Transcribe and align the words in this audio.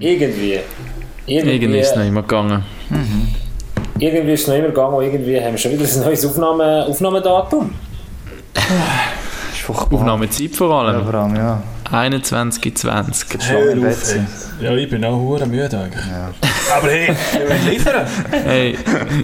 Irgendwie. 0.00 0.60
Irgendwie, 1.26 1.54
irgendwie 1.54 1.80
ist 1.80 1.90
es 1.90 1.96
noch 1.96 2.04
immer 2.04 2.22
gegangen. 2.22 2.64
Mhm. 2.88 3.28
Irgendwie 3.98 4.32
ist 4.32 4.42
es 4.42 4.46
noch 4.46 4.54
immer 4.54 4.68
gegangen 4.68 4.94
und 4.94 5.02
irgendwie 5.02 5.40
haben 5.40 5.52
wir 5.52 5.58
schon 5.58 5.72
wieder 5.72 5.84
ein 5.84 6.00
neues 6.00 6.24
Aufnahme, 6.24 6.86
Aufnahmedatum. 6.86 7.74
Aufnahmezeit 9.68 10.54
vor 10.54 10.70
allem. 10.70 11.00
Ja, 11.00 11.04
vor 11.04 11.14
allem, 11.14 11.36
ja. 11.36 11.62
21.20. 11.90 13.40
Hey, 13.40 13.76
ja, 14.60 14.72
ich 14.72 14.88
bin 14.88 15.04
auch 15.04 15.16
hure 15.16 15.46
müde 15.46 15.78
eigentlich. 15.78 16.06
Ja. 16.06 16.30
Aber 16.76 16.88
hey, 16.88 17.08
wir 17.32 17.48
wollen 17.48 17.68
liefern. 17.68 18.06
Hey, 18.30 18.78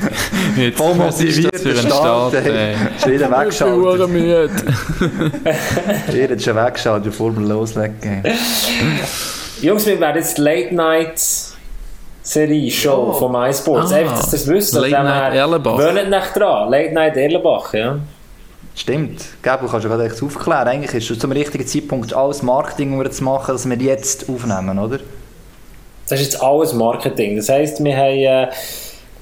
jetzt, 0.56 0.76
Voll 0.76 0.98
was 0.98 1.20
ist 1.20 1.44
das 1.44 1.62
für 1.62 1.70
ein 1.70 1.76
Start? 1.76 2.32
Start 2.32 2.46
ey? 2.46 2.74
Schon 3.00 3.12
wieder 3.12 3.30
weggeschaltet. 3.30 4.00
Ich 4.00 4.06
bin 4.06 4.12
müde. 4.12 4.50
Ihr 6.14 6.28
habt 6.28 6.42
schon 6.42 6.56
weggeschaltet, 6.56 7.04
bevor 7.04 7.36
wir 7.36 7.46
loslegen. 7.46 8.22
Jungs, 9.64 9.86
wir 9.86 9.98
werden 9.98 10.16
jetzt 10.16 10.36
Late 10.36 10.74
Night 10.74 11.18
Serie 12.22 12.70
Show 12.70 13.08
Oh. 13.08 13.12
von 13.14 13.32
MySports. 13.32 13.92
Ah. 13.92 13.96
Einfach, 13.96 14.20
dass 14.20 14.32
ihr 14.32 14.38
es 14.40 14.46
wisst. 14.46 14.74
Late 14.74 14.90
Night 14.90 15.34
Erlenbach. 15.34 15.78
Wollen 15.78 16.10
nicht 16.10 16.36
dran. 16.36 16.70
Late 16.70 16.92
Night 16.92 17.16
Erlenbach, 17.16 17.72
ja. 17.72 17.98
Stimmt. 18.74 19.24
Gabriel, 19.40 19.70
kannst 19.70 19.86
du 19.86 19.88
gerade 19.88 20.04
echt 20.04 20.22
aufklären. 20.22 20.68
Eigentlich 20.68 20.92
ist 20.94 21.10
es 21.10 21.18
zum 21.18 21.32
richtigen 21.32 21.66
Zeitpunkt 21.66 22.12
alles 22.12 22.42
Marketing, 22.42 22.98
um 22.98 23.10
zu 23.10 23.24
machen, 23.24 23.52
dass 23.52 23.66
wir 23.66 23.76
jetzt 23.76 24.28
aufnehmen, 24.28 24.78
oder? 24.78 24.98
Das 26.08 26.20
ist 26.20 26.32
jetzt 26.32 26.42
alles 26.42 26.74
Marketing. 26.74 27.36
Das 27.36 27.48
heisst, 27.48 27.82
wir 27.82 27.96
haben, 27.96 28.18
äh, 28.18 28.48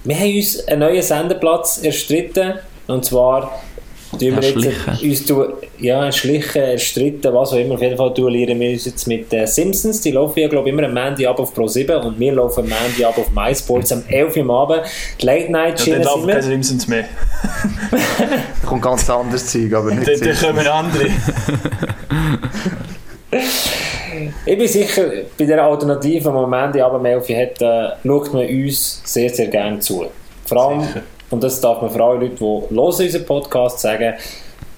wir 0.03 0.17
haben 0.17 0.37
uns 0.37 0.67
einen 0.67 0.81
neuen 0.81 1.03
Sendeplatz 1.03 1.79
erstritten. 1.85 2.55
Und 2.89 3.05
zwar 3.05 3.43
wir 3.43 3.72
Erschlichen. 4.21 5.11
uns 5.11 5.25
du, 5.27 5.45
ja, 5.79 6.05
erschlichen, 6.07 6.63
erstritten, 6.63 7.33
was 7.33 7.53
auch 7.53 7.57
immer. 7.57 7.75
Auf 7.75 7.83
jeden 7.83 7.97
Fall 7.97 8.13
duellieren 8.13 8.59
wir 8.61 8.71
uns 8.73 8.85
jetzt 8.85 9.07
mit 9.07 9.33
äh, 9.33 9.47
Simpsons. 9.47 10.01
Die 10.03 10.11
laufen 10.11 10.39
ja, 10.41 10.49
glaube 10.49 10.69
ich, 10.69 10.75
immer 10.75 10.85
am 10.85 10.95
Mandy 10.95 11.27
ab 11.27 11.39
auf 11.39 11.57
Pro7 11.57 11.97
und 12.03 12.19
wir 12.21 12.33
laufen 12.33 12.61
am 12.65 12.69
Mandy 12.69 13.05
ab 13.05 13.17
auf 13.19 13.31
MySports 13.31 13.93
am 13.93 14.05
11 14.09 14.37
Uhr 14.37 14.43
am 14.43 14.51
Abend. 14.51 14.83
Die 15.21 15.27
Late 15.27 15.51
Night 15.51 15.79
Ja, 15.79 15.85
Schiene 15.85 15.97
dann 15.97 16.05
sind 16.05 16.15
laufen 16.15 16.29
keine. 16.29 16.43
Simpsons 16.43 16.89
mehr. 16.89 17.05
Da 17.91 18.69
kommt 18.69 18.83
ganz 18.83 19.09
anderes 19.09 19.47
Zeug, 19.47 19.73
aber 19.73 19.95
nicht 19.95 20.07
Dann, 20.07 20.21
dann 20.21 20.35
sicher. 20.35 20.47
kommen 20.49 20.67
andere. 20.67 21.07
Ich 24.45 24.59
bin 24.59 24.69
sicher, 24.69 25.05
bei 25.39 25.47
der 25.47 25.65
Alternative, 25.65 26.21
die 26.21 26.29
am 26.29 26.51
Mandy 26.51 26.81
ab 26.81 26.93
am 26.93 27.05
11 27.05 27.29
Uhr 27.31 27.37
hat, 27.37 27.63
äh, 27.63 27.97
schaut 28.07 28.35
man 28.35 28.47
uns 28.47 29.01
sehr, 29.05 29.31
sehr 29.31 29.47
gerne 29.49 29.79
zu. 29.79 30.07
Vor 30.45 30.59
allem, 30.69 30.83
Sicher. 30.83 31.03
Und 31.33 31.43
das 31.43 31.61
darf 31.61 31.81
man 31.83 31.91
vor 31.91 32.01
allem 32.01 32.21
Leute, 32.21 32.35
die 32.37 32.41
hören 32.45 32.69
unseren 32.79 33.25
Podcast 33.27 33.81
sagen, 33.81 34.15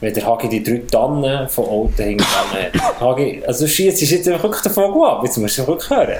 wenn 0.01 0.13
der 0.13 0.27
Hagi 0.27 0.49
die 0.49 0.63
drei 0.63 0.83
Tannen 0.91 1.49
von 1.49 1.65
Alten 1.65 2.03
hinten 2.03 2.25
hat. 2.25 3.01
Hagi, 3.01 3.43
also 3.47 3.65
du 3.65 3.71
schießt 3.71 4.03
jetzt 4.03 4.29
einfach 4.29 4.43
wirklich 4.45 4.63
davon 4.63 5.03
ab, 5.03 5.21
jetzt 5.25 5.37
musst 5.39 5.59
du 5.59 5.67
wirklich 5.67 5.91
hören. 5.91 6.19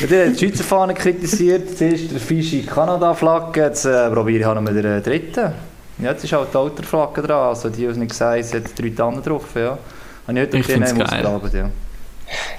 Ja, 0.00 0.06
der 0.06 0.26
hat 0.26 0.40
die 0.40 0.46
Schweizer 0.46 0.64
Fahne 0.64 0.94
kritisiert, 0.94 1.76
zuerst 1.78 2.12
der 2.12 2.20
Fischi 2.20 2.62
Kanada-Flagge, 2.62 3.62
jetzt 3.62 3.84
äh, 3.84 4.10
probiere 4.10 4.40
ich 4.40 4.46
auch 4.46 4.54
noch 4.54 4.62
mit 4.62 4.76
der 4.76 5.00
dritten. 5.00 5.52
Ja, 6.00 6.10
jetzt 6.12 6.22
ist 6.24 6.34
auch 6.34 6.46
die 6.46 6.56
Outer-Flagge 6.56 7.22
dran, 7.22 7.48
also 7.48 7.68
die, 7.70 7.78
die 7.78 7.84
es 7.86 7.96
nicht 7.96 8.10
gesagt 8.10 8.38
es 8.40 8.54
hat 8.54 8.62
drei 8.78 8.90
Tannen 8.90 9.22
drauf, 9.22 9.44
ja. 9.54 9.78
Habe 10.26 10.38
ich 10.38 10.46
heute 10.46 10.56
Ich 10.58 10.66
denen 10.66 10.86
find's 10.86 10.94
geil. 10.94 11.04
ausgearbeitet, 11.26 11.54
ja. 11.54 11.70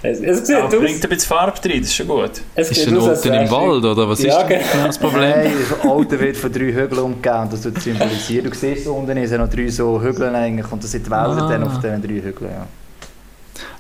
Es, 0.02 0.20
es 0.20 0.48
sieht 0.48 0.58
Ja, 0.58 0.66
aus, 0.66 0.72
bringt 0.76 1.04
ein 1.04 1.10
bisschen 1.10 1.28
Farbe 1.28 1.58
rein, 1.64 1.80
das 1.82 1.90
ist 1.90 1.96
schon 1.96 2.08
gut. 2.08 2.32
es 2.56 2.72
Ist 2.72 2.88
ein 2.88 2.98
Alten 2.98 3.34
im 3.34 3.52
Wald, 3.52 3.84
oder 3.86 4.10
was 4.10 4.20
ist 4.20 4.26
Ja, 4.28 4.44
denn 4.44 4.60
genau. 4.72 4.88
das 4.88 4.98
Problem? 4.98 5.30
Nein, 5.30 5.52
das 5.70 5.80
Auto 5.90 6.20
wird 6.20 6.38
von 6.38 6.52
drei 6.52 6.72
Hügeln 6.74 7.00
umgegeben 7.00 7.40
und 7.42 7.54
das 7.54 7.62
tut 7.62 7.82
symbolisieren. 7.82 8.50
Du 8.50 8.56
siehst 8.56 8.88
unten 8.88 9.18
ist 9.18 9.32
ja 9.32 9.38
noch 9.38 9.50
drei 9.50 9.68
so 9.68 10.02
Hügel 10.02 10.34
eigentlich 10.36 10.72
und 10.72 10.84
das 10.84 10.92
sind 10.92 11.06
die 11.06 11.12
Wälder 11.12 11.44
Ah. 11.44 11.50
dann 11.50 11.64
auf 11.64 11.76
diesen 11.80 12.02
drei 12.02 12.10
Hügeln, 12.22 12.52
ja. 12.52 12.68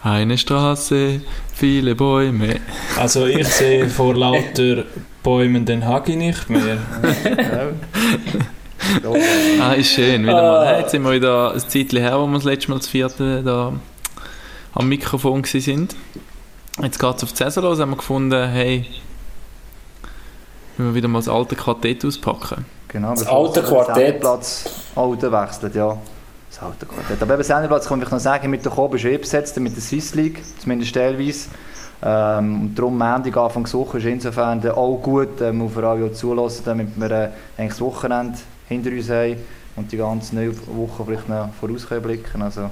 Eine 0.01 0.37
Straße, 0.37 1.21
viele 1.55 1.95
Bäume. 1.95 2.55
Also 2.97 3.25
ich 3.25 3.47
sehe 3.47 3.87
vor 3.87 4.13
lauter 4.15 4.83
Bäumen 5.23 5.65
den 5.65 5.85
Hagi 5.85 6.15
nicht 6.15 6.49
mehr. 6.49 6.77
ja. 7.25 7.67
Ah, 9.61 9.73
ist 9.73 9.91
schön. 9.91 10.23
Wieder 10.23 10.37
Ah. 10.37 10.41
mal. 10.63 10.67
Hey, 10.67 10.79
jetzt 10.81 10.91
sind 10.91 11.03
wir 11.03 11.11
wieder 11.11 11.53
ein 11.53 11.59
Zeitchen 11.59 11.99
her, 11.99 12.17
wo 12.19 12.25
wir 12.27 12.33
das 12.35 12.43
letzte 12.45 12.71
Mal 12.71 12.77
das 12.77 12.87
vierte 12.87 13.43
da 13.43 13.73
am 14.73 14.87
Mikrofon 14.89 15.43
sind. 15.43 15.95
Jetzt 16.81 16.99
geht 16.99 17.17
es 17.17 17.23
auf 17.23 17.31
die 17.31 17.37
Saison 17.37 17.63
los, 17.63 17.79
haben 17.79 17.89
wir 17.89 17.97
gefunden, 17.97 18.49
hey, 18.49 18.85
wenn 20.77 20.87
wir 20.87 20.95
wieder 20.95 21.07
mal 21.07 21.19
das 21.19 21.27
alte 21.27 21.55
Quartett 21.55 22.05
auspacken. 22.05 22.65
Genau, 22.87 23.11
Das 23.11 23.27
alte 23.27 23.61
Quartett. 23.61 23.95
Sendeplatz 23.95 24.69
Alten 24.95 25.31
wechselt, 25.31 25.75
ja. 25.75 25.97
Das 26.49 26.61
alte 26.63 26.85
Quartett. 26.85 27.21
Aber 27.21 27.33
eben 27.33 27.43
Sendeplatz 27.43 27.87
kann 27.87 28.01
ich 28.01 28.09
noch 28.09 28.19
sagen, 28.19 28.49
mit 28.49 28.63
der 28.63 28.71
Kobe 28.71 28.97
ist 28.97 29.05
eh 29.05 29.17
besetzt, 29.17 29.59
mit 29.59 29.75
der 29.75 29.81
Swiss 29.81 30.15
League, 30.15 30.41
zumindest 30.59 30.93
teilweise. 30.95 31.49
Ähm, 32.01 32.61
und 32.61 32.75
darum 32.75 32.97
Montag, 32.97 33.35
Anfang 33.35 33.65
der 33.65 33.73
Woche 33.73 33.97
ist 33.97 34.05
insofern 34.05 34.65
auch 34.69 34.97
gut, 34.97 35.41
ähm, 35.41 35.61
auf 35.61 35.77
auch 35.77 36.13
zulassen, 36.13 36.63
damit 36.65 36.87
wir 36.95 37.11
äh, 37.11 37.29
eigentlich 37.57 37.71
das 37.71 37.81
Wochenende 37.81 38.39
hinter 38.69 38.91
uns 38.91 39.09
haben 39.09 39.35
und 39.75 39.91
die 39.91 39.97
ganze 39.97 40.35
neue 40.35 40.53
Woche 40.67 41.03
vielleicht 41.05 41.27
noch 41.27 41.49
voraus 41.59 41.87
können 41.87 42.01
blicken. 42.01 42.41
Also, 42.41 42.69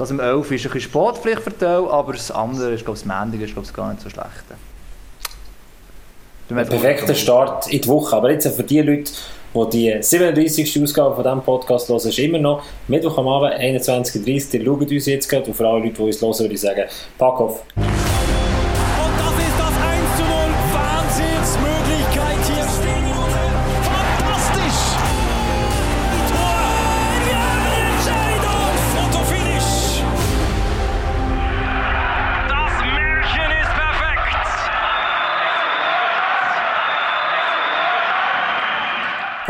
das 0.00 0.10
um 0.10 0.18
11 0.18 0.50
Uhr 0.50 0.56
ist 0.56 0.66
ein 0.66 0.72
bisschen 0.72 0.90
die 1.46 1.50
Teil, 1.58 1.84
aber 1.88 2.14
das 2.14 2.30
andere, 2.30 2.72
ist, 2.72 2.84
glaube 2.84 2.98
ich, 2.98 3.04
das 3.04 3.20
Montag 3.20 3.40
ist 3.40 3.52
glaube 3.52 3.68
ich, 3.68 3.74
gar 3.74 3.92
nicht 3.92 4.02
so 4.02 4.08
schlecht. 4.08 4.28
Ein 6.48 6.66
perfekter 6.66 7.14
Start 7.14 7.68
in 7.68 7.82
die 7.82 7.88
Woche. 7.88 8.16
Aber 8.16 8.32
jetzt 8.32 8.48
für 8.48 8.62
die 8.62 8.80
Leute, 8.80 9.12
die 9.54 9.70
die 9.70 10.02
37. 10.02 10.82
Ausgabe 10.82 11.14
von 11.14 11.22
diesem 11.22 11.42
Podcast 11.42 11.88
hören, 11.88 12.08
ist 12.08 12.18
immer 12.18 12.38
noch 12.38 12.62
Mittwoch 12.88 13.18
am 13.18 13.28
Abend, 13.28 13.54
21.30 13.60 14.66
Uhr. 14.66 14.78
Schaut 14.80 14.90
uns 14.90 15.06
jetzt 15.06 15.28
gerade 15.28 15.44
und 15.44 15.54
für 15.54 15.68
alle 15.68 15.80
Leute, 15.84 15.94
die 15.94 16.02
uns 16.02 16.20
hören, 16.20 16.38
würde 16.38 16.54
ich 16.54 16.60
sagen, 16.60 16.84
pack 17.18 17.38
auf. 17.38 17.62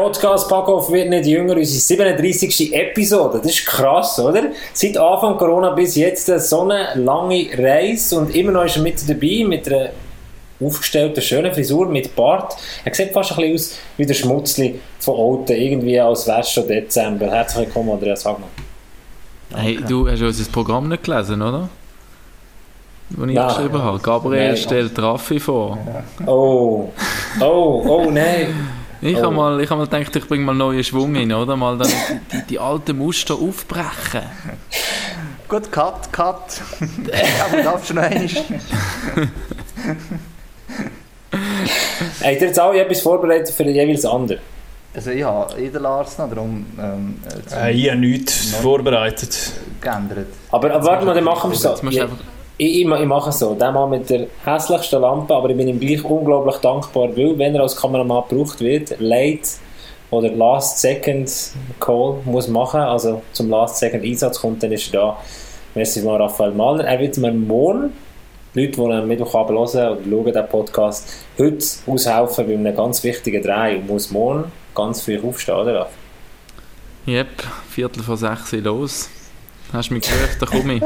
Podcast 0.01 0.49
Packoff 0.49 0.91
wird 0.91 1.11
nicht 1.11 1.27
jünger, 1.27 1.55
unsere 1.57 1.79
37. 1.79 2.73
Episode. 2.73 3.39
Das 3.43 3.53
ist 3.53 3.67
krass, 3.67 4.19
oder? 4.19 4.45
Seit 4.73 4.97
Anfang 4.97 5.37
Corona 5.37 5.73
bis 5.73 5.95
jetzt 5.95 6.25
so 6.25 6.63
eine 6.63 6.95
lange 6.95 7.51
Reise 7.59 8.17
und 8.19 8.35
immer 8.35 8.51
noch 8.51 8.65
ist 8.65 8.77
er 8.77 8.83
mit 8.83 9.07
dabei, 9.07 9.45
mit 9.47 9.71
einer 9.71 9.91
aufgestellten, 10.59 11.21
schönen 11.23 11.53
Frisur, 11.53 11.87
mit 11.87 12.17
Bart. 12.17 12.57
Er 12.83 12.95
sieht 12.95 13.13
fast 13.13 13.33
ein 13.33 13.37
bisschen 13.37 13.55
aus 13.55 13.79
wie 13.99 14.07
der 14.07 14.15
Schmutzli 14.15 14.81
von 15.01 15.41
Alten, 15.41 15.61
irgendwie 15.61 16.01
als 16.01 16.27
wäre 16.27 16.45
schon 16.45 16.67
Dezember. 16.67 17.31
Herzlich 17.31 17.67
willkommen, 17.67 17.91
Andreas 17.91 18.25
Hagmann. 18.25 18.49
Hey, 19.55 19.81
du 19.87 20.09
hast 20.09 20.23
unser 20.23 20.51
Programm 20.51 20.89
nicht 20.89 21.05
gelesen, 21.05 21.43
oder? 21.43 21.69
Das 23.11 23.29
ich 23.29 23.35
Nein. 23.35 23.49
geschrieben 23.49 23.83
habe. 23.83 23.99
Gabriel 23.99 24.49
Nein. 24.49 24.57
stellt 24.57 24.99
Raffi 24.99 25.39
vor. 25.39 25.77
Oh, 26.25 26.89
oh, 27.39 27.83
oh 27.87 28.11
nein. 28.11 28.80
Ich 29.03 29.17
Oh. 29.17 29.23
habe 29.25 29.35
mal, 29.35 29.61
ich 29.61 29.71
hab 29.71 29.79
mal 29.79 29.87
gedacht, 29.87 30.15
ich 30.15 30.29
bringe 30.29 30.45
mal 30.45 30.55
neuen 30.55 30.85
Schwung 30.85 31.15
in, 31.15 31.33
oder? 31.33 31.57
Mal 31.57 31.79
dann 31.79 31.89
die, 31.89 32.37
die, 32.37 32.43
die 32.51 32.59
alten 32.59 32.99
Muster 32.99 33.35
aufbrechen. 33.35 34.23
Gut, 35.49 35.73
Cut, 35.73 36.13
Cut. 36.13 36.61
Aber 37.51 37.63
darfst 37.63 37.91
du 37.91 37.95
noch 37.95 38.03
einmal? 38.03 38.29
Habt 42.23 42.41
ihr 42.41 42.47
jetzt 42.49 42.59
alle 42.59 42.81
etwas 42.81 43.01
vorbereitet 43.01 43.55
für 43.55 43.65
den 43.65 43.75
jeweils 43.75 44.05
anderen? 44.05 44.41
Also 44.95 45.11
ich 45.13 45.23
habe 45.23 45.61
jeder 45.61 45.81
Larsen, 45.81 46.29
darum 46.29 46.67
ähm, 46.79 47.17
äh, 47.53 47.71
Äh, 47.71 47.73
ich 47.73 47.89
habe 47.89 48.01
nichts 48.01 48.55
vorbereitet. 48.57 49.53
geändert. 49.81 50.27
Aber, 50.51 50.73
aber 50.73 50.85
warte 50.85 51.07
mal, 51.07 51.15
dann 51.15 51.25
machen 51.25 51.51
wir 51.51 51.55
es 51.55 51.63
so. 51.63 51.75
Ich, 52.63 52.83
ich, 52.83 52.87
ich, 52.87 53.07
mache 53.07 53.31
es 53.31 53.39
so. 53.39 53.55
Der 53.55 53.73
Mann 53.73 53.89
mit 53.89 54.11
der 54.11 54.27
hässlichsten 54.45 55.01
Lampe, 55.01 55.35
aber 55.35 55.49
ich 55.49 55.57
bin 55.57 55.67
ihm 55.67 55.81
gleich 55.81 56.05
unglaublich 56.05 56.57
dankbar, 56.57 57.09
weil, 57.17 57.39
wenn 57.39 57.55
er 57.55 57.63
als 57.63 57.75
Kameramann 57.75 58.25
gebraucht 58.29 58.61
wird, 58.61 59.01
late 59.01 59.49
oder 60.11 60.29
Last 60.29 60.79
Second 60.79 61.33
Call 61.81 62.19
muss 62.27 62.49
machen, 62.49 62.83
also 62.83 63.23
zum 63.33 63.49
Last 63.49 63.79
Second 63.79 64.05
Einsatz 64.05 64.39
kommt, 64.39 64.63
dann 64.63 64.73
ist 64.73 64.93
er 64.93 65.01
da. 65.01 65.17
Merci 65.75 66.03
mal 66.03 66.21
Raphael 66.21 66.53
Mahler. 66.53 66.85
Er 66.85 67.01
wird 67.01 67.17
mir 67.17 67.33
morgen, 67.33 67.95
Leute, 68.53 68.73
die 68.73 68.93
am 68.93 69.09
Mittwochabend 69.09 69.59
hören 69.59 69.97
oder 69.97 70.11
schauen 70.11 70.33
den 70.35 70.49
Podcast, 70.49 71.09
heute 71.39 71.65
aushelfen 71.87 72.47
bei 72.47 72.55
einem 72.57 72.77
ganz 72.77 73.03
wichtigen 73.03 73.43
Dreh 73.43 73.77
und 73.77 73.87
muss 73.87 74.11
morgen 74.11 74.53
ganz 74.75 75.01
früh 75.01 75.19
aufstehen, 75.19 75.55
oder? 75.55 75.89
Yep, 77.07 77.43
Viertel 77.71 78.03
vor 78.03 78.19
sechs 78.19 78.53
los. 78.53 79.09
Hast 79.73 79.91
du 79.91 79.95
mich 79.95 80.03
gehört, 80.03 80.37
da 80.41 80.47
komme 80.47 80.75
ich. 80.75 80.83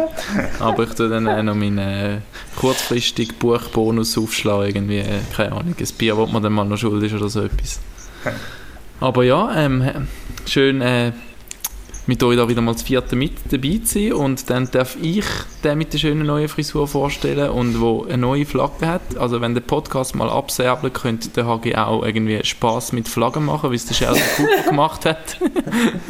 Aber 0.61 0.83
ich 0.85 0.91
tue 0.91 1.09
dann 1.09 1.27
äh, 1.27 1.43
noch 1.43 1.55
meinen 1.55 1.79
äh, 1.79 2.19
kurzfristigen 2.57 3.37
Buchbonus 3.39 4.19
aufschlagen, 4.19 4.67
irgendwie, 4.67 4.99
äh, 4.99 5.21
keine 5.35 5.53
Ahnung, 5.53 5.75
ein 5.79 5.89
Bier, 5.97 6.17
wo 6.17 6.27
man 6.27 6.43
dann 6.43 6.53
mal 6.53 6.65
noch 6.65 6.77
schuld 6.77 7.03
ist 7.03 7.15
oder 7.15 7.29
so 7.29 7.43
etwas. 7.43 7.81
Aber 9.01 9.25
ja, 9.25 9.55
ähm, 9.57 10.07
schön 10.47 10.81
äh, 10.83 11.13
mit 12.07 12.23
euch 12.23 12.37
da 12.37 12.49
wieder 12.49 12.61
mal 12.61 12.73
das 12.73 12.83
vierte 12.83 13.17
mit 13.17 13.33
dabei 13.51 13.81
sein 13.83 14.13
und 14.13 14.51
dann 14.51 14.71
darf 14.71 14.97
ich 15.01 15.25
den 15.63 15.79
mit 15.79 15.93
der 15.95 15.99
schönen 15.99 16.27
neuen 16.27 16.49
Frisur 16.49 16.87
vorstellen 16.87 17.49
und 17.51 17.81
wo 17.81 18.05
eine 18.05 18.19
neue 18.19 18.45
Flagge 18.45 18.87
hat. 18.87 19.17
Also 19.19 19.41
wenn 19.41 19.55
der 19.55 19.63
Podcast 19.63 20.15
mal 20.15 20.29
absäbeln 20.29 20.93
könnte 20.93 21.31
der 21.31 21.47
Hagi 21.47 21.75
auch 21.75 22.05
irgendwie 22.05 22.45
Spaß 22.45 22.93
mit 22.93 23.09
Flaggen 23.09 23.47
machen, 23.47 23.71
wie 23.71 23.77
es 23.77 23.87
der 23.87 23.95
Sheldon 23.95 24.21
Cooper 24.37 24.63
gemacht 24.69 25.07
hat. 25.07 25.39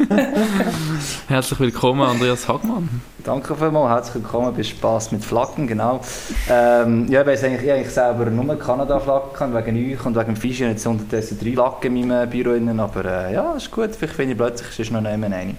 Herzlich 1.27 1.59
willkommen, 1.59 2.01
Andreas 2.01 2.47
Hagmann. 2.47 2.89
Danke 3.23 3.55
vielmals, 3.55 3.89
herzlich 3.89 4.23
willkommen 4.23 4.53
bei 4.55 4.61
Spaß 4.61 5.11
mit 5.13 5.23
Flaggen, 5.25 5.65
genau. 5.65 6.01
Ähm, 6.47 7.07
ja, 7.09 7.21
ich 7.21 7.27
weiss 7.27 7.43
eigentlich, 7.43 7.63
ich 7.63 7.71
eigentlich 7.71 7.93
selber 7.93 8.25
nur 8.25 8.59
Kanada-Flaggen 8.59 9.55
wegen 9.55 9.93
euch 9.93 10.05
und 10.05 10.15
wegen 10.15 10.25
dem 10.25 10.35
Fischi 10.35 10.63
und 10.63 10.71
jetzt 10.71 10.85
unterdessen 10.85 11.39
drei 11.41 11.51
Lacken 11.51 11.95
in 11.95 12.07
meinem 12.07 12.29
Büro, 12.29 12.51
aber 12.81 13.05
äh, 13.05 13.33
ja, 13.33 13.53
ist 13.53 13.71
gut, 13.71 13.95
vielleicht 13.95 14.15
finde 14.15 14.33
ich 14.33 14.37
plötzlich 14.37 14.79
ist 14.79 14.91
noch 14.91 15.03
eine. 15.03 15.55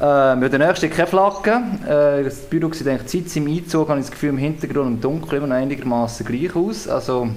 Äh, 0.00 0.36
mit 0.36 0.52
der 0.52 0.58
nächsten 0.58 0.90
keine 0.90 1.06
Flagge. 1.06 1.62
Äh, 1.86 2.24
das 2.24 2.36
Büro 2.48 2.72
sieht 2.72 2.88
eigentlich 2.88 3.24
Zeit 3.24 3.36
im 3.36 3.46
Einzug, 3.46 3.88
habe 3.88 4.00
ich 4.00 4.06
das 4.06 4.12
Gefühl, 4.12 4.30
im 4.30 4.38
Hintergrund 4.38 4.86
im 4.86 5.00
Dunkeln 5.00 5.42
immer 5.42 5.54
noch 5.54 5.56
einigermaßen 5.56 6.26
gleich 6.26 6.54
aus. 6.56 6.88
Also 6.88 7.28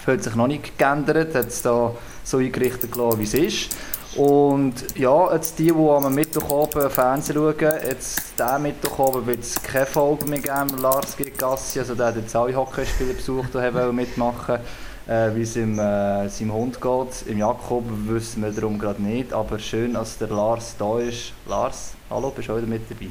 fühlt 0.00 0.22
sich 0.24 0.34
noch 0.34 0.46
nicht 0.46 0.78
geändert, 0.78 1.34
hat 1.34 1.48
es 1.48 1.62
da 1.62 1.92
so 2.24 2.38
eingerichtet 2.38 2.92
gelassen, 2.92 3.18
wie 3.18 3.24
es 3.24 3.34
ist. 3.34 3.76
Und 4.16 4.74
ja, 4.98 5.32
jetzt 5.32 5.58
die, 5.58 5.72
die 5.72 5.72
am 5.72 6.14
Mittwoch 6.14 6.50
oben 6.50 6.90
Fernsehen 6.90 7.36
schauen, 7.36 7.72
jetzt 7.88 8.38
diesen 8.38 8.62
Mittwoch 8.62 8.98
oben 8.98 9.26
wird 9.26 9.40
es 9.40 9.62
keine 9.62 9.86
Folge 9.86 10.26
mehr 10.26 10.40
geben, 10.40 10.78
Lars 10.82 11.16
Gassi, 11.38 11.78
also 11.78 11.94
der 11.94 12.06
hat 12.06 12.16
jetzt 12.16 12.36
alle 12.36 12.54
Hockeyspieler 12.54 13.14
besucht 13.14 13.54
und 13.54 13.62
wollte 13.62 13.92
mitmachen. 13.92 14.58
Äh, 15.06 15.34
wie 15.34 15.42
es 15.42 15.56
im, 15.56 15.78
äh, 15.80 16.28
seinem 16.28 16.52
Hund 16.52 16.80
geht. 16.80 17.26
Im 17.26 17.38
Jakob 17.38 17.84
wissen 18.06 18.42
wir 18.44 18.52
darum 18.52 18.78
gerade 18.78 19.02
nicht, 19.02 19.32
aber 19.32 19.58
schön, 19.58 19.94
dass 19.94 20.16
der 20.16 20.28
Lars 20.28 20.76
da 20.78 21.00
ist. 21.00 21.32
Lars, 21.48 21.94
hallo, 22.08 22.30
bist 22.30 22.48
du 22.48 22.56
wieder 22.56 22.68
mit 22.68 22.82
dabei? 22.88 23.08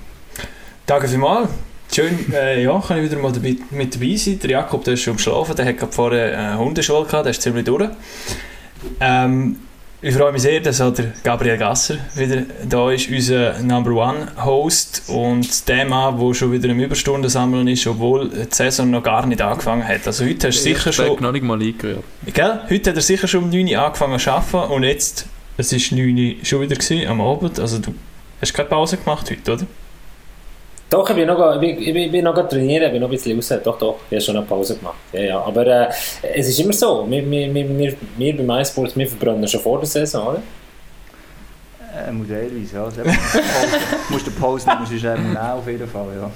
Danke 0.85 1.09
vielmals. 1.09 1.49
Schön, 1.93 2.33
äh, 2.33 2.63
ja, 2.63 2.79
kann 2.79 2.97
ich 2.99 3.11
wieder 3.11 3.21
mal 3.21 3.33
dabei, 3.33 3.57
mit 3.71 3.93
dabei 3.93 4.15
sein. 4.15 4.39
Der 4.39 4.51
Jakob 4.51 4.85
der 4.85 4.93
ist 4.93 5.01
schon 5.01 5.13
am 5.13 5.19
Schlafen, 5.19 5.53
der 5.53 5.65
hat 5.65 5.77
gerade 5.77 5.91
vorher 5.91 6.37
eine 6.37 6.57
Hundeschule 6.57 7.03
gehabt, 7.03 7.25
der 7.25 7.31
ist 7.31 7.41
ziemlich 7.41 7.65
durch. 7.65 7.89
Ähm, 9.01 9.57
ich 10.03 10.15
freue 10.15 10.31
mich 10.31 10.41
sehr, 10.41 10.59
dass 10.61 10.77
der 10.77 11.13
Gabriel 11.23 11.57
Gasser 11.57 11.97
wieder 12.15 12.43
da 12.67 12.91
ist, 12.91 13.09
unser 13.09 13.59
Number 13.59 13.91
One 13.91 14.27
Host 14.43 15.03
und 15.07 15.67
der 15.67 15.85
Mann, 15.85 16.19
der 16.19 16.33
schon 16.33 16.51
wieder 16.51 16.69
im 16.69 16.79
Überstunden 16.79 17.29
sammeln 17.29 17.67
ist, 17.67 17.85
obwohl 17.85 18.29
die 18.29 18.47
Saison 18.49 18.89
noch 18.89 19.03
gar 19.03 19.27
nicht 19.27 19.41
angefangen 19.41 19.87
hat. 19.87 20.07
Also 20.07 20.25
heute 20.25 20.47
hast 20.47 20.57
du 20.57 20.63
sicher 20.63 20.89
Ich 20.89 20.97
bin 20.97 21.05
schon, 21.05 21.21
noch 21.21 21.31
nicht 21.31 21.43
mal 21.43 21.61
eingerührt. 21.61 22.03
gell? 22.25 22.59
Heute 22.67 22.89
hat 22.89 22.95
er 22.97 23.01
sicher 23.01 23.27
schon 23.27 23.43
um 23.43 23.49
9 23.51 23.67
Uhr 23.67 23.79
angefangen 23.79 24.17
zu 24.17 24.31
arbeiten 24.31 24.73
und 24.73 24.83
jetzt, 24.83 25.27
es 25.57 25.71
ist 25.71 25.91
9 25.91 26.17
Uhr 26.17 26.45
schon 26.45 26.61
wieder 26.61 26.75
gewesen, 26.75 27.07
am 27.07 27.21
Abend, 27.21 27.59
also 27.59 27.77
du 27.77 27.93
hast 28.41 28.53
keine 28.55 28.69
Pause 28.69 28.97
gemacht 28.97 29.29
heute, 29.29 29.53
oder? 29.53 29.67
Doch, 30.91 31.09
ich 31.09 31.15
bin 31.15 31.25
noch, 31.25 31.61
ich 31.61 31.87
ich 31.87 31.95
ich 31.95 32.11
bin 32.11 32.25
noch 32.25 32.35
trainieren, 32.49 32.87
ich 32.87 32.91
bin 32.91 32.99
noch 32.99 33.07
ein 33.07 33.11
bisschen 33.11 33.37
raus. 33.37 33.53
Doch, 33.63 33.79
doch, 33.79 33.99
ich 34.09 34.15
habe 34.15 34.21
schon 34.21 34.35
eine 34.35 34.45
Pause 34.45 34.75
gemacht. 34.75 34.97
Ja, 35.13 35.21
ja. 35.21 35.41
Aber 35.41 35.65
äh, 35.65 35.89
es 36.33 36.49
ist 36.49 36.59
immer 36.59 36.73
so, 36.73 37.09
wir, 37.09 37.31
wir, 37.31 37.53
wir, 37.53 37.95
wir, 38.17 38.37
beim 38.37 38.59
iSports, 38.59 38.97
wir 38.97 39.07
verbrennen 39.07 39.47
schon 39.47 39.61
vor 39.61 39.79
der 39.79 39.87
Saison, 39.87 40.27
oder? 40.27 40.41
Äh, 41.95 42.11
modellweise, 42.11 42.75
ja. 42.75 42.83
Du 42.87 44.13
musst 44.13 44.27
du 44.27 44.31
Pause 44.31 44.67
nehmen, 44.67 44.81
musst 44.81 44.91
du 44.91 44.97
eben 44.97 45.37
auf 45.37 45.65
jeden 45.65 45.87
Fall, 45.87 46.07
ja. 46.21 46.29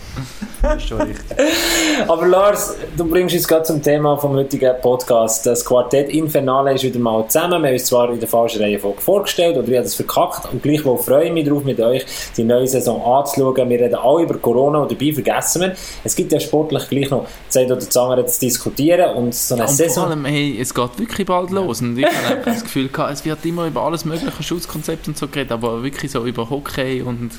Das 0.65 0.77
ist 0.77 0.88
schon 0.89 1.00
richtig. 1.00 1.38
Aber 2.07 2.25
Lars, 2.25 2.75
du 2.97 3.06
bringst 3.06 3.35
uns 3.35 3.47
gerade 3.47 3.63
zum 3.63 3.83
Thema 3.83 4.17
vom 4.17 4.33
heutigen 4.33 4.73
Podcast. 4.81 5.45
Das 5.45 5.63
Quartett 5.63 6.09
Infernale 6.09 6.73
ist 6.73 6.83
wieder 6.83 6.97
mal 6.97 7.27
zusammen. 7.27 7.62
Wir 7.62 7.67
haben 7.69 7.73
uns 7.75 7.85
zwar 7.85 8.09
in 8.12 8.19
der 8.19 8.27
falschen 8.27 8.63
Reihenfolge 8.63 9.00
vorgestellt 9.00 9.57
oder 9.57 9.67
ich 9.67 9.77
habe 9.77 9.85
es 9.85 9.94
verkackt 9.94 10.51
und 10.51 10.63
gleichwohl 10.63 10.97
freue 10.97 11.25
ich 11.25 11.33
mich 11.33 11.45
darauf, 11.45 11.63
mit 11.63 11.79
euch 11.79 12.03
die 12.35 12.44
neue 12.44 12.67
Saison 12.67 13.00
anzuschauen. 13.00 13.69
Wir 13.69 13.79
reden 13.79 13.94
alle 13.94 14.23
über 14.23 14.39
Corona 14.39 14.79
und 14.79 14.91
dabei 14.91 15.13
vergessen 15.13 15.62
wir, 15.62 15.75
es 16.03 16.15
gibt 16.15 16.31
ja 16.31 16.39
sportlich 16.39 16.89
gleich 16.89 17.11
noch 17.11 17.27
Zeit 17.47 17.68
oder 17.68 17.75
das 17.75 17.95
andere 17.95 18.25
zu 18.25 18.39
diskutieren 18.39 19.15
und 19.15 19.35
so 19.35 19.53
eine 19.53 19.65
Und 19.65 19.68
vor 19.68 19.75
Saison... 19.75 20.06
allem, 20.06 20.25
hey, 20.25 20.57
es 20.59 20.73
geht 20.73 20.97
wirklich 20.97 21.27
bald 21.27 21.51
los. 21.51 21.81
Und 21.81 22.00
ich 22.00 22.07
habe 22.07 22.41
das 22.44 22.63
Gefühl 22.63 22.88
gehabt, 22.88 23.13
es 23.13 23.23
wird 23.23 23.45
immer 23.45 23.68
über 23.68 23.83
alles 23.83 24.03
mögliche 24.03 24.41
Schutzkonzept 24.41 25.07
und 25.07 25.15
so 25.15 25.27
geredet, 25.27 25.51
aber 25.51 25.83
wirklich 25.83 26.11
so 26.11 26.25
über 26.25 26.50
Hockey 26.50 27.03
und 27.03 27.33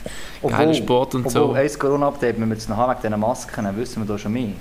geilen 0.46 0.74
Sport 0.74 1.16
und 1.16 1.28
so. 1.28 1.46
Obwohl, 1.46 1.56
ein 1.56 1.76
Corona-Update, 1.76 2.40
wenn 2.40 2.48
wir 2.48 2.54
jetzt 2.54 2.68
noch 2.68 2.76
haben 2.76 2.96
wegen 3.02 3.15
diesen 3.16 3.20
Masken, 3.20 3.64
dann 3.64 3.76
wissen 3.76 4.02
wir 4.02 4.06
da 4.06 4.18
schon 4.18 4.32
mehr. 4.32 4.52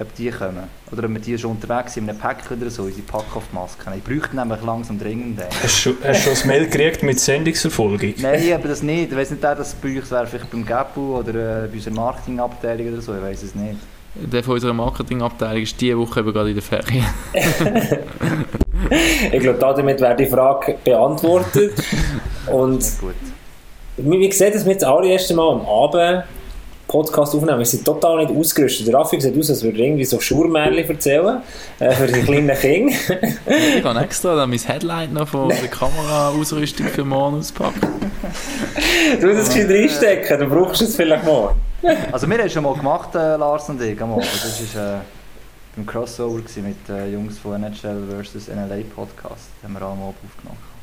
Ob 0.00 0.12
die 0.16 0.28
kommen. 0.30 0.64
Oder 0.90 1.04
ob 1.04 1.10
wir 1.10 1.20
die 1.20 1.38
schon 1.38 1.52
unterwegs 1.52 1.94
sind, 1.94 2.04
in 2.04 2.10
einem 2.10 2.18
Pack 2.18 2.50
oder 2.50 2.68
so, 2.68 2.82
unsere 2.82 3.02
Pack-Off-Masken. 3.02 3.92
Ich 3.96 4.02
bräuchte 4.02 4.34
nämlich 4.34 4.60
langsam 4.62 4.98
dringend 4.98 5.40
eine. 5.40 5.48
Hast 5.62 5.86
du, 5.86 5.94
hast 6.02 6.18
du 6.18 6.22
schon 6.24 6.32
das 6.32 6.44
Mail 6.44 6.66
gekriegt 6.66 7.04
mit 7.04 7.20
Sendungserfolgung? 7.20 8.14
Nein, 8.18 8.52
aber 8.54 8.68
das 8.68 8.82
nicht. 8.82 9.12
Ich 9.12 9.16
weiß 9.16 9.30
nicht, 9.30 9.44
ob 9.44 9.56
das 9.56 9.74
bei 9.74 9.96
euch 9.96 10.10
wäre, 10.10 10.26
vielleicht 10.26 10.50
beim 10.50 10.66
Gabu 10.66 11.18
oder 11.18 11.64
äh, 11.64 11.68
bei 11.68 11.74
unserer 11.74 11.94
Marketingabteilung 11.94 12.92
oder 12.92 13.02
so, 13.02 13.14
ich 13.14 13.22
weiß 13.22 13.42
es 13.44 13.54
nicht. 13.54 13.78
Der 14.16 14.42
von 14.42 14.54
unserer 14.54 14.72
Marketingabteilung 14.72 15.62
ist 15.62 15.80
diese 15.80 15.96
Woche 15.96 16.20
eben 16.20 16.32
gerade 16.32 16.48
in 16.48 16.56
der 16.56 16.62
Ferien. 16.62 17.04
Ich 19.32 19.40
glaube, 19.40 19.58
damit 19.58 20.00
wäre 20.00 20.16
die 20.16 20.26
Frage 20.26 20.76
beantwortet. 20.84 21.72
Und 22.46 22.84
gut. 23.00 23.14
wie, 23.96 24.20
wie 24.20 24.32
sieht 24.32 24.54
es 24.54 24.64
mit 24.64 24.82
das 24.82 24.88
allererste 24.88 25.34
Mal 25.34 25.52
am 25.52 25.66
Abend 25.66 26.24
Podcast 26.94 27.34
aufnehmen? 27.34 27.58
Wir 27.58 27.66
sind 27.66 27.84
total 27.84 28.24
nicht 28.24 28.30
ausgerüstet. 28.30 28.86
Der 28.86 28.94
Raffi 28.94 29.20
sieht 29.20 29.36
aus, 29.36 29.50
als 29.50 29.64
würde 29.64 29.78
er 29.78 29.86
irgendwie 29.86 30.04
so 30.04 30.20
Schurmärchen 30.20 30.88
erzählen 30.88 31.42
äh, 31.80 31.90
für 31.90 32.06
die 32.06 32.22
kleinen 32.22 32.56
Kinder. 32.56 32.94
Ich 33.76 33.84
habe 33.84 34.00
extra 34.00 34.36
dann 34.36 34.50
mein 34.50 34.60
Headlight 34.60 35.12
noch 35.12 35.26
von 35.26 35.48
der 35.48 35.68
Kameraausrüstung 35.68 36.86
für 36.86 37.04
morgen 37.04 37.38
ausgepackt. 37.38 37.82
du 39.20 39.26
musst 39.26 39.40
es 39.40 39.48
gescheit 39.48 39.70
reinstecken, 39.70 40.38
du 40.38 40.46
brauchst 40.46 40.82
es 40.82 40.94
vielleicht 40.94 41.24
morgen. 41.24 41.60
Also 42.12 42.28
wir 42.28 42.38
haben 42.38 42.46
es 42.46 42.52
schon 42.52 42.62
mal 42.62 42.74
gemacht, 42.74 43.12
äh, 43.16 43.36
Lars 43.36 43.68
und 43.68 43.82
ich, 43.82 44.00
am 44.00 44.12
Abend. 44.12 44.24
Das 44.26 44.76
war 44.76 44.98
äh, 44.98 45.00
beim 45.74 45.86
Crossover 45.86 46.38
mit 46.38 46.88
äh, 46.88 47.10
Jungs 47.12 47.38
von 47.38 47.60
NHL 47.60 48.22
vs. 48.22 48.48
NLA 48.48 48.84
Podcast. 48.94 49.48
Den 49.62 49.74
haben 49.74 49.80
wir 49.80 49.86
auch 49.86 49.92
am 49.92 50.02
Abend 50.02 50.16
aufgenommen. 50.30 50.73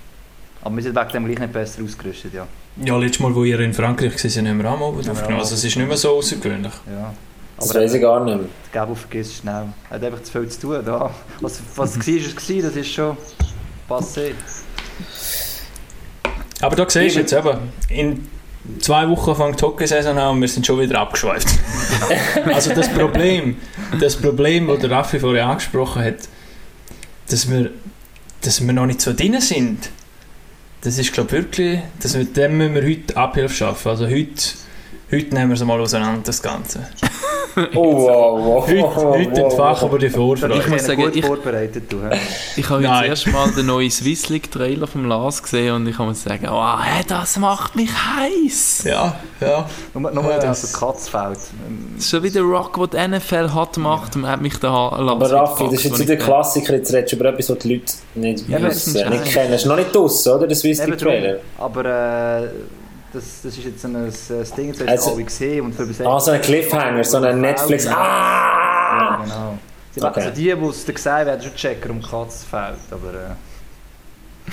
Aber 0.64 0.76
wir 0.76 0.84
sind 0.84 0.96
wegen 0.96 1.10
dem 1.10 1.26
gleich 1.26 1.40
nicht 1.40 1.54
besser 1.54 1.84
ausgerüstet, 1.84 2.34
ja. 2.34 2.48
Ja, 2.84 2.98
letztes 2.98 3.20
Mal, 3.20 3.34
wo 3.34 3.44
ihr 3.44 3.60
in 3.60 3.74
Frankreich 3.74 4.12
war, 4.14 4.50
haben 4.50 4.62
wir 4.62 4.72
auch 4.72 4.80
mal 4.80 4.86
aufgenommen. 4.86 5.40
Also 5.40 5.56
es 5.56 5.64
ist 5.64 5.76
nicht 5.76 5.88
mehr 5.88 5.98
so 5.98 6.18
außergewöhnlich. 6.18 6.74
ja. 6.88 7.14
Das 7.58 7.70
Aber 7.70 7.82
weiß 7.82 7.94
ich 7.94 8.02
gar 8.02 8.24
nicht 8.24 8.38
mehr. 8.38 8.46
der 8.74 8.82
Gabo 8.82 8.96
vergisst 8.96 9.36
schnell. 9.36 9.66
Er 9.90 9.96
hat 9.96 10.04
einfach 10.04 10.24
zu 10.24 10.32
viel 10.32 10.48
zu 10.50 10.62
tun. 10.62 10.80
Da. 10.84 11.12
Was, 11.42 11.62
was 11.76 11.96
war, 11.96 12.08
ist 12.16 12.50
es 12.50 12.64
das 12.64 12.76
ist 12.76 12.92
schon 12.92 13.16
passé. 13.88 14.32
Aber 16.62 16.76
da 16.76 16.90
siehst 16.90 17.16
du 17.16 17.20
jetzt 17.20 17.34
eben, 17.34 17.58
in 17.90 18.28
zwei 18.80 19.08
Wochen 19.10 19.36
fängt 19.36 19.60
die 19.60 19.66
Hockeysaison 19.66 20.18
an 20.18 20.36
und 20.36 20.42
wir 20.42 20.48
sind 20.48 20.66
schon 20.66 20.80
wieder 20.80 21.00
abgeschweift. 21.00 21.48
also 22.46 22.74
das 22.74 22.90
Problem, 22.90 23.58
das 24.00 24.16
Problem, 24.16 24.68
das 24.68 24.80
der 24.80 24.92
Raffi 24.92 25.20
vorher 25.20 25.48
angesprochen 25.48 26.04
hat, 26.04 26.18
dass 27.30 27.50
wir, 27.50 27.70
dass 28.42 28.66
wir 28.66 28.74
noch 28.74 28.86
nicht 28.88 29.02
so 29.02 29.14
drin 29.14 29.40
sind, 29.40 29.90
das 30.82 30.98
ist 30.98 31.14
glaube 31.14 31.32
wirklich, 31.32 31.80
dass 32.02 32.18
wir, 32.18 32.26
dem 32.26 32.58
müssen 32.58 32.76
wir 32.76 32.84
heute 32.84 33.16
Abhilfe 33.16 33.54
schaffen. 33.54 33.88
Also 33.90 34.08
heute, 34.08 34.56
heute 35.12 35.34
nehmen 35.36 35.50
wir 35.50 35.56
es 35.56 35.64
mal 35.64 35.80
auseinander, 35.80 36.22
das 36.26 36.42
Ganze. 36.42 36.88
Oh, 37.76 37.94
wow, 38.08 38.46
wow. 38.46 38.66
Heute, 38.66 38.82
wow, 38.82 39.18
heute 39.18 39.42
entfachen 39.42 39.92
wir 39.92 40.00
die 40.00 40.06
Ich 40.06 40.14
Vorfreude. 40.14 40.56
muss 40.56 40.68
muss 40.70 40.86
sagen, 40.86 41.02
gut 41.02 41.16
ich- 41.18 41.26
vorbereitet. 41.26 41.84
Du? 41.92 41.98
Ich 42.56 42.70
habe 42.70 42.82
jetzt 42.82 42.90
Nein. 42.90 43.10
erst 43.10 43.28
mal 43.28 43.52
den 43.52 43.66
neuen 43.66 43.92
Swiss 43.92 44.30
League 44.30 44.50
Trailer 44.50 44.88
vom 44.88 45.04
Lars 45.06 45.44
gesehen 45.44 45.76
und 45.76 45.86
ich 45.86 46.00
muss 46.00 46.24
sagen, 46.24 46.48
oh, 46.50 46.80
hey, 46.82 47.04
das 47.06 47.36
macht 47.38 47.76
mich 47.76 47.90
heiß. 47.92 48.86
Ja, 48.86 49.18
ja. 49.42 49.68
Nur, 49.94 50.12
nur 50.12 50.32
Ja, 50.32 50.40
das- 50.40 50.64
es 50.64 50.72
Katz 50.72 51.10
fällt. 51.10 51.40
Das 51.96 52.06
ist 52.06 52.10
schon 52.10 52.24
wieder 52.24 52.40
Rock, 52.40 52.90
den 52.90 53.12
die 53.12 53.18
NFL 53.18 53.54
hat 53.54 53.74
gemacht 53.74 54.16
und 54.16 54.26
hat 54.28 54.42
mich 54.42 54.58
da 54.58 54.70
Aber 54.72 55.30
Raffi, 55.30 55.66
das 55.66 55.74
ist 55.74 55.84
jetzt 55.84 56.00
wieder 56.00 56.16
Klassiker, 56.16 56.76
jetzt 56.76 56.94
redest 56.94 57.12
du 57.12 57.18
über 57.18 57.26
etwas, 57.26 57.50
was 57.50 57.58
die 57.58 57.74
Leute 57.74 57.94
nicht 58.16 58.48
Ja, 58.48 58.62
wissen, 58.62 58.94
das 58.94 59.04
ist 59.04 59.10
nicht 59.10 59.26
kennen. 59.26 59.52
Das 59.52 59.62
ist 59.64 59.68
noch 59.68 59.76
nicht 59.76 59.94
draussen, 59.94 60.32
oder? 60.36 60.48
Der 60.48 60.56
Swiss 60.56 60.86
League. 60.86 60.98
Trailer. 60.98 61.40
Aber 61.58 61.84
äh, 62.44 62.48
das, 63.14 63.42
das 63.44 63.58
ist 63.58 63.64
jetzt 63.66 63.84
ein, 63.86 63.96
ein, 63.96 64.06
ein 64.06 64.12
Ding, 64.58 64.72
das 64.72 64.80
hast 64.82 64.88
Also- 64.90 65.10
du 65.10 65.16
alle 65.16 65.24
gesehen. 65.26 65.66
Und 65.66 65.74
für 65.76 66.06
Ah, 66.06 66.20
so 66.20 66.32
ein 66.32 66.42
Cliffhanger, 66.42 67.04
so 67.04 67.18
ein 67.18 67.42
Netflix. 67.42 67.86
Ja, 67.86 67.96
Ah! 67.98 69.20
genau. 69.24 69.58
Sie 69.94 70.02
Okay. 70.02 70.20
Also 70.22 70.30
die, 70.30 70.44
die 70.56 70.66
es 70.66 70.86
da 70.86 70.94
gesehen 70.94 71.26
werden, 71.26 71.42
schon 71.42 71.56
checken, 71.56 71.92
um 71.92 72.02
Katz 72.02 72.44
fällt. 72.50 72.78
Aber 72.92 73.14
äh, 73.14 74.52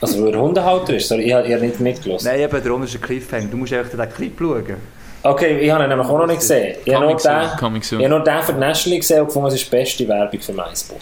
Also, 0.00 0.24
weil 0.24 0.34
er 0.34 0.40
Hundehalter 0.40 0.94
ist, 0.96 1.08
sorry, 1.08 1.22
ich 1.22 1.32
habe 1.32 1.46
ich 1.46 1.54
habe 1.54 1.64
nicht 1.66 1.78
mitgelassen. 1.78 2.28
nein, 2.28 2.40
eben, 2.40 2.62
der 2.62 2.82
ist 2.82 2.94
ein 2.96 3.00
Cliffhanger. 3.00 3.46
Du 3.46 3.56
musst 3.56 3.72
einfach 3.72 3.96
den 3.96 4.12
Clip 4.12 4.36
schauen. 4.38 4.76
Okay, 5.24 5.60
ich 5.60 5.70
habe 5.70 5.84
ihn 5.84 5.88
nämlich 5.88 6.08
auch 6.08 6.18
noch 6.18 6.26
nicht 6.26 6.40
gesehen. 6.40 6.76
Ich 6.84 6.92
habe 6.92 7.04
nur 7.06 7.16
den, 7.16 7.18
ich 7.20 7.92
habe 7.92 8.08
nur 8.08 8.24
den 8.24 8.42
für 8.42 8.52
die 8.54 8.58
National 8.58 8.98
gesehen 8.98 9.20
und 9.20 9.26
gefunden, 9.28 9.48
es 9.48 9.54
ist 9.54 9.66
die 9.66 9.70
beste 9.70 10.08
Werbung 10.08 10.40
für 10.40 10.52
MySpot. 10.52 10.98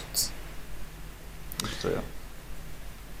So, 1.81 1.87
ja. 1.87 1.95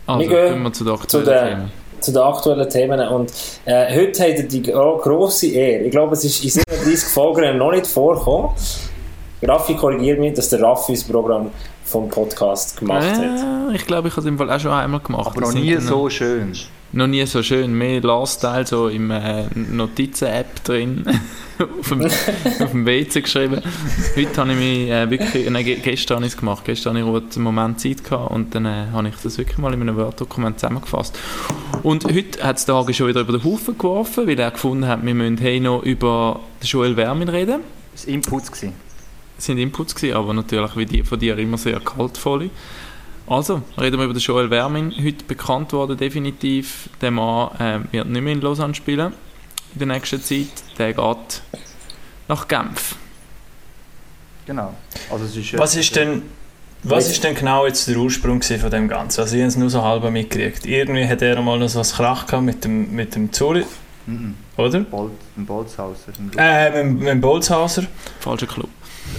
Also, 0.05 0.19
Wir 0.19 0.27
gehen 0.49 0.61
wir 0.61 0.73
zu 0.73 0.83
den 0.83 0.95
zu 0.95 1.01
aktuellen 1.01 1.25
den- 1.25 1.47
Themen. 1.49 1.71
Zu 2.01 2.11
den 2.11 2.21
aktuellen 2.21 2.69
Themen. 2.69 2.99
Und 3.07 3.31
äh, 3.65 3.95
heute 3.95 4.23
hat 4.23 4.37
er 4.37 4.43
die 4.43 4.61
gro 4.61 4.97
grosse 4.97 5.47
Ehre. 5.47 5.83
Ich 5.83 5.91
glaube, 5.91 6.13
es 6.13 6.23
ist 6.23 6.43
in 6.43 6.49
37 6.49 7.09
Folgen 7.13 7.57
noch 7.57 7.71
nicht 7.71 7.87
vorgekommen. 7.87 8.49
Raffi 9.43 9.75
korrigiert 9.75 10.19
mich, 10.19 10.33
dass 10.33 10.49
der 10.49 10.61
Raffi 10.61 10.93
das 10.93 11.03
Programm 11.03 11.49
vom 11.85 12.09
Podcast 12.09 12.77
gemacht 12.77 13.03
hat. 13.03 13.71
Äh, 13.71 13.75
ich 13.75 13.85
glaube, 13.85 14.07
ich 14.07 14.13
habe 14.13 14.21
es 14.21 14.27
im 14.27 14.37
Fall 14.37 14.51
auch 14.51 14.59
schon 14.59 14.71
einmal 14.71 14.99
gemacht. 14.99 15.27
Aber 15.27 15.41
noch 15.41 15.53
nie 15.53 15.75
so 15.77 16.09
schön. 16.09 16.53
Noch 16.93 17.07
nie 17.07 17.25
so 17.25 17.41
schön. 17.43 17.73
Mehr 17.73 18.01
Last-Teil 18.01 18.67
so 18.67 18.87
im 18.89 19.11
äh, 19.11 19.45
Notizen-App 19.55 20.63
drin, 20.63 21.05
auf, 21.79 21.89
dem, 21.89 22.01
auf 22.59 22.71
dem 22.71 22.85
WC 22.85 23.21
geschrieben. 23.21 23.61
Heute 24.15 24.37
habe 24.41 24.51
ich 24.51 24.57
mich 24.57 24.89
äh, 24.89 25.09
wirklich, 25.09 25.49
nein, 25.49 25.63
ge- 25.63 25.79
gestern 25.81 26.17
habe 26.17 26.25
ich 26.25 26.33
es 26.33 26.37
gemacht. 26.39 26.63
Gestern 26.65 26.97
hatte 26.97 27.23
ich 27.29 27.35
einen 27.35 27.43
Moment 27.43 27.79
Zeit 27.79 28.03
gehabt 28.03 28.31
und 28.31 28.53
dann 28.55 28.65
äh, 28.65 28.87
habe 28.91 29.07
ich 29.07 29.15
das 29.23 29.37
wirklich 29.37 29.57
mal 29.57 29.73
in 29.73 29.81
einem 29.81 29.95
Word-Dokument 29.95 30.59
zusammengefasst. 30.59 31.17
Und 31.83 32.05
heute 32.05 32.43
hat 32.43 32.57
es 32.57 32.65
der 32.65 32.75
Hagi 32.75 32.93
schon 32.93 33.07
wieder 33.07 33.21
über 33.21 33.33
den 33.33 33.43
Haufen 33.43 33.77
geworfen, 33.77 34.27
weil 34.27 34.39
er 34.39 34.51
gefunden 34.51 34.87
hat, 34.87 35.05
wir 35.05 35.13
müssen 35.13 35.37
hey 35.37 35.59
noch 35.59 35.83
über 35.83 36.39
Joel 36.61 36.97
Wermin 36.97 37.29
reden. 37.29 37.61
Das 37.93 38.05
war 38.07 38.13
Inputs. 38.13 38.51
Gewesen. 38.51 38.73
Das 39.37 39.45
sind 39.47 39.57
Inputs 39.57 39.95
gewesen, 39.95 40.15
aber 40.15 40.33
natürlich 40.33 40.75
wie 40.77 40.85
die 40.85 41.03
von 41.03 41.17
dir 41.19 41.37
immer 41.37 41.57
sehr 41.57 41.79
kaltvolle. 41.79 42.49
Also, 43.27 43.61
reden 43.79 43.97
wir 43.97 44.05
über 44.05 44.13
den 44.13 44.19
Joel 44.21 44.49
Wermin. 44.49 44.91
Heute 45.01 45.23
bekannt 45.25 45.71
worden, 45.73 45.97
definitiv. 45.97 46.89
Der 47.01 47.11
Mann 47.11 47.51
äh, 47.59 47.79
wird 47.93 48.07
nicht 48.07 48.21
mehr 48.21 48.33
in 48.33 48.41
Lausanne 48.41 48.75
spielen 48.75 49.13
in 49.73 49.79
der 49.79 49.87
nächsten 49.87 50.21
Zeit. 50.21 50.47
Der 50.77 50.93
geht 50.93 51.41
nach 52.27 52.47
Genf. 52.47 52.95
Genau. 54.45 54.73
Also 55.09 55.25
es 55.25 55.35
ist, 55.37 55.53
äh, 55.53 55.59
Was 55.59 55.75
ist 55.75 55.95
denn, 55.95 56.23
was 56.83 57.09
ist 57.09 57.23
denn 57.23 57.35
genau 57.35 57.65
jetzt 57.67 57.87
der 57.87 57.95
Ursprung 57.97 58.41
von 58.41 58.71
dem 58.71 58.89
Ganzen? 58.89 59.21
Also 59.21 59.35
ich 59.35 59.41
habe 59.41 59.47
es 59.49 59.55
nur 59.55 59.69
so 59.69 59.81
halb 59.83 60.03
mitgekriegt. 60.11 60.65
Irgendwie 60.65 61.07
hat 61.07 61.21
er 61.21 61.41
mal 61.41 61.57
noch 61.59 61.69
so 61.69 61.79
was 61.79 61.93
Krach 61.93 62.25
gehabt 62.25 62.43
mit 62.43 62.63
dem, 62.65 62.91
mit 62.93 63.15
dem 63.15 63.31
Zuri, 63.31 63.63
Mhm. 64.07 64.33
oder? 64.57 64.79
Bolt, 64.79 65.11
ein 65.37 65.45
Bolzhauser. 65.45 66.11
Ein 66.17 66.73
Äh, 66.73 66.83
mit, 66.83 66.99
mit 66.99 67.07
dem 67.07 67.21
Bolzhauser. 67.21 67.83
Falscher 68.19 68.47
Club. 68.47 68.69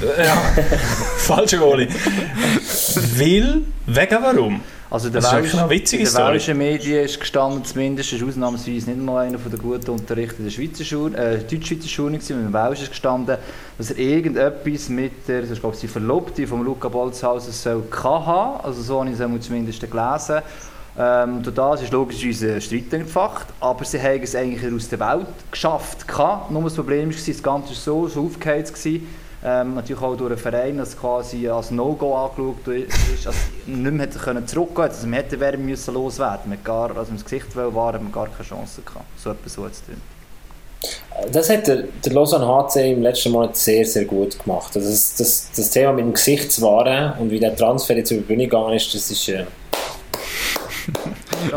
Ja, 0.01 0.35
falscher 1.19 1.59
Goalie. 1.59 1.89
Weil, 1.89 3.63
wegen 3.87 4.19
warum? 4.23 4.61
Also 4.93 5.09
der 5.09 5.23
Das 5.23 5.33
ist 5.33 5.55
eine 5.55 5.71
witzige 5.71 6.03
in 6.03 6.09
den 6.09 6.17
welschen 6.19 6.59
Medien 6.59 7.05
ist 7.05 7.19
gestanden, 7.19 7.65
zumindest 7.65 8.13
ist 8.13 8.23
ausnahmsweise 8.23 8.91
nicht 8.91 9.01
mal 9.01 9.27
einer 9.27 9.39
von 9.39 9.51
der 9.51 9.59
guten 9.59 9.91
Unterrichter 9.91 10.43
der 10.43 10.51
Schweizer 10.51 10.85
Schule, 10.85 11.17
äh, 11.17 11.39
Deutsch-Schweizer 11.39 11.89
Schule 11.89 12.19
gewesen, 12.19 12.45
mit 12.45 12.49
dem 12.49 12.53
Welsch 12.53 12.83
ist 12.83 12.91
gestanden, 12.91 13.39
dass 13.79 13.91
er 13.91 13.99
irgendetwas 13.99 14.91
mit 14.91 15.27
der, 15.29 15.45
ist 15.45 15.61
glaube 15.61 15.75
ich 15.77 15.81
die 15.81 15.89
Verlobte 15.89 16.47
von 16.47 16.63
Luca 16.63 16.89
Bolzhauser 16.89 17.53
soll 17.53 17.85
haben, 18.03 18.61
also 18.63 18.83
so 18.83 19.01
habe 19.01 19.11
ich 19.11 19.19
es 19.19 19.47
zumindest 19.47 19.81
gelesen. 19.81 20.43
Ähm, 20.99 21.43
durch 21.43 21.55
das 21.55 21.81
ist 21.81 21.93
logischerweise 21.93 22.55
ein 22.55 22.61
Streit 22.61 22.93
entfacht, 22.93 23.47
aber 23.61 23.85
sie 23.87 23.99
haben 23.99 24.23
es 24.23 24.35
eigentlich 24.35 24.75
aus 24.75 24.91
der 24.91 25.01
Welt 25.01 25.27
geschafft. 25.51 26.07
gehabt. 26.07 26.51
Nur 26.51 26.65
das 26.65 26.75
Problem 26.75 27.09
war, 27.09 27.17
das 27.17 27.43
Ganze 27.43 27.69
war 27.71 27.77
so, 27.77 28.09
so 28.09 28.27
aufgeheizt, 28.27 28.75
gewesen, 28.75 29.07
ähm, 29.45 29.75
natürlich 29.75 30.03
auch 30.03 30.17
durch 30.17 30.31
einen 30.31 30.39
Verein, 30.39 30.79
das 30.79 30.97
quasi 30.97 31.49
als 31.49 31.71
No-Go 31.71 32.15
angeschaut 32.15 32.69
ist, 32.69 33.27
also 33.27 33.39
nicht 33.67 33.93
mehr 33.93 34.07
hätte 34.07 34.19
können 34.19 34.47
zurückgehen 34.47 34.89
also 34.89 35.07
man 35.07 35.15
hätte 35.15 35.41
werden 35.41 35.65
müssen 35.65 35.95
loswerden 35.95 36.51
müssen. 36.51 36.65
Gar, 36.65 36.97
also 36.97 37.11
ins 37.11 37.25
Gesicht 37.25 37.55
wollen 37.57 37.75
war, 37.75 37.93
hat 37.93 38.03
man 38.03 38.13
gar 38.13 38.29
keine 38.29 38.49
Chance 38.49 38.83
gehabt. 38.83 39.05
So 39.17 39.31
etwas 39.31 39.53
so 39.55 39.69
zu 39.69 39.83
tun. 39.87 40.01
Das 41.33 41.49
hat 41.51 41.67
der, 41.67 41.85
der 42.05 42.13
Lausanne 42.13 42.47
HC 42.47 42.93
im 42.93 43.03
letzten 43.03 43.31
Monat 43.31 43.57
sehr, 43.57 43.85
sehr 43.85 44.05
gut 44.05 44.39
gemacht. 44.43 44.77
Also 44.77 44.89
das, 44.89 45.17
das, 45.17 45.51
das 45.55 45.71
Thema 45.71 45.93
mit 45.93 46.05
dem 46.05 46.13
Gesicht 46.13 46.51
zu 46.51 46.63
wahren 46.63 47.15
und 47.19 47.31
wie 47.31 47.39
der 47.39 47.55
Transfer 47.55 47.97
jetzt 47.97 48.11
über 48.11 48.23
die 48.23 48.27
Bühne 48.27 48.45
gegangen 48.45 48.75
ist, 48.75 48.95
das 48.95 49.11
ist... 49.11 49.29
Äh, 49.29 49.45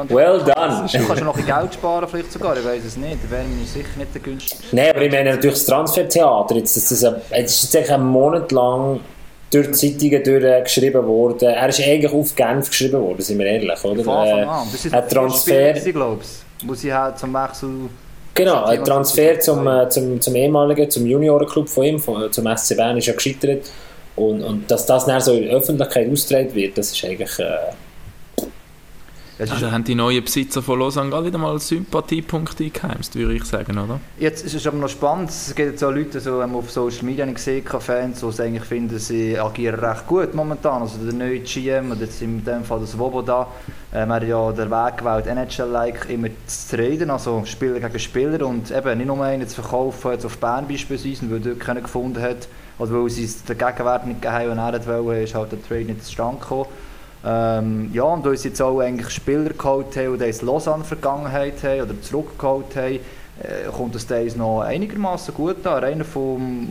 well 0.10 0.40
done! 0.40 0.88
Du 0.92 1.08
kannst 1.08 1.24
noch 1.24 1.38
ein 1.38 1.46
Geld 1.46 1.74
sparen, 1.74 2.08
vielleicht 2.10 2.32
sogar, 2.32 2.58
ich 2.58 2.66
weiß 2.66 2.84
es 2.86 2.98
nicht. 2.98 3.18
Da 3.26 3.32
wäre 3.32 3.44
mir 3.44 3.66
sicher 3.66 3.88
nicht 3.98 4.14
der 4.14 4.22
günstigste. 4.22 4.76
Nein, 4.76 4.90
aber 4.92 5.02
ich 5.02 5.12
meine 5.12 5.32
natürlich 5.32 5.56
das 5.58 5.66
Transfertheater. 5.66 6.56
Jetzt, 6.56 6.76
das, 6.78 6.90
das, 6.90 7.02
das 7.02 7.64
ist 7.64 7.74
jetzt 7.74 7.92
einen 7.92 8.06
Monat 8.06 8.52
lang 8.52 9.00
durch 9.52 9.72
Zeitungen 9.74 10.24
durchgeschrieben 10.24 11.06
worden. 11.06 11.50
Er 11.50 11.70
ist 11.70 11.80
eigentlich 11.82 12.12
auf 12.12 12.36
Genf 12.36 12.70
geschrieben 12.70 13.02
worden, 13.02 13.22
sind 13.22 13.40
wir 13.40 13.46
ehrlich, 13.46 13.84
oder? 13.84 14.04
Von 14.04 14.14
Anfang 14.14 14.40
Äh, 14.40 14.44
an. 14.44 14.68
Das 14.72 14.86
ist 14.86 14.94
ein 14.94 15.10
Transfer- 15.10 15.74
glaube 15.92 16.22
ich. 16.24 16.68
Wo 16.68 16.74
sie 16.74 16.94
halt 16.94 17.18
zum 17.20 17.34
Wechsel... 17.34 17.70
Genau, 18.34 18.66
ein 18.66 18.84
Transfer 18.84 19.40
zum, 19.40 19.64
2002. 19.64 19.84
äh, 19.84 19.90
zum, 19.90 20.22
zum 20.22 20.36
ehemaligen, 20.36 20.90
zum 20.90 21.06
Juniorenclub 21.06 21.70
von 21.70 21.84
ihm, 21.86 22.00
von, 22.00 22.30
zum 22.34 22.46
SC 22.58 22.76
Bern, 22.76 22.98
ist 22.98 23.06
ja 23.08 23.14
gescheitert. 23.14 23.70
Und, 24.18 24.44
und 24.44 24.70
dass 24.70 24.86
das 24.86 25.06
dann 25.06 25.22
so 25.22 25.34
in 25.34 25.44
der 25.46 25.56
Öffentlichkeit 25.56 26.12
ausgetragen 26.12 26.54
wird, 26.54 26.78
das 26.78 26.92
ist 26.92 27.06
eigentlich... 27.06 27.40
Äh, 27.40 27.56
Es 29.38 29.52
Also 29.52 29.70
haben 29.70 29.84
die 29.84 29.96
neuen 29.96 30.24
Besitzer 30.24 30.62
von 30.62 30.80
Lausanne 30.80 31.10
gar 31.10 31.26
wieder 31.26 31.38
mal 31.38 31.60
Sympathiepunkte 31.60 32.64
eingeheimst, 32.64 33.16
würde 33.16 33.34
ich 33.34 33.44
sagen, 33.44 33.78
oder? 33.78 34.00
Jetzt 34.18 34.46
ist 34.46 34.54
es 34.56 34.66
aber 34.66 34.78
noch 34.78 34.88
spannend, 34.88 35.30
es 35.30 35.54
gibt 35.54 35.72
jetzt 35.72 35.84
auch 35.84 35.92
Leute 35.92 36.22
so, 36.22 36.42
ähm, 36.42 36.56
auf 36.56 36.72
Social 36.72 37.04
Media, 37.04 37.26
ich 37.26 37.36
gesehen 37.36 37.66
Fans, 37.66 38.22
die 38.22 38.42
eigentlich 38.42 38.64
finden, 38.64 38.98
sie 38.98 39.38
agieren 39.38 39.78
recht 39.78 40.08
gut 40.08 40.34
momentan. 40.34 40.84
Also 40.84 41.00
der 41.04 41.14
neue 41.14 41.40
GM, 41.40 41.92
oder 41.92 42.00
jetzt 42.00 42.22
in 42.22 42.46
dem 42.46 42.64
Fall 42.64 42.80
das 42.80 42.92
Svoboda, 42.92 43.48
ähm, 43.94 44.10
hat 44.10 44.24
ja 44.24 44.52
den 44.54 44.72
Weg 44.72 44.98
gewählt, 44.98 45.28
NHL-like 45.28 46.10
immer 46.10 46.30
zu 46.48 46.78
reden, 46.78 47.10
also 47.10 47.44
Spieler 47.44 47.82
gegen 47.82 48.00
Spieler 48.00 48.48
und 48.48 48.72
eben 48.72 48.98
nicht 48.98 49.08
nur 49.08 49.22
einen 49.22 49.46
zu 49.50 49.62
verkaufen, 49.62 50.12
jetzt 50.12 50.26
auf 50.26 50.38
Bern 50.38 50.66
beispielsweise, 50.66 51.30
weil 51.30 51.40
er 51.40 51.44
dort 51.44 51.60
keinen 51.60 51.84
gefunden 51.84 52.22
hat, 52.22 52.48
oder 52.80 52.94
weil 52.94 53.10
sie 53.10 53.30
den 53.50 53.58
Gegenwert 53.58 54.08
nicht 54.08 54.22
gegeben 54.22 54.34
haben, 54.34 54.50
den 54.50 54.58
er 54.58 54.72
nicht 54.72 54.88
wollte, 54.88 55.22
ist 55.22 55.36
halt 55.36 55.52
der 55.52 55.62
Trade 55.62 55.84
nicht 55.84 56.06
zustande 56.06 56.40
gekommen. 56.40 56.68
Ähm, 57.28 57.90
ja, 57.92 58.04
und 58.04 58.26
uns 58.28 58.44
jetzt 58.44 58.62
auch 58.62 58.80
eigentlich 58.80 59.10
Spieler 59.10 59.50
geholt 59.50 59.98
haben, 59.98 60.20
die 60.20 60.26
in 60.26 60.46
Lausanne-Vergangenheit 60.46 61.64
haben 61.64 61.82
oder 61.82 62.02
zurückgeholt 62.02 62.76
haben, 62.76 63.00
äh, 63.42 63.70
kommt 63.76 63.96
es 63.96 64.06
uns 64.06 64.36
noch 64.36 64.62
einigermaßen 64.62 65.34
gut 65.34 65.66
an. 65.66 65.84
Rein 65.84 66.04
von 66.04 66.68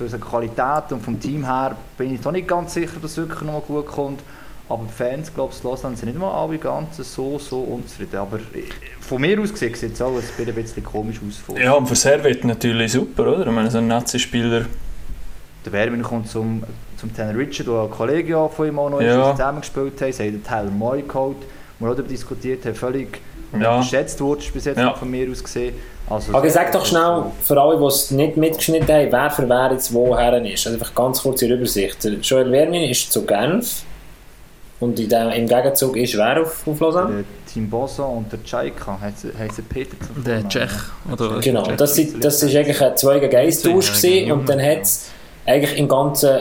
der 0.00 0.18
Qualität 0.18 0.90
und 0.90 1.02
vom 1.02 1.20
Team 1.20 1.44
her 1.44 1.76
bin 1.98 2.14
ich 2.14 2.20
doch 2.20 2.32
nicht 2.32 2.48
ganz 2.48 2.74
sicher, 2.74 2.98
dass 3.00 3.12
es 3.12 3.16
wirklich 3.18 3.42
noch 3.42 3.52
mal 3.52 3.60
gut 3.60 3.86
kommt. 3.86 4.20
Aber 4.66 4.84
die 4.84 4.92
Fans, 4.92 5.32
glaube 5.32 5.52
ich, 5.54 5.62
Lausanne 5.62 5.94
sind 5.96 6.08
nicht 6.08 6.18
mal 6.18 6.32
alle 6.32 6.56
ganz 6.56 6.96
so, 6.96 7.38
so 7.38 7.60
unzufrieden. 7.60 8.16
Aber 8.16 8.38
äh, 8.38 8.62
von 9.00 9.20
mir 9.20 9.38
aus 9.38 9.52
gesehen 9.52 9.74
sieht 9.74 9.92
es 9.92 10.00
auch 10.00 10.16
ein 10.16 10.54
bisschen 10.54 10.82
komisch 10.82 11.20
aus. 11.26 11.58
Ja, 11.58 11.72
und 11.72 11.86
für 11.86 11.94
Servet 11.94 12.44
natürlich 12.44 12.92
super, 12.92 13.26
oder? 13.34 13.46
Ich 13.46 13.52
meine, 13.52 13.70
so 13.70 13.78
ein 13.78 13.86
Nazi-Spieler. 13.86 14.64
Der 15.66 15.72
Wermin 15.72 16.02
kommt 16.02 16.28
zum, 16.28 16.62
zum 17.04 17.14
Tanner 17.16 17.38
Richard, 17.38 17.68
der 17.68 17.74
ein 17.82 17.90
Kollege 17.90 18.48
von 18.54 18.66
ihm 18.68 18.78
auch 18.78 18.90
noch 18.90 19.00
Ja. 19.00 19.32
zusammengespielt 19.32 20.00
haben. 20.00 20.12
Sie 20.12 20.22
haben 20.22 20.32
den 20.32 20.44
Tyler 20.44 20.70
Moy 20.70 21.02
geholt, 21.02 21.36
wo 21.78 21.84
wir 21.86 21.92
auch 21.92 21.96
darüber 21.96 22.08
diskutiert 22.08 22.64
haben, 22.64 22.74
völlig 22.74 23.18
Ja. 23.60 23.76
unterschätzt 23.76 24.20
wurde, 24.20 24.40
ist 24.42 24.52
bis 24.52 24.64
jetzt 24.64 24.78
Ja. 24.78 24.84
noch 24.86 24.96
von 24.96 25.10
mir 25.10 25.30
aus 25.30 25.42
gesehen. 25.42 25.74
Also, 26.08 26.34
aber 26.34 26.50
sag 26.50 26.70
doch 26.72 26.84
schnell, 26.84 27.24
für 27.42 27.58
alle, 27.60 27.78
die 27.78 27.84
es 27.84 28.10
nicht 28.10 28.36
mitgeschnitten 28.36 28.88
haben, 28.94 29.10
wer 29.10 29.30
für 29.30 29.48
wer 29.48 29.72
jetzt 29.72 29.92
woher 29.94 30.44
ist. 30.44 30.66
Also 30.66 30.78
einfach 30.78 30.94
ganz 30.94 31.22
kurz 31.22 31.40
in 31.42 31.50
Übersicht. 31.50 31.96
Joel 32.22 32.50
Wermin 32.52 32.90
ist 32.90 33.10
zu 33.10 33.24
Genf 33.24 33.82
und 34.80 34.98
in 35.00 35.08
dem, 35.08 35.30
im 35.30 35.46
Gegenzug 35.48 35.96
ist 35.96 36.14
wer 36.18 36.42
auf, 36.42 36.66
auf 36.66 36.78
Lausanne? 36.80 37.14
Der 37.16 37.24
Team 37.52 37.70
Bossa 37.70 38.02
und 38.02 38.26
der 38.32 38.40
heisst 39.00 39.24
der 39.58 39.62
Peter 39.62 39.96
zum 40.12 40.24
Der 40.24 40.46
Tschech, 40.46 40.70
oder? 41.10 41.40
Genau, 41.40 41.62
das, 41.74 41.94
sind- 41.94 42.22
das 42.22 42.42
ist 42.42 42.54
eigentlich 42.54 42.82
ein 42.82 42.96
2 42.96 43.18
gegen 43.20 43.36
1 43.36 43.62
Tausch 43.62 44.04
und 44.30 44.46
dann 44.48 44.60
hat 44.60 44.82
es 44.82 45.06
eigentlich 45.46 45.78
im 45.78 45.88
ganzen 45.88 46.40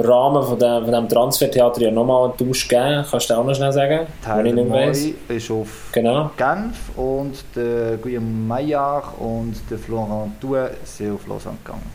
Rahmen 0.00 0.42
von 0.42 0.58
dem, 0.58 0.84
von 0.84 0.92
dem 0.92 1.08
Transfertheater 1.08 1.80
ja 1.82 1.90
nochmal 1.90 2.30
einen 2.30 2.36
Tausch 2.36 2.68
gegeben. 2.68 3.04
Kannst 3.10 3.30
du 3.30 3.34
auch 3.34 3.44
noch 3.44 3.54
schnell 3.54 3.72
sagen? 3.72 4.06
Wenn 4.24 4.46
ich 4.46 4.52
Tyler 4.52 4.62
nicht 4.64 4.72
weiss. 4.72 5.06
Ist 5.28 5.50
auf 5.50 5.68
Genau. 5.92 6.30
Genf 6.36 6.76
und 6.96 7.44
der 7.54 7.96
Guillaume 7.98 8.26
Maillard 8.26 9.04
und 9.18 9.54
der 9.70 9.78
Florent 9.78 10.42
Due 10.42 10.70
sind 10.84 11.14
auf 11.14 11.26
Lausanne 11.26 11.56
gegangen. 11.64 11.90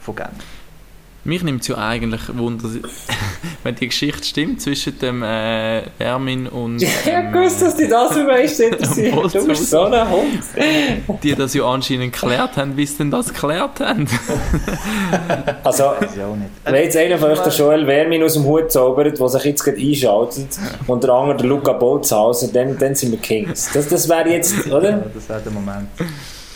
Von 0.00 0.14
Genf. 0.16 0.57
Mich 1.28 1.42
nimmt 1.42 1.60
es 1.60 1.68
ja 1.68 1.76
eigentlich 1.76 2.22
Wunder, 2.38 2.70
wenn 3.62 3.74
die 3.74 3.88
Geschichte 3.88 4.24
stimmt 4.24 4.62
zwischen 4.62 4.98
dem 4.98 5.22
äh, 5.22 5.82
Ermin 5.98 6.46
und 6.46 6.80
Ich 6.82 6.90
dem, 7.04 7.16
hab 7.16 7.32
gewusst, 7.34 7.60
dass 7.60 7.76
die 7.76 7.86
das 7.86 8.12
am 8.16 8.26
meisten 8.26 8.72
interessiert. 8.72 9.34
Du 9.34 9.46
bist 9.46 9.68
so 9.68 9.82
ein 9.82 10.10
Hund. 10.10 10.42
äh, 10.56 10.96
die 11.22 11.34
das 11.34 11.52
ja 11.52 11.64
anscheinend 11.64 12.14
geklärt 12.14 12.56
haben. 12.56 12.78
Wie 12.78 12.86
sie 12.86 12.96
denn 12.96 13.10
das 13.10 13.28
geklärt 13.32 13.78
haben? 13.80 14.06
Also, 15.64 15.84
Weiß 16.00 16.16
ich 16.16 16.22
auch 16.22 16.34
nicht. 16.34 16.50
wenn 16.64 16.82
jetzt 16.82 16.96
einer 16.96 17.18
von 17.18 17.30
euch 17.30 17.40
den 17.40 17.52
Joel 17.52 17.86
Wermin 17.86 18.22
aus 18.22 18.32
dem 18.34 18.44
Hut 18.44 18.72
zaubert, 18.72 19.18
der 19.18 19.28
sich 19.28 19.44
jetzt 19.44 19.62
gerade 19.64 19.78
einschaltet, 19.78 20.58
und 20.86 21.02
der 21.04 21.10
andere 21.10 21.36
der 21.36 21.46
Luca 21.46 21.72
Bolzhauser, 21.74 22.48
dann, 22.52 22.78
dann 22.78 22.94
sind 22.94 23.10
wir 23.12 23.18
Kings. 23.18 23.68
Das, 23.74 23.88
das 23.88 24.08
wäre 24.08 24.30
jetzt, 24.30 24.54
Ja, 24.66 24.74
oder? 24.76 24.92
das 25.14 25.28
wäre 25.28 25.40
der 25.42 25.52
Moment. 25.52 25.88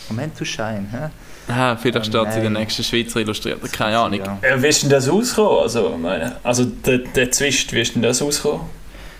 Moment 0.09 0.35
to 0.37 0.43
shine. 0.45 0.87
Hä? 0.91 1.09
Ah, 1.47 1.75
vielleicht 1.75 2.05
steht 2.05 2.15
es 2.27 2.35
in 2.35 2.41
der 2.41 2.49
nein. 2.49 2.61
nächsten 2.63 2.83
Schweizer 2.83 3.19
Illustrierten. 3.19 3.69
Keine 3.71 3.97
Ahnung. 3.99 4.19
Ja. 4.19 4.37
Ja, 4.41 4.61
wie 4.63 4.67
ist 4.67 4.81
denn 4.83 4.89
das 4.89 5.09
ausgekommen? 5.09 5.59
Also, 5.63 5.91
ich 5.95 6.01
meine, 6.01 6.37
also 6.43 6.63
der, 6.65 6.99
der 6.99 7.31
Zwist, 7.31 7.73
wie 7.73 7.81
ist 7.81 7.95
denn 7.95 8.01
das 8.01 8.21
ausgekommen? 8.21 8.67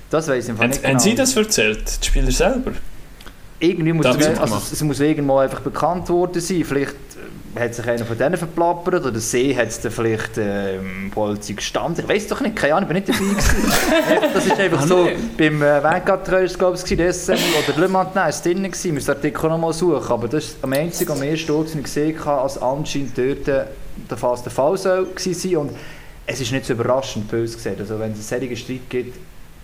Das 0.09 0.27
weiß 0.27 0.43
ich 0.45 0.49
einfach 0.51 0.63
Haben, 0.63 0.69
nicht 0.69 0.83
haben 0.83 0.91
genau. 0.91 1.03
Sie 1.03 1.15
das 1.15 1.35
erzählt, 1.35 1.99
die 2.01 2.07
Spieler 2.07 2.31
selber? 2.31 2.71
Irgendwie 3.59 3.93
muss 3.93 4.03
Das 4.05 4.17
es, 4.17 4.27
also 4.27 4.43
gemacht. 4.45 4.71
es 4.71 4.83
muss 4.83 4.99
irgendwo 4.99 5.37
einfach 5.37 5.59
bekannt 5.61 6.09
worden 6.09 6.41
sein. 6.41 6.63
Vielleicht 6.63 6.95
hat 7.57 7.75
sich 7.75 7.87
einer 7.87 8.03
von 8.05 8.17
denen 8.17 8.35
verplappert 8.37 9.05
oder 9.05 9.19
See 9.19 9.55
hat 9.55 9.67
es 9.67 9.79
dann 9.79 9.91
vielleicht 9.91 10.37
ähm, 10.37 11.11
Polizei 11.13 11.53
gestanden. 11.53 12.03
Ich 12.03 12.09
weiß 12.09 12.27
doch 12.27 12.41
nicht, 12.41 12.55
keine 12.55 12.75
Ahnung, 12.75 12.89
ich 12.89 13.05
bin 13.05 13.13
nicht 13.13 13.21
dabei 13.21 13.29
gewesen. 13.33 14.31
Das 14.33 14.45
ist 14.45 14.59
einfach 14.59 14.81
Ah, 14.81 14.87
so, 14.87 15.05
nein. 15.05 15.29
beim 15.37 15.61
äh, 15.61 15.83
Vanguard-Tröst, 15.83 16.57
glaube 16.57 16.77
ich, 16.77 16.83
SM 16.83 17.31
oder 17.33 17.79
Le 17.79 17.87
Matin 17.87 18.15
war 18.15 18.29
es 18.29 18.41
drin, 18.41 18.63
gewesen. 18.63 18.83
wir 18.85 18.93
müssen 18.93 19.05
den 19.07 19.15
Artikel 19.17 19.49
noch 19.49 19.57
mal 19.59 19.73
suchen, 19.73 20.11
aber 20.11 20.27
das 20.27 20.45
ist 20.45 20.57
am 20.63 20.73
einzigen, 20.73 21.11
am 21.11 21.21
ersten 21.21 21.51
Ort, 21.51 21.71
den 21.73 21.79
ich 21.79 21.83
gesehen 21.85 22.25
habe, 22.25 22.41
als 22.41 22.57
anscheinend 22.61 23.17
dort 23.17 23.47
äh, 23.47 23.65
der 24.09 24.17
fast 24.17 24.45
der 24.45 24.51
Fall 24.51 24.75
soll 24.77 25.05
gewesen 25.05 25.33
sein 25.33 25.55
und 25.57 25.71
es 26.25 26.41
ist 26.41 26.51
nicht 26.51 26.65
so 26.65 26.73
überraschend 26.73 27.29
böse 27.29 27.55
gesehen. 27.55 27.75
Also 27.77 27.99
wenn 27.99 28.13
es 28.13 28.31
einen 28.31 28.41
solchen 28.41 28.57
Streit 28.57 28.89
gibt, 28.89 29.17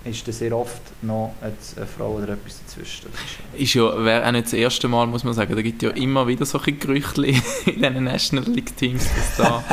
ist 0.05 0.25
dann 0.25 0.33
sehr 0.33 0.55
oft 0.55 0.81
noch 1.01 1.33
eine 1.41 1.85
Frau 1.85 2.13
oder 2.13 2.29
etwas 2.29 2.61
dazwischen. 2.65 3.07
Das 3.11 3.61
ist, 3.61 3.73
ja, 3.73 4.05
wäre 4.05 4.25
auch 4.25 4.31
nicht 4.31 4.45
das 4.45 4.53
erste 4.53 4.87
Mal, 4.87 5.05
muss 5.07 5.23
man 5.23 5.33
sagen. 5.33 5.55
Da 5.55 5.61
gibt 5.61 5.81
ja 5.83 5.89
immer 5.91 6.25
wieder 6.27 6.45
solche 6.45 6.71
Gerüchte 6.73 7.25
in 7.25 7.41
diesen 7.65 8.03
National 8.05 8.45
League 8.49 8.75
Teams, 8.77 9.05
dass 9.37 9.37
da 9.37 9.63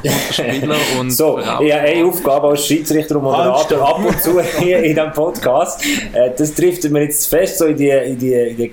Spieler 0.32 0.76
und 1.00 1.10
So, 1.10 1.38
ich 1.40 1.46
habe 1.46 1.74
eine 1.74 2.04
Aufgabe 2.06 2.48
als 2.48 2.66
Schiedsrichter 2.66 3.16
und 3.16 3.24
Moderator 3.24 3.88
ab 3.88 3.98
und 4.04 4.20
zu 4.22 4.40
hier 4.40 4.78
in 4.78 4.94
diesem 4.94 5.12
Podcast. 5.12 5.84
Äh, 6.12 6.30
Das 6.36 6.54
trifft 6.54 6.84
mir 6.84 7.02
jetzt 7.02 7.26
fest 7.26 7.58
so 7.58 7.66
in 7.66 7.76
die, 7.76 7.88
in 7.88 8.18
die, 8.18 8.32
in 8.32 8.56
die 8.56 8.72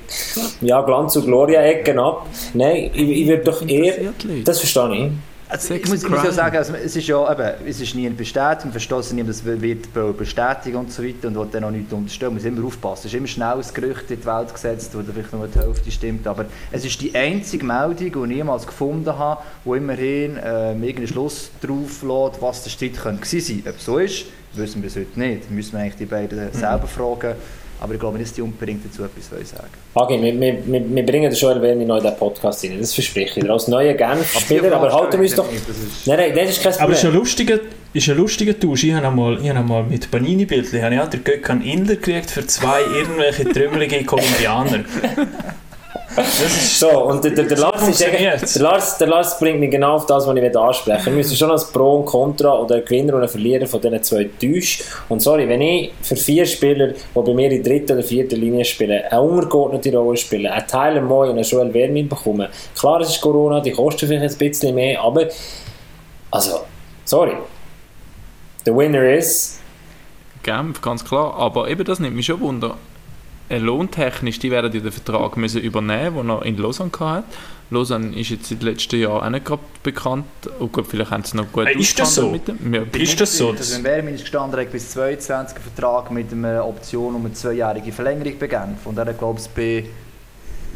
ja, 0.62 0.82
Glanz- 0.82 1.16
und 1.16 1.26
Gloria-Ecken 1.26 1.98
ab. 2.00 2.28
Nein, 2.54 2.92
ich, 2.94 3.10
ich 3.10 3.28
würde 3.28 3.44
doch 3.44 3.68
eher... 3.68 4.14
Das 4.46 4.60
verstehe 4.60 5.06
ich. 5.08 5.12
Also, 5.52 5.74
ich 5.74 5.86
muss, 5.86 6.08
muss 6.08 6.24
ja 6.24 6.32
sagen, 6.32 6.56
also, 6.56 6.74
es 6.76 6.96
ist 6.96 7.08
ja 7.08 7.30
eben, 7.30 7.68
es 7.68 7.82
ist 7.82 7.94
nie 7.94 8.06
eine 8.06 8.16
Bestätigung, 8.16 8.72
verstoßen 8.72 9.14
niemand, 9.18 9.36
das 9.36 9.44
wird 9.44 9.94
be- 9.94 10.14
bestätigen 10.14 10.78
und 10.78 10.94
so 10.94 11.04
weiter 11.04 11.28
und 11.28 11.36
will 11.36 11.48
dann 11.52 11.66
auch 11.66 11.72
nichts 11.72 11.92
unterstellen, 11.92 12.36
man 12.36 12.42
muss 12.42 12.52
immer 12.52 12.66
aufpassen. 12.66 13.08
Es 13.08 13.14
ist 13.14 13.18
immer 13.18 13.28
schnell 13.28 13.56
ein 13.56 13.66
Gerücht 13.74 14.10
in 14.12 14.22
die 14.22 14.26
Welt 14.26 14.54
gesetzt, 14.54 14.92
wo 14.96 15.02
vielleicht 15.02 15.34
nur 15.34 15.50
die 15.50 15.60
Hälfte 15.60 15.92
stimmt, 15.92 16.26
aber 16.26 16.46
es 16.72 16.86
ist 16.86 17.02
die 17.02 17.14
einzige 17.14 17.66
Meldung, 17.66 17.98
die 18.28 18.32
ich 18.32 18.38
jemals 18.38 18.66
gefunden 18.66 19.18
habe, 19.18 19.42
wo 19.66 19.76
immerhin 19.76 20.38
ähm, 20.42 20.82
irgendeinen 20.84 21.08
Schluss 21.08 21.52
drauf 21.62 22.02
lässt, 22.02 22.42
was 22.42 22.64
der 22.64 22.70
Streit 22.70 22.98
könnte 22.98 23.22
gewesen 23.22 23.62
sein. 23.62 23.74
Ob 23.74 23.78
es 23.78 23.86
so 23.86 23.98
ist, 23.98 24.26
wissen 24.54 24.82
wir 24.82 24.90
bis 24.90 24.96
heute 24.96 25.20
nicht. 25.20 25.52
Müssen 25.52 25.74
wir 25.74 25.80
eigentlich 25.82 25.96
die 25.98 26.06
beiden 26.06 26.54
selber 26.54 26.88
fragen, 26.88 27.36
aber 27.82 27.94
ich 27.96 28.00
glaube 28.00 28.18
nicht, 28.18 28.30
dass 28.30 28.36
die 28.36 28.42
unbedingt 28.42 28.86
dazu 28.86 29.04
etwas 29.04 29.30
wollen 29.32 29.46
sagen 29.46 29.68
Agi, 29.96 30.22
wir, 30.22 30.40
wir, 30.40 30.66
wir, 30.66 30.96
wir 30.96 31.06
bringen 31.06 31.34
Joel 31.34 31.62
Wermi 31.62 31.84
noch 31.84 31.98
in 31.98 32.04
den 32.04 32.16
Podcast 32.16 32.64
rein. 32.64 32.78
Das 32.80 32.94
verspreche 32.94 33.40
ich 33.40 33.46
dir. 33.46 33.52
Als 33.52 33.68
neuer 33.68 33.94
Genf-Spieler, 33.94 34.72
aber 34.74 34.94
halten 34.94 35.14
wir 35.14 35.22
uns 35.22 35.36
doch... 35.36 35.52
Ist- 35.52 36.08
Nein, 36.08 36.18
nein, 36.20 36.32
das 36.36 36.52
ist 36.52 36.64
kein 36.64 36.74
Aber 36.80 36.92
es 36.94 37.00
ist 37.00 37.04
ein 37.06 37.10
Problem. 37.12 37.20
lustiger, 37.22 37.60
ist 37.94 38.10
ein 38.10 38.16
lustiger 38.18 38.58
Tausch. 38.58 38.84
Ich 38.86 38.94
habe 38.94 39.06
einmal, 39.08 39.38
ich 39.42 39.50
habe 39.50 39.60
einmal 39.60 39.84
mit 39.84 40.10
Panini-Bildchen 40.10 40.82
habe 40.82 40.96
ich 40.96 41.02
auch 41.02 41.10
den 41.10 41.24
Gökhan 41.24 41.62
Inder 41.62 41.96
gekriegt 41.96 42.32
für 42.32 42.46
zwei 42.48 42.80
irgendwelche 42.82 43.44
trümmelige 43.46 44.04
Kolumbianer. 44.06 44.86
So, 46.16 47.06
und 47.06 47.24
der, 47.24 47.32
der, 47.32 47.46
der, 47.46 47.58
Lars 47.58 47.88
ist 47.88 48.02
der, 48.02 48.62
Lars, 48.62 48.98
der 48.98 49.08
Lars 49.08 49.40
bringt 49.40 49.60
mich 49.60 49.72
genau 49.72 49.96
auf 49.96 50.06
das, 50.06 50.28
was 50.28 50.36
ich 50.36 50.42
will 50.42 50.58
ansprechen 50.58 51.06
will. 51.06 51.14
Wir 51.14 51.18
müssen 51.18 51.38
schon 51.38 51.52
als 51.52 51.72
Pro 51.72 52.00
und 52.00 52.06
Contra 52.06 52.60
oder 52.60 52.82
Gewinner 52.82 53.16
und 53.16 53.30
Verlierer 53.30 53.66
von 53.66 53.80
diesen 53.80 54.04
zwei 54.04 54.30
täuschen. 54.40 54.86
Und 55.10 55.22
sorry, 55.22 55.48
wenn 55.48 55.62
ich 55.62 55.94
für 56.02 56.16
vier 56.16 56.46
Spieler, 56.46 56.88
die 56.88 56.96
bei 57.14 57.34
mir 57.34 57.52
in 57.52 57.64
dritten 57.64 57.94
oder 57.94 58.04
vierten 58.04 58.40
Linie 58.40 58.66
spielen, 58.66 59.04
eine 59.10 59.22
untergeordnete 59.22 59.96
Rolle 59.96 60.18
spielen, 60.18 60.48
einen 60.48 60.68
Tyler 60.68 61.02
Moy 61.02 61.30
und 61.30 61.36
einen 61.36 61.46
Joel 61.46 61.72
Vermin 61.72 62.10
bekommen, 62.10 62.48
klar, 62.78 63.00
es 63.02 63.10
ist 63.10 63.22
Corona, 63.22 63.62
die 63.62 63.72
kosten 63.72 64.08
vielleicht 64.08 64.36
ein 64.36 64.50
bisschen 64.50 64.76
mehr, 64.76 65.02
aber 65.02 65.28
also, 66.32 66.62
sorry. 67.06 67.36
The 68.66 68.74
winner 68.74 69.04
is... 69.04 69.60
Genf, 70.44 70.82
ganz 70.82 71.04
klar. 71.04 71.36
Aber 71.36 71.70
eben 71.70 71.84
das 71.84 72.00
nimmt 72.00 72.16
mich 72.16 72.26
schon 72.26 72.40
Wunder. 72.40 72.78
Äh, 73.52 73.58
Lohntechnisch, 73.58 74.40
die 74.40 74.50
werden 74.50 74.72
ja 74.72 74.80
den 74.80 74.92
Vertrag 74.92 75.36
müssen 75.38 75.62
übernehmen, 75.62 76.16
den 76.16 76.30
er 76.30 76.46
in 76.46 76.58
Lausanne 76.58 76.92
hatte. 77.00 77.24
Lausanne 77.70 78.16
ist 78.20 78.30
jetzt 78.30 78.50
seit 78.50 78.64
letzten 78.64 79.00
Jahr 79.00 79.24
auch 79.24 79.30
nicht 79.30 79.46
gerade 79.46 79.62
bekannt. 79.84 80.26
Oh 80.60 80.68
gut, 80.68 80.88
vielleicht 80.88 81.12
haben 81.12 81.24
sie 81.24 81.38
noch 81.38 81.52
gut 81.52 81.68
Äh, 81.68 81.80
ist 81.80 81.98
das 82.00 82.16
so? 82.16 82.30
mit 82.30 82.48
dem. 82.48 82.74
Ja, 82.74 82.82
Ist 82.94 83.20
das 83.20 83.38
so? 83.38 83.52
Also 83.52 83.76
wenn 83.76 83.84
Wermin 83.84 84.16
ist 84.16 84.22
gestanden, 84.22 84.60
hat 84.60 84.72
bis 84.72 84.92
22 84.92 85.56
einen 85.58 85.64
Vertrag 85.64 86.12
mit 86.12 86.32
einer 86.34 86.66
Option 86.66 87.16
um 87.16 87.26
eine 87.26 87.34
zweijährige 87.34 87.92
Verlängerung 87.92 88.38
begangen. 88.40 88.78
Und 88.86 88.98
er 88.98 89.06
hat, 89.06 89.18
glaube 89.20 89.40
ich, 89.40 89.48
bei 89.50 89.86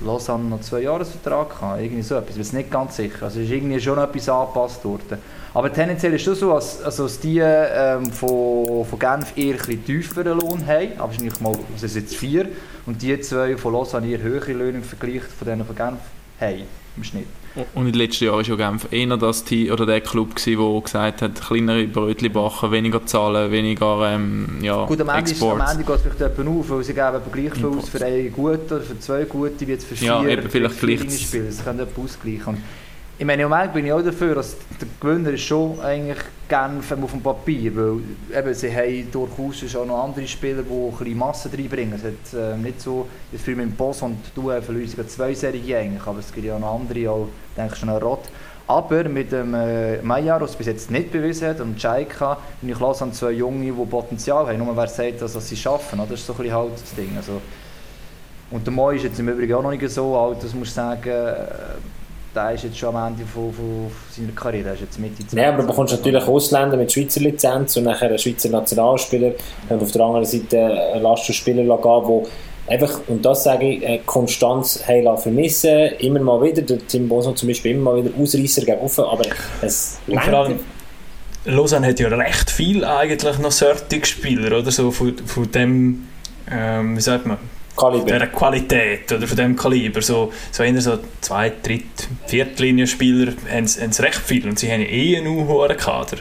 Lausanne 0.03 0.45
noch 0.45 0.61
zwei 0.61 0.81
Jahresvertrag 0.81 1.49
gehabt. 1.49 1.81
Irgendwie 1.81 2.01
so 2.01 2.15
etwas. 2.15 2.29
Ich 2.29 2.35
bin 2.35 2.43
jetzt 2.43 2.53
nicht 2.53 2.71
ganz 2.71 2.95
sicher. 2.95 3.23
Also 3.23 3.39
ist 3.39 3.49
irgendwie 3.49 3.79
schon 3.79 3.97
etwas 3.97 4.29
angepasst 4.29 4.83
worden. 4.83 5.19
Aber 5.53 5.71
tendenziell 5.71 6.13
ist 6.13 6.27
es 6.27 6.39
so, 6.39 6.53
als, 6.53 6.83
also 6.83 7.03
dass 7.03 7.19
die 7.19 7.39
ähm, 7.39 8.11
von, 8.11 8.85
von 8.85 8.99
Genf 8.99 9.37
eher 9.37 9.55
ein 9.55 9.85
tieferen 9.85 10.37
Lohn 10.37 10.65
haben. 10.67 10.93
Aber 10.97 11.07
wahrscheinlich 11.07 11.39
mal, 11.39 11.53
es 11.75 11.81
sind 11.81 12.01
jetzt 12.01 12.15
vier. 12.15 12.49
Und 12.85 13.01
die 13.01 13.19
zwei 13.21 13.55
von 13.57 13.73
Lausanne 13.73 14.07
eher 14.07 14.21
höhere 14.21 14.51
Löhne 14.51 14.79
im 14.79 14.83
Vergleich 14.83 15.23
von 15.23 15.47
denen 15.47 15.65
von 15.65 15.75
Genf 15.75 15.99
haben. 16.39 16.63
Im 16.97 17.03
Schnitt. 17.03 17.27
Und 17.73 17.85
in 17.85 17.93
den 17.93 18.01
letzten 18.01 18.25
Jahren 18.25 18.37
war 18.37 18.43
ja 18.43 18.55
Genf 18.55 18.87
eher 18.91 19.17
das 19.17 19.43
Team, 19.45 19.71
oder 19.71 19.85
der 19.85 20.01
Club, 20.01 20.35
der 20.35 20.81
gesagt 20.81 21.21
hat, 21.21 21.41
kleinere 21.41 21.87
Brötchen 21.87 22.31
backen, 22.33 22.71
weniger 22.71 23.05
zahlen, 23.05 23.49
weniger 23.49 24.13
ähm, 24.13 24.59
ja, 24.61 24.85
Gut, 24.85 24.99
am 24.99 25.09
Ende, 25.09 25.31
ist, 25.31 25.41
am 25.41 25.49
Exports. 25.61 25.71
Ende 25.71 25.83
geht 25.85 25.95
es 25.95 26.01
vielleicht 26.01 26.37
jemand 26.37 26.59
auf, 26.59 26.69
weil 26.69 26.83
sie 26.83 26.93
geben 26.93 27.21
gleich 27.31 27.53
viel 27.53 27.65
aus 27.65 27.89
für 27.89 28.05
einen 28.05 28.31
guten 28.33 28.73
oder 28.73 28.81
für 28.81 28.99
zwei 28.99 29.23
gute 29.23 29.67
wie 29.67 29.71
jetzt 29.71 29.85
für 29.85 29.95
vier, 29.95 30.07
Ja, 30.07 30.27
eben, 30.27 30.49
vielleicht 30.49 30.75
vier 30.75 30.97
gleicht's. 30.97 31.21
Spiele. 31.21 31.45
Das 31.45 31.63
können 31.63 31.79
jemand 31.79 31.97
ausgleichen. 31.97 32.63
Ich 33.17 33.23
meine, 33.23 33.43
im 33.43 33.49
Moment 33.49 33.71
bin 33.71 33.85
ich 33.85 33.93
auch 33.93 34.01
dafür, 34.01 34.35
dass 34.35 34.57
der 34.81 34.89
Gewinner 34.99 35.29
ist 35.29 35.43
schon 35.43 35.79
eigentlich 35.79 36.17
Genf 36.49 36.91
auf 36.91 37.11
dem 37.11 37.21
Papier, 37.21 37.73
weil 37.73 37.99
eben, 38.37 38.53
sie 38.53 38.75
haben 38.75 39.09
durchaus 39.09 39.73
auch 39.73 39.85
noch 39.85 40.03
andere 40.03 40.27
Spieler, 40.27 40.63
die 40.63 40.69
ein 40.69 40.91
bisschen 40.91 41.17
Masse 41.17 41.49
reinbringen. 41.49 41.93
Es 41.93 42.03
hat 42.03 42.53
ähm, 42.53 42.63
nicht 42.63 42.81
so, 42.81 43.07
jetzt 43.31 43.45
für 43.45 43.55
mit 43.55 43.77
Boss 43.77 44.01
und 44.01 44.17
du 44.35 44.51
äh, 44.51 44.61
verlieren 44.61 44.89
sogar 44.89 45.07
zwei 45.07 45.33
Serien 45.33 45.77
eigentlich, 45.77 46.05
aber 46.05 46.19
es 46.19 46.33
gibt 46.33 46.45
ja 46.45 46.59
noch 46.59 46.75
andere, 46.75 47.09
auch, 47.09 47.27
denke 47.55 47.77
schon 47.77 47.87
an 47.87 48.01
Rott. 48.01 48.23
Aber 48.67 49.05
mit 49.05 49.31
dem 49.31 49.53
äh, 49.53 50.01
Meijer, 50.01 50.37
der 50.37 50.49
es 50.49 50.55
bis 50.57 50.67
jetzt 50.67 50.91
nicht 50.91 51.09
bewiesen 51.09 51.47
hat, 51.47 51.61
und 51.61 51.81
Jaika, 51.81 52.37
bin 52.59 52.71
ich 52.71 52.79
los 52.79 53.01
an 53.01 53.13
zwei 53.13 53.31
Junge, 53.31 53.63
die 53.63 53.71
Potenzial 53.71 54.45
haben. 54.45 54.57
Nur 54.57 54.75
wer 54.75 54.87
sagt, 54.87 55.21
dass, 55.21 55.31
dass 55.31 55.47
sie 55.47 55.55
schaffen, 55.55 55.99
das 55.99 56.19
ist 56.19 56.27
so 56.27 56.33
ein 56.33 56.37
bisschen 56.39 56.53
halt 56.53 56.73
das 56.73 56.93
Ding. 56.95 57.11
Also, 57.15 57.39
und 58.51 58.67
der 58.67 58.73
Moi 58.73 58.97
ist 58.97 59.03
jetzt 59.03 59.19
im 59.19 59.29
Übrigen 59.29 59.53
auch 59.53 59.63
noch 59.63 59.71
nicht 59.71 59.89
so 59.89 60.17
alt, 60.17 60.43
das 60.43 60.53
muss 60.53 60.67
ich 60.67 60.73
sagen, 60.73 61.07
äh, 61.07 61.35
der 62.35 62.51
ist 62.53 62.63
jetzt 62.63 62.77
schon 62.77 62.95
am 62.95 63.07
Ende 63.07 63.25
von, 63.25 63.53
von 63.53 63.91
seiner 64.11 64.33
Karriere, 64.33 64.69
er 64.69 64.73
ist 64.73 64.81
jetzt 64.81 64.99
Mitte 64.99 65.17
20. 65.17 65.33
Nein, 65.33 65.53
aber 65.53 65.61
du 65.61 65.67
bekommst 65.67 65.93
natürlich 65.93 66.23
Ausländer 66.23 66.77
mit 66.77 66.91
Schweizer 66.91 67.21
Lizenz 67.21 67.77
und 67.77 67.83
nachher 67.83 68.09
einen 68.09 68.19
Schweizer 68.19 68.49
Nationalspieler 68.49 69.31
und 69.69 69.81
auf 69.81 69.91
der 69.91 70.01
anderen 70.01 70.25
Seite 70.25 70.59
einen 70.93 71.03
Lastenspieler 71.03 71.63
geben, 71.63 72.23
der 72.67 72.73
einfach, 72.73 72.99
und 73.07 73.23
das 73.23 73.43
sage 73.43 73.69
ich, 73.69 74.05
Konstanz 74.05 74.83
haben 74.87 75.17
vermissen, 75.17 75.91
immer 75.99 76.19
mal 76.19 76.41
wieder, 76.41 76.61
der 76.61 76.85
Tim 76.85 77.07
Boso 77.07 77.31
zum 77.31 77.47
Beispiel 77.47 77.71
immer 77.71 77.93
mal 77.93 78.03
wieder 78.03 78.15
Ausreißer 78.19 78.65
gegen 78.65 78.79
offen, 78.79 79.05
aber 79.05 79.23
es 79.61 79.99
Und 80.07 80.21
vor 80.21 80.33
allem, 80.33 80.59
Lausanne 81.45 81.87
hat 81.87 81.99
ja 81.99 82.07
recht 82.07 82.49
viel 82.49 82.83
eigentlich 82.83 83.37
noch 83.37 83.51
solche 83.51 84.05
Spieler, 84.05 84.57
oder? 84.57 84.71
So 84.71 84.91
von, 84.91 85.15
von 85.17 85.51
dem, 85.51 86.07
ähm, 86.51 86.97
wie 86.97 87.01
sagt 87.01 87.27
man, 87.27 87.37
Kaliber. 87.75 88.05
dieser 88.05 88.27
Qualität 88.27 89.11
oder 89.11 89.27
von 89.27 89.37
dem 89.37 89.55
Kaliber. 89.55 90.01
So, 90.01 90.31
so 90.51 90.63
eher 90.63 90.81
so 90.81 90.99
zwei, 91.21 91.51
dritt, 91.61 92.07
viertlinienspieler 92.27 93.33
haben 93.51 93.67
sie 93.67 94.01
recht 94.01 94.15
viel 94.15 94.47
und 94.47 94.59
sie 94.59 94.71
haben 94.71 94.81
eh 94.81 95.17
einen 95.17 95.47
hohen 95.47 95.75
Kader. 95.77 96.17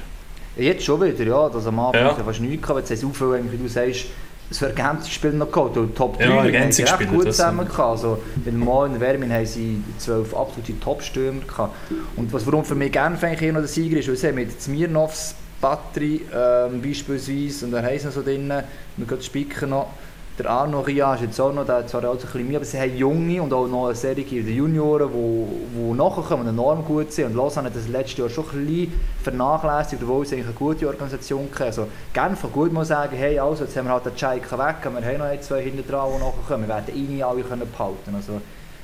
Jetzt 0.57 0.85
schon 0.85 1.03
wieder, 1.03 1.25
ja, 1.25 1.49
das 1.49 1.67
am 1.67 1.81
Anfang 1.81 2.01
Ja. 2.01 2.15
fast 2.15 2.41
nichts 2.41 2.63
gehabt, 2.67 2.89
jetzt 2.89 3.03
haben 3.03 3.13
sie 3.13 3.19
viel, 3.19 3.53
wie 3.53 3.57
du 3.57 3.69
sagst, 3.69 4.07
so 4.51 4.67
Ergänzungsspiel 4.67 5.33
noch 5.33 5.51
gehabt, 5.51 5.77
und 5.77 5.97
Top 5.97 6.19
3 6.19 6.25
Ja, 6.25 6.61
haben 6.61 6.71
sie 6.73 6.83
recht 6.83 7.09
gut 7.09 7.25
zusammen 7.25 7.67
gehabt. 7.67 7.81
Also, 7.81 8.23
mit 8.45 8.55
Mo 8.55 8.85
und 8.85 8.99
Vermin 8.99 9.33
haben 9.33 9.47
sie 9.47 9.83
zwölf 9.99 10.35
absolute 10.35 10.79
Top-Stürmer 10.79 11.41
gehabt. 11.41 11.75
Und 12.17 12.33
was, 12.33 12.47
warum 12.47 12.65
für 12.65 12.75
mich 12.75 12.93
Genf 12.93 13.25
eigentlich 13.25 13.43
eher 13.43 13.53
noch 13.53 13.61
der 13.61 13.69
Sieger 13.69 13.99
ist, 13.99 14.09
weil 14.09 14.17
sie 14.17 14.29
haben 14.29 14.35
mit 14.37 14.61
Smirnovs 14.61 15.35
Battery 15.61 16.21
ähm, 16.33 16.83
beispielsweise, 16.83 17.65
und 17.65 17.73
dann 17.73 17.85
haben 17.85 17.99
sie 17.99 18.05
noch 18.07 18.13
so 18.13 18.23
drinnen, 18.23 18.63
wir 18.97 19.07
gehen 19.07 19.23
spicken 19.23 19.71
noch, 19.71 19.89
der 20.37 20.51
Arno 20.51 20.81
Ria 20.81 21.15
ist 21.15 21.21
jetzt 21.21 21.41
auch 21.41 21.53
noch, 21.53 21.65
der 21.65 21.87
zwar 21.87 22.05
auch 22.09 22.15
ein 22.15 22.19
bisschen 22.19 22.49
mehr, 22.49 22.57
aber 22.57 22.65
sie 22.65 22.81
haben 22.81 22.97
Junge 22.97 23.41
und 23.41 23.53
auch 23.53 23.69
noch 23.69 23.87
eine 23.87 23.95
Serie 23.95 24.25
der 24.25 24.53
Junioren, 24.53 25.09
die, 25.13 25.79
die 25.79 25.93
nachkommen 25.93 26.43
und 26.43 26.49
enorm 26.49 26.85
gut 26.85 27.13
sind. 27.13 27.27
Und 27.27 27.37
Lausanne 27.37 27.69
hat 27.69 27.77
das 27.77 27.87
letztes 27.87 28.19
Jahr 28.19 28.29
schon 28.29 28.45
ein 28.53 28.67
bisschen 28.67 28.93
vernachlässigt, 29.23 30.03
obwohl 30.03 30.27
sie 30.27 30.35
eigentlich 30.35 30.49
eine 30.49 30.57
gute 30.57 30.89
Organisation 30.89 31.49
hatten. 31.53 31.63
Also 31.63 31.89
Genf 32.13 32.43
kann 32.43 32.53
gut 32.53 32.73
mal 32.73 32.85
sagen, 32.85 33.17
hey, 33.17 33.39
also, 33.39 33.65
jetzt 33.65 33.77
haben 33.77 33.87
wir 33.87 33.93
halt 33.93 34.07
den 34.07 34.17
Chaika 34.17 34.59
weg, 34.59 34.77
wir 34.83 35.05
haben 35.07 35.19
noch 35.19 35.41
zwei 35.41 35.63
hinten 35.63 35.89
dran, 35.89 36.11
die 36.17 36.25
nachkommen. 36.25 36.67
Wir 36.67 36.75
werden 36.75 36.97
ihn 36.97 37.15
nie 37.15 37.23
alle 37.23 37.43
können 37.43 37.71
behalten. 37.71 38.15
Also 38.15 38.41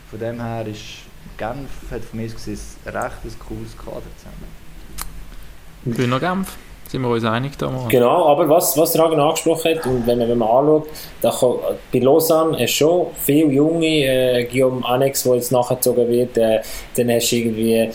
von 0.09 0.19
dem 0.21 0.41
her 0.41 0.67
ist 0.67 1.11
Genf 1.37 1.91
hat 1.91 2.05
von 2.05 2.21
mir 2.21 2.29
gesehen 2.29 2.59
ein 2.85 2.97
recht 2.97 3.39
cooles 3.41 3.77
Kader 3.77 4.03
zusammen. 4.17 4.61
Bühner 5.85 6.21
Genf, 6.21 6.57
sind 6.91 7.03
wir 7.03 7.09
uns 7.09 7.25
einig 7.25 7.57
damals? 7.57 7.89
Genau, 7.89 8.27
aber 8.27 8.49
was, 8.49 8.77
was 8.77 8.93
der 8.93 9.03
Hagen 9.05 9.21
angesprochen 9.21 9.77
hat, 9.77 9.87
und 9.87 10.07
wenn 10.07 10.19
man, 10.19 10.29
wenn 10.29 10.39
man 10.39 10.49
anschaut, 10.49 10.89
da 11.23 11.31
kann, 11.31 11.55
bei 11.93 11.99
Lausanne 12.01 12.53
hast 12.59 12.73
du 12.73 12.85
schon 12.85 13.07
viele 13.23 13.53
junge, 13.53 13.87
äh, 13.87 14.45
Guillaume 14.51 14.85
Annex, 14.85 15.23
der 15.23 15.37
jetzt 15.37 15.53
nachgezogen 15.53 16.09
wird, 16.09 16.37
äh, 16.37 16.61
dann 16.97 17.11
hast 17.11 17.31
du 17.31 17.37
irgendwie 17.37 17.75
äh, 17.75 17.89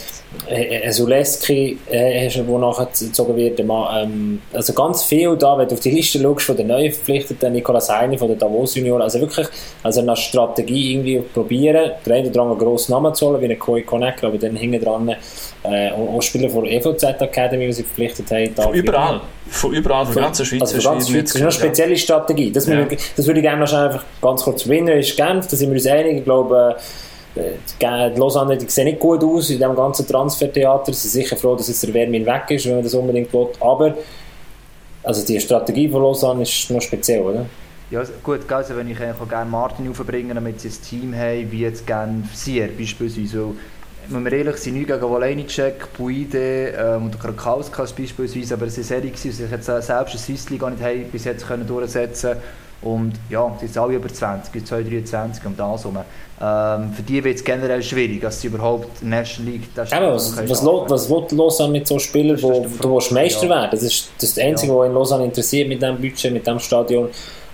äh, 0.47 0.89
Zuleski, 0.91 1.77
äh, 1.89 2.25
hast 2.25 2.38
der 2.38 2.43
nachgezogen 2.43 3.36
wird, 3.36 3.60
der 3.60 3.65
ähm, 3.65 4.41
also 4.53 4.73
ganz 4.73 5.03
viel 5.03 5.36
da, 5.36 5.58
wenn 5.58 5.67
du 5.67 5.73
auf 5.75 5.81
die 5.81 5.91
Liste 5.91 6.19
schaust 6.21 6.45
von 6.45 6.55
den 6.58 6.67
neuen 6.67 6.91
Verpflichteten, 6.91 7.51
Nicolas 7.51 7.89
Heine 7.89 8.17
von 8.17 8.29
den 8.29 8.39
Davos 8.39 8.75
Junioren, 8.75 9.01
also 9.01 9.19
wirklich, 9.19 9.47
also 9.84 10.01
eine 10.01 10.15
Strategie 10.15 10.93
irgendwie 10.93 11.19
probieren, 11.19 11.91
der 12.05 12.15
eine 12.15 12.29
oder 12.29 12.41
andere 12.43 12.60
grossen 12.60 12.91
Namen 12.93 13.13
zu 13.13 13.27
holen, 13.27 13.41
wie 13.41 13.45
ein 13.51 13.60
Koi 13.60 13.81
Konecki, 13.81 14.25
aber 14.25 14.38
dann 14.38 14.55
hinten 14.55 14.84
dran 14.84 15.15
äh, 15.63 15.91
auch 15.91 16.21
Spieler 16.21 16.49
von 16.49 16.63
der 16.63 16.73
EVZ 16.73 17.03
Academy, 17.21 17.65
die 17.67 17.73
sie 17.73 17.84
verpflichtet 17.84 18.29
haben. 18.31 18.53
da- 18.55 18.71
überall. 18.88 19.21
Von 19.48 19.74
überall, 19.74 20.06
von 20.06 20.15
der 20.15 20.24
ganzen 20.24 20.45
Schweiz. 20.45 20.62
also 20.62 20.78
für 20.78 20.84
ganz 20.84 21.10
Schweiz. 21.10 21.24
Das 21.26 21.36
ist 21.36 21.41
eine 21.41 21.52
spezielle 21.52 21.98
Strategie. 21.98 22.52
Das, 22.52 22.65
Ja. 22.67 22.89
wir, 22.89 22.98
das 23.15 23.28
würde 23.28 23.39
ich 23.39 23.43
gerne 23.43 23.63
noch 23.63 23.74
einfach 23.74 24.04
ganz 24.21 24.43
kurz 24.43 24.63
gewinnen. 24.63 24.98
Ist 24.98 25.15
Genf, 25.15 25.48
da 25.48 25.56
sind 25.56 25.69
wir 25.69 25.76
uns 25.76 25.88
einig. 25.88 26.17
Ich 26.17 26.24
glaube, 26.24 26.76
äh, 27.36 27.41
die 27.80 28.19
Lausanne 28.19 28.58
die 28.58 28.69
sehen 28.69 28.86
nicht 28.86 29.00
gut 29.00 29.24
aus 29.24 29.50
in 29.50 29.58
diesem 29.58 29.76
ganzen 29.76 30.08
Transfertheater. 30.08 30.93
Sie 30.93 31.08
sind 31.08 31.24
sicher 31.24 31.38
froh, 31.38 31.56
dass 31.56 31.67
jetzt 31.67 31.84
der 31.84 31.91
Vermin 31.91 32.26
weg 32.26 32.43
ist, 32.50 32.65
wenn 32.65 32.76
man 32.76 32.84
das 32.84 32.93
unbedingt 32.93 33.32
will. 33.34 33.48
Aber 33.60 33.95
also 35.04 35.26
die 35.26 35.39
Strategie 35.39 35.89
von 35.89 36.02
Lausanne 36.02 36.43
ist 36.43 36.71
noch 36.71 36.82
speziell, 36.82 37.21
oder? 37.21 37.45
Ja, 37.91 38.02
gut, 38.24 38.52
also 38.52 38.76
wenn 38.76 38.89
ich 38.89 39.00
eigentlich 39.00 39.21
auch 39.21 39.30
gerne 39.30 39.50
Martin 39.50 39.88
aufbringen 39.89 40.34
damit 40.34 40.60
sie 40.60 40.69
ein 40.69 40.82
Team 40.89 41.15
haben, 41.15 41.52
wie 41.52 41.60
jetzt 41.60 41.86
gerne 41.86 42.24
Sier 42.34 42.67
beispielsweise. 42.76 43.43
Weil, 43.43 43.54
wenn 44.10 44.26
wir 44.26 44.34
ehrlich 44.34 44.58
sind, 44.58 44.76
nicht 44.76 44.88
gegen 44.88 45.02
Wolejnicek, 45.02 45.94
Buide 45.98 46.68
ähm, 46.78 47.06
und 47.06 47.20
Krakauskas 47.20 47.94
beispielsweise, 47.94 48.54
aber 48.56 48.68
es 48.68 48.78
waren 48.78 48.84
Serie, 48.84 49.12
die 49.12 49.32
sich 49.32 49.50
jetzt 49.52 49.65
selbst 49.65 50.13
in 50.13 50.20
Swiss 50.20 50.50
League 50.50 50.62
gar 50.62 50.70
nicht 50.70 50.84
haben, 50.84 51.06
bis 51.12 51.26
jetzt 51.26 51.48
können 51.48 51.65
durchsetzen 51.68 52.38
Und 52.82 53.13
ja, 53.30 53.52
die 53.62 53.68
sind 53.68 53.78
alle 53.82 53.96
über 53.96 54.10
20, 54.10 54.65
223 54.65 55.46
um 55.46 55.56
das 55.58 55.84
herum. 55.84 55.98
Ähm, 56.39 56.94
für 56.94 57.02
die 57.02 57.24
wird 57.24 57.38
es 57.38 57.44
generell 57.44 57.82
schwierig, 57.82 58.22
dass 58.22 58.41
sie 58.41 58.48
überhaupt 58.48 59.02
in 59.02 59.10
der 59.10 59.22
National 59.22 59.54
League 59.54 59.74
das 59.74 59.91
Eben, 59.91 60.06
was, 60.08 60.50
was, 60.50 60.62
Lo- 60.62 60.86
was 60.88 61.10
will 61.10 61.24
Lausanne 61.32 61.72
mit 61.72 61.88
so 61.88 61.98
Spielern, 61.98 62.39
wo 62.41 62.68
du 62.82 63.00
Meister 63.13 63.46
Ja. 63.46 63.50
werden? 63.52 63.70
Das 63.72 63.82
ist 63.84 64.10
das, 64.20 64.38
Einzige, 64.38 64.76
was 64.76 64.88
in 64.88 64.94
Lausanne 64.94 65.24
interessiert 65.26 65.68
mit 65.70 65.82
diesem 65.82 65.96
Budget, 65.98 66.34
mit 66.34 66.46
diesem 66.46 66.60
Stadion. 66.60 67.08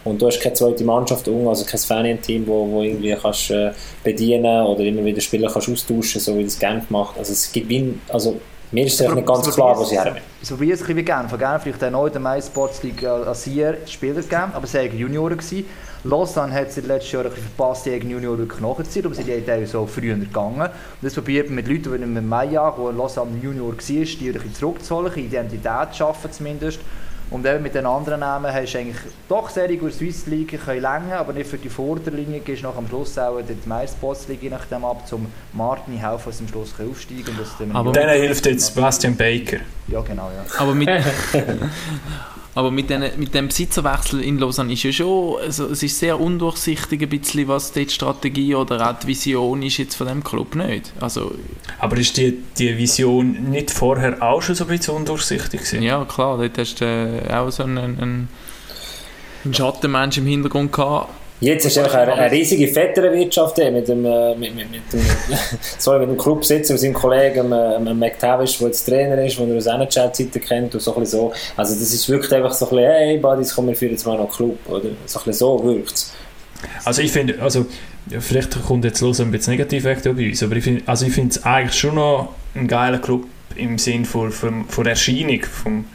Und 0.03 0.21
du 0.21 0.27
hast 0.27 0.39
keine 0.39 0.55
zweite 0.55 0.83
Mannschaft 0.83 1.27
unten, 1.27 1.47
also 1.47 1.63
kein 1.65 1.79
Fanien-Team, 1.79 2.47
wo, 2.47 2.67
wo 2.69 2.81
irgendwie 2.81 3.15
kannst, 3.15 3.51
äh, 3.51 3.71
bedienen 4.03 4.65
oder 4.65 4.83
immer 4.83 5.05
wieder 5.05 5.21
Spieler 5.21 5.51
kannst 5.51 5.69
austauschen, 5.69 6.19
so 6.19 6.37
wie 6.37 6.43
das 6.43 6.57
Genf 6.57 6.89
macht. 6.89 7.17
Also 7.17 7.33
es 7.33 7.51
gibt 7.51 7.69
wie, 7.69 7.93
also 8.09 8.39
mir 8.71 8.85
ist 8.85 9.01
es 9.01 9.13
nicht 9.13 9.27
ganz 9.27 9.53
klar, 9.53 9.77
wo 9.77 9.83
sie 9.83 9.99
her 9.99 10.15
So 10.41 10.59
wie 10.59 10.71
es 10.71 10.79
ein 10.79 10.87
bisschen 10.87 10.97
wie 10.97 11.03
Genf. 11.03 11.61
Vielleicht 11.61 11.83
auch 11.83 11.91
neu 11.91 12.07
in 12.07 12.13
der 12.13 12.21
Mai 12.21 12.41
Sports 12.41 12.81
League 12.83 13.03
als 13.03 13.43
Sier 13.43 13.77
Spieler 13.85 14.21
gegeben, 14.21 14.51
aber 14.53 14.65
sie 14.65 14.77
waren 14.77 14.97
Junioren. 14.97 15.37
Gewesen. 15.37 15.65
Lausanne 16.03 16.53
hat 16.53 16.71
sie 16.71 16.81
letztes 16.81 17.11
Jahr 17.11 17.25
ein 17.25 17.29
bisschen 17.29 17.47
verpasst, 17.55 17.85
die 17.85 17.91
eigenen 17.91 18.13
Junioren 18.13 18.39
wirklich 18.39 18.61
nachzuziehen, 18.61 19.05
aber 19.05 19.13
sie 19.13 19.23
sind 19.23 19.45
teilweise 19.45 19.71
so 19.73 19.85
früher 19.85 20.15
gegangen. 20.15 20.61
Und 20.61 20.71
das 21.01 21.13
probiert 21.13 21.47
man 21.47 21.55
mit 21.55 21.67
Leuten, 21.67 21.95
die 21.95 22.17
im 22.17 22.29
Mai 22.29 22.49
wo 22.77 22.89
Lausanne 22.89 23.37
Junior 23.39 23.67
war, 23.67 23.75
die 23.77 24.53
zurückzuholen, 24.53 25.13
Identität 25.15 25.89
zu 25.91 25.97
schaffen 25.97 26.31
zumindest. 26.31 26.79
Und 27.31 27.45
eben 27.45 27.63
mit 27.63 27.73
den 27.75 27.85
anderen 27.85 28.19
Namen 28.19 28.53
hast 28.53 28.73
du 28.73 28.77
eigentlich 28.79 28.97
doch 29.29 29.49
sehr 29.49 29.73
gut 29.77 29.93
Swiss 29.93 30.25
League 30.27 30.59
können 30.65 30.81
länger, 30.81 31.17
aber 31.19 31.31
nicht 31.31 31.49
für 31.49 31.57
die 31.57 31.69
Vorderlinie. 31.69 32.41
Gehst 32.41 32.61
noch 32.61 32.75
am 32.77 32.87
Schluss 32.89 33.17
auch 33.17 33.37
in 33.37 33.47
die 33.47 33.69
League 34.27 34.43
je 34.43 34.49
nachdem 34.49 34.83
ab, 34.83 35.07
zum 35.07 35.27
Martin 35.53 35.93
helfen, 35.97 36.23
dass 36.25 36.41
am 36.41 36.47
Schluss 36.49 36.73
aufsteigen 36.77 37.29
und 37.29 37.39
dass 37.39 37.57
dann 37.57 37.71
Aber- 37.73 37.93
Denen 37.93 38.21
hilft 38.21 38.45
jetzt 38.45 38.75
Bastian 38.75 39.15
Baker. 39.15 39.57
Ja, 39.87 40.01
genau, 40.01 40.29
ja. 40.29 40.43
Aber 40.59 40.75
mit, 40.75 40.89
aber 42.53 42.69
mit, 42.69 42.89
den, 42.89 43.03
mit 43.17 43.33
dem 43.33 43.47
Besitzerwechsel 43.47 44.21
in 44.21 44.37
Lausanne 44.37 44.73
ist 44.73 44.83
ja 44.83 44.91
schon, 44.91 45.39
also 45.41 45.67
es 45.67 45.83
ist 45.83 45.99
sehr 45.99 46.19
undurchsichtig 46.19 47.01
ein 47.01 47.09
bisschen, 47.09 47.47
was 47.47 47.71
die 47.71 47.87
Strategie 47.89 48.55
oder 48.55 48.89
auch 48.89 48.99
die 48.99 49.07
Vision 49.07 49.61
ist 49.63 49.77
jetzt 49.77 49.95
von 49.95 50.07
dem 50.07 50.23
Club 50.23 50.55
nicht. 50.55 50.91
Also 50.99 51.33
Aber 51.79 51.97
ist 51.97 52.17
die, 52.17 52.37
die 52.57 52.77
Vision 52.77 53.49
nicht 53.49 53.71
vorher 53.71 54.21
auch 54.21 54.41
schon 54.41 54.55
so 54.55 54.65
ein 54.65 54.69
bisschen 54.69 54.95
undurchsichtig 54.95 55.61
gewesen? 55.61 55.81
ja 55.81 56.03
klar, 56.03 56.37
dort 56.37 56.57
hast 56.57 56.81
du 56.81 56.85
äh, 56.85 57.33
auch 57.33 57.49
so 57.51 57.63
einen, 57.63 57.77
einen, 57.77 58.29
einen 59.45 59.53
Schattenmensch 59.53 60.17
im 60.17 60.25
Hintergrund 60.25 60.73
gehabt. 60.73 61.09
Jetzt 61.41 61.65
ist 61.65 61.75
einfach 61.79 61.95
eine, 61.95 62.13
eine 62.13 62.31
riesige 62.31 62.67
Vetternwirtschaft 62.67 63.57
eh, 63.57 63.71
mit 63.71 63.87
dem, 63.87 64.05
äh, 64.05 64.35
mit, 64.35 64.55
mit, 64.55 64.69
mit 64.69 64.93
dem, 64.93 65.01
sorry, 65.79 66.01
mit 66.01 66.09
dem 66.09 66.17
Clubsitzer 66.17 66.75
und 66.75 66.77
seinem 66.77 66.93
Kollegen 66.93 67.51
ähm, 67.51 67.87
ähm, 67.87 67.97
McTavish, 67.97 68.59
der 68.59 68.67
jetzt 68.67 68.85
Trainer 68.85 69.25
ist, 69.25 69.39
den 69.39 69.49
er 69.49 69.57
aus 69.57 69.65
NHL-Zeiten 69.65 70.39
kennt 70.39 70.75
und 70.75 70.81
so 70.81 70.95
ein 70.95 71.05
so. 71.07 71.33
Also 71.57 71.73
das 71.73 71.91
ist 71.91 72.07
wirklich 72.07 72.31
einfach 72.31 72.53
so 72.53 72.65
ein 72.65 72.69
bisschen, 72.69 72.91
hey 72.91 73.17
Buddies, 73.17 73.55
komm, 73.55 73.67
wir 73.67 73.75
führen 73.75 73.93
jetzt 73.93 74.05
mal 74.05 74.17
noch 74.19 74.29
Club, 74.29 74.57
oder? 74.69 74.89
So 75.07 75.19
ein 75.25 75.33
so 75.33 75.63
wirkt 75.63 75.93
es. 75.93 76.13
Also 76.85 77.01
ich 77.01 77.11
finde, 77.11 77.41
also 77.41 77.65
vielleicht 78.19 78.63
kommt 78.63 78.85
jetzt 78.85 79.01
los 79.01 79.19
ein 79.19 79.31
bisschen 79.31 79.53
negativ 79.53 79.83
weg 79.83 80.03
bei 80.03 80.11
uns, 80.11 80.43
aber 80.43 80.55
ich 80.55 80.63
finde 80.63 80.83
also 80.85 81.07
es 81.07 81.43
eigentlich 81.43 81.79
schon 81.79 81.95
noch 81.95 82.35
ein 82.53 82.67
geiler 82.67 82.99
Club 82.99 83.25
im 83.55 83.79
Sinn 83.79 84.05
von, 84.05 84.31
von, 84.31 84.65
von 84.65 84.83
der 84.83 84.91
Erscheinung 84.91 85.41
vom, 85.41 85.85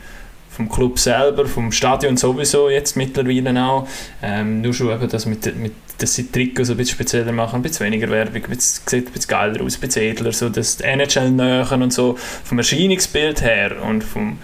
vom 0.57 0.69
Club 0.71 0.99
selber, 0.99 1.47
vom 1.47 1.71
Stadion 1.71 2.17
sowieso 2.17 2.71
jetzt 2.71 2.97
mittlerweile 2.97 3.63
auch. 3.63 3.87
Ähm, 4.23 4.63
nur 4.63 4.73
schon 4.73 4.91
eben, 4.91 5.09
dass, 5.09 5.27
mit, 5.27 5.55
mit, 5.57 5.73
dass 5.99 6.15
sie 6.15 6.31
Trikots 6.31 6.71
ein 6.71 6.79
bisschen 6.79 6.95
spezieller 6.95 7.33
machen, 7.33 7.57
ein 7.57 7.63
bisschen 7.63 7.87
weniger 7.87 8.09
Werbung, 8.09 8.43
ein 8.43 8.51
bisschen, 8.51 8.83
sieht 8.87 9.07
ein 9.07 9.13
bisschen 9.13 9.29
geiler 9.29 9.63
aus, 9.63 9.77
ein 9.77 9.81
bisschen 9.81 10.03
edler, 10.03 10.33
so 10.33 10.49
die 10.49 10.63
NHL 10.83 11.31
näher 11.31 11.71
und 11.73 11.93
so 11.93 12.17
vom 12.45 12.59
Erscheinungsbild 12.59 13.43
her 13.43 13.83
und 13.83 14.03
vom 14.03 14.39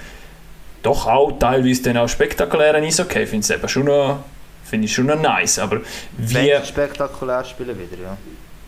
doch 0.83 1.07
auch 1.07 1.38
teilweise 1.38 1.83
dann 1.83 1.96
auch 1.96 2.09
spektakulären 2.09 2.83
Eishockey 2.85 3.25
finde 3.25 3.46
ich 3.46 3.51
es 3.51 3.51
eben 3.51 3.68
schon 3.68 3.85
noch 3.85 4.25
finde 4.64 4.87
ich 4.87 4.94
schon 4.94 5.07
noch 5.07 5.20
nice, 5.20 5.59
aber 5.59 5.81
wie, 6.16 6.35
Wenn 6.35 6.64
spektakulär 6.64 7.44
spielen 7.44 7.79
wieder, 7.79 8.03
ja. 8.03 8.16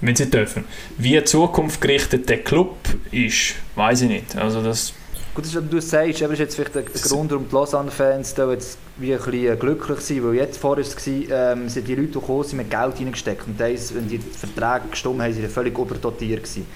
wenn 0.01 0.15
sie 0.15 0.31
dürfen, 0.31 0.65
wie 0.97 1.23
zukunftsgerichtet 1.25 2.29
der 2.29 2.39
Club 2.39 2.77
ist, 3.11 3.55
weiß 3.75 4.03
ich 4.03 4.09
nicht. 4.09 4.37
Also 4.37 4.63
das, 4.63 4.93
Gut, 5.35 5.44
das 5.47 5.53
ist, 5.53 5.64
du 5.68 5.81
sagst, 5.81 6.23
aber 6.23 6.33
ist 6.33 6.38
jetzt 6.38 6.55
vielleicht 6.55 6.77
ein 6.77 6.85
Grund, 6.85 7.33
warum 7.33 7.49
die 7.49 7.55
Lausanne-Fans 7.55 8.35
da 8.35 8.53
jetzt 8.53 8.79
wie 8.99 9.12
ein 9.12 9.18
bisschen 9.18 9.59
glücklich 9.59 9.99
sind, 9.99 10.25
weil 10.25 10.35
jetzt 10.35 10.59
vorher 10.59 10.85
war 10.85 11.53
ähm, 11.53 11.68
sind 11.68 11.88
die 11.88 11.97
Leute, 11.97 12.07
die 12.07 12.12
gekommen 12.20 12.44
sind, 12.44 12.59
mit 12.59 12.70
Geld 12.70 13.01
reingesteckt 13.01 13.49
und 13.49 13.59
das, 13.59 13.92
wenn 13.92 14.07
die 14.07 14.20
Verträge 14.20 14.90
gestimmt 14.92 15.20
haben, 15.20 15.33
sind 15.33 15.42
sie 15.42 15.49
völlig 15.49 15.77
überdotiert 15.77 16.44
gewesen. 16.44 16.66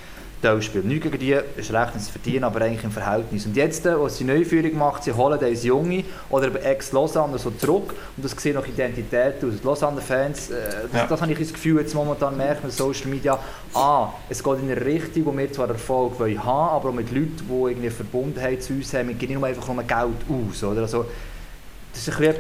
Teilspiel. 0.42 0.82
Nichts 0.82 1.04
gegen 1.04 1.18
die, 1.18 1.36
ist 1.56 1.72
recht, 1.72 1.92
sie 1.98 2.10
verdienen, 2.10 2.44
aber 2.44 2.60
eigentlich 2.60 2.84
im 2.84 2.90
Verhältnis. 2.90 3.46
Und 3.46 3.56
jetzt, 3.56 3.84
äh, 3.86 3.90
als 3.90 4.18
sie 4.18 4.24
Neuführung 4.24 4.76
macht, 4.78 5.04
sie 5.04 5.12
holen 5.12 5.38
das 5.40 5.64
Junge 5.64 6.04
oder 6.30 6.64
Ex-Lausanne 6.64 7.38
so 7.38 7.50
zurück 7.50 7.94
und 8.16 8.24
das 8.24 8.32
sieht 8.32 8.54
nach 8.54 8.66
Identität 8.66 9.36
aus. 9.44 9.54
Die 9.60 9.66
Lausanne-Fans, 9.66 10.50
äh, 10.50 10.54
das, 10.92 11.00
Ja. 11.00 11.06
das 11.06 11.20
habe 11.20 11.32
ich 11.32 11.38
das 11.38 11.52
Gefühl, 11.52 11.80
jetzt 11.80 11.94
momentan 11.94 12.36
merkt 12.36 12.62
man 12.62 12.70
Social 12.70 13.08
Media, 13.08 13.38
ah, 13.74 14.08
es 14.28 14.42
geht 14.42 14.58
in 14.60 14.70
eine 14.70 14.84
Richtung, 14.84 15.26
wo 15.26 15.36
wir 15.36 15.52
zwar 15.52 15.68
Erfolg 15.68 16.18
wollen 16.20 16.42
haben, 16.44 16.76
aber 16.76 16.88
auch 16.90 16.94
mit 16.94 17.10
Leuten, 17.10 17.36
die 17.48 17.70
irgendwie 17.70 17.90
Verbundenheit 17.90 18.62
zu 18.62 18.74
uns 18.74 18.92
haben, 18.94 19.08
wir 19.08 19.14
geben 19.14 19.32
nicht 19.32 19.40
nur 19.40 19.48
einfach 19.48 19.68
nur 19.74 19.82
Geld 19.82 20.48
aus. 20.50 20.62
Oder? 20.62 20.82
Also, 20.82 21.06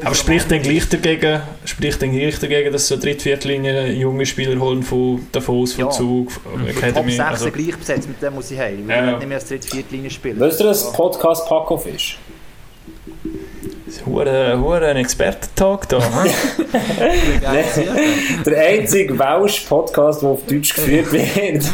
aber 0.04 0.14
spricht 0.14 0.50
dann 0.50 0.62
gleich 0.62 0.88
dagegen, 0.88 1.40
spricht 1.64 2.00
dann 2.00 2.12
gleich 2.12 2.38
dagegen, 2.38 2.72
dass 2.72 2.86
so 2.86 2.96
Drittviertellinie 2.96 3.92
junge 3.92 4.24
Spieler 4.24 4.58
holen 4.60 4.82
von 4.82 5.26
Davos, 5.32 5.72
von 5.72 5.84
Ja. 5.86 5.90
Zug, 5.90 6.30
von 6.30 6.42
Die 6.66 6.72
Top 6.72 6.84
Academy. 6.84 7.10
6 7.12 7.20
Also, 7.20 7.50
gleich 7.50 7.76
besetzt, 7.76 8.08
mit 8.08 8.22
dem 8.22 8.34
muss 8.34 8.50
ich 8.50 8.58
haben. 8.58 8.86
Weil 8.86 8.96
Ja, 9.06 9.16
nicht 9.18 9.28
mehr 9.28 9.38
als 9.38 9.48
dritte, 9.48 9.68
vierte 9.68 9.94
Linie 9.94 10.10
spielen. 10.10 10.38
Wisst 10.40 10.60
ihr, 10.60 10.66
dass 10.66 10.92
Podcast 10.92 11.48
Packoff 11.48 11.86
ist? 11.86 12.16
Hure, 14.06 14.58
hure 14.60 14.86
ein 14.86 14.96
Expertentalk 14.96 15.88
da. 15.88 15.98
Der 18.46 18.58
einzige 18.68 19.18
Welsh-Podcast, 19.18 20.22
der 20.22 20.28
auf 20.30 20.40
Deutsch 20.46 20.74
geführt 20.74 21.12
wird. 21.12 21.64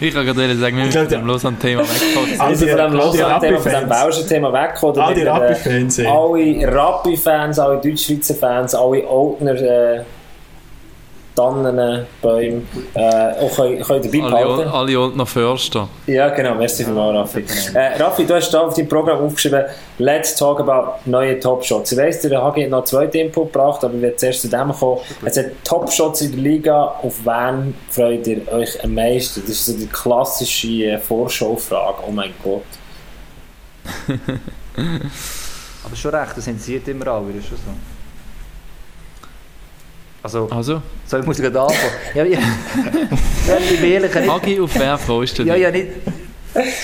Ich 0.00 0.14
kann 0.14 0.24
gerade 0.24 0.56
sagen, 0.56 0.76
wir 0.76 0.84
müssen 0.86 1.08
vom 1.10 1.26
Lausanne-Thema 1.26 1.82
wegkommen. 1.82 2.40
All 2.40 2.50
Wir 2.50 2.56
sind 2.56 2.68
die- 2.68 2.72
von 2.72 2.78
dem 2.92 3.00
all 3.00 3.10
die 3.12 3.18
Lausanne-Thema, 3.18 3.58
von 3.58 3.70
dem 3.72 3.78
Rappi-Fans. 3.82 4.04
Welschen-Thema 4.04 4.52
weg. 4.52 4.82
Oder 4.82 5.04
All 5.04 5.14
die 5.14 5.20
mit 5.20 5.26
der, 5.28 5.34
äh, 5.34 5.38
Rappi-Fans. 5.38 5.98
Alle 6.00 6.74
Rappi-Fans, 6.76 7.58
alle 7.58 7.76
Deutschschweizer 7.80 8.34
Fans, 8.34 8.74
alle 8.74 9.06
Oldner 9.06 9.54
äh, 9.54 10.00
Tannen, 11.40 12.06
Bäume 12.20 12.62
äh, 12.94 13.00
auch 13.00 13.56
können, 13.56 13.80
können 13.82 14.02
dabei 14.02 14.22
Alle, 14.22 14.44
behalten. 14.44 14.70
alle 14.70 15.00
unten 15.00 15.18
noch 15.18 15.28
Förster. 15.28 15.88
Ja, 16.06 16.28
genau, 16.28 16.54
merci 16.54 16.84
vielmals, 16.84 17.16
Raffi. 17.16 17.44
Äh, 17.74 18.02
Raffi, 18.02 18.26
du 18.26 18.34
hast 18.34 18.50
da 18.50 18.60
auf 18.60 18.74
deinem 18.74 18.88
Programm 18.88 19.24
aufgeschrieben, 19.24 19.64
Let's 19.98 20.34
talk 20.34 20.60
about 20.60 20.98
neue 21.06 21.40
Top-Shots. 21.40 21.92
Ich 21.92 21.98
weiss, 21.98 22.20
der 22.20 22.42
HG 22.42 22.64
hat 22.64 22.70
noch 22.70 22.84
zwei 22.84 23.04
Input 23.06 23.52
gebracht, 23.52 23.82
aber 23.84 23.94
ich 23.94 24.02
werde 24.02 24.16
zuerst 24.16 24.42
zu 24.42 24.48
dem 24.48 24.72
kommen. 24.72 25.00
Es 25.24 25.38
hat 25.38 25.46
Top-Shots 25.64 26.20
in 26.22 26.32
der 26.32 26.40
Liga. 26.40 26.94
Auf 27.02 27.24
wen 27.24 27.74
freut 27.88 28.26
ihr 28.26 28.46
euch 28.52 28.82
am 28.84 28.94
meisten? 28.94 29.40
Das 29.42 29.50
ist 29.50 29.66
so 29.66 29.72
die 29.72 29.86
klassische 29.86 30.68
äh, 30.68 30.98
Vorschau-Frage. 30.98 31.98
Oh 32.06 32.10
mein 32.10 32.32
Gott. 32.42 32.62
Aber 35.84 35.96
schon 35.96 36.14
recht, 36.14 36.36
das 36.36 36.46
interessiert 36.46 36.86
immer 36.88 37.06
alle, 37.08 37.32
das 37.32 37.44
ist 37.44 37.48
schon 37.48 37.58
so. 37.58 37.89
Also, 40.22 40.48
Also, 40.50 40.82
so 41.06 41.18
ich 41.18 41.26
muss 41.26 41.38
gerade 41.38 41.60
anfangen. 41.60 41.92
Ja, 42.14 42.24
ja. 42.24 42.38
ja, 42.40 43.56
ich 43.70 43.80
bin 43.80 43.90
ehrlich, 43.90 44.14
nicht, 44.14 44.28
Hagi, 44.30 44.60
auf 44.60 44.70
wer 44.78 44.98
freust 44.98 45.38
du 45.38 45.44
dich? 45.44 45.50
ja, 45.52 45.56
ja, 45.56 45.70
nicht... 45.70 45.88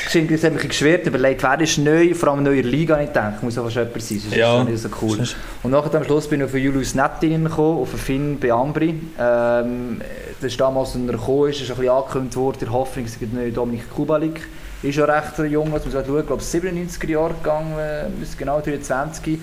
Geschenkt, 0.05 0.31
es 0.31 0.45
hat 0.45 0.53
mich 0.53 0.69
geschwert 0.69 1.05
überlegt, 1.09 1.43
wer 1.43 1.61
ist 1.61 1.77
neu, 1.79 2.15
vor 2.15 2.29
allem 2.31 2.45
neu 2.45 2.53
in 2.57 2.63
der 2.63 2.71
Liga, 2.71 3.01
ich 3.01 3.09
denke, 3.11 3.39
muss 3.43 3.59
auch 3.59 3.65
fast 3.65 3.75
jemand 3.75 4.01
sein, 4.01 4.19
sonst 4.21 4.37
Ja. 4.37 4.61
ist 4.61 4.61
das 4.61 4.69
nicht 4.69 4.83
so 4.83 4.89
cool. 5.03 5.29
Und 5.65 5.71
nachher 5.73 5.93
am 5.97 6.05
Schluss 6.05 6.29
bin 6.29 6.39
ich 6.41 6.47
auf 6.47 6.55
Julius 6.55 6.95
Nettin 6.95 7.45
gekommen, 7.45 7.81
auf 7.81 7.91
den 7.91 7.99
Finn 7.99 8.39
Beambri. 8.39 8.95
Ähm, 9.19 10.01
das 10.41 10.53
ist 10.53 10.61
damals, 10.61 10.95
als 10.95 11.05
er 11.05 11.13
gekommen 11.15 11.51
ist, 11.51 11.61
ist 11.61 11.71
ein 11.71 11.77
bisschen 11.79 11.91
angekündigt 11.93 12.37
worden, 12.37 12.59
der 12.61 12.71
Hoffnung, 12.73 13.07
es 13.07 13.19
gibt 13.19 13.33
einen 13.33 13.43
neuen 13.43 13.55
Dominik 13.55 13.91
Kubalik. 13.91 14.41
Ist 14.85 14.99
ja 14.99 15.05
recht 15.05 15.37
jung, 15.51 15.69
muss 15.71 15.85
man 15.85 15.93
schauen, 15.93 16.21
ich 16.21 16.27
glaube 16.27 16.43
97er 16.43 17.09
Jahre 17.11 17.35
gegangen, 17.35 17.77
äh, 17.77 18.05
genau 18.39 18.61
23. 18.61 19.37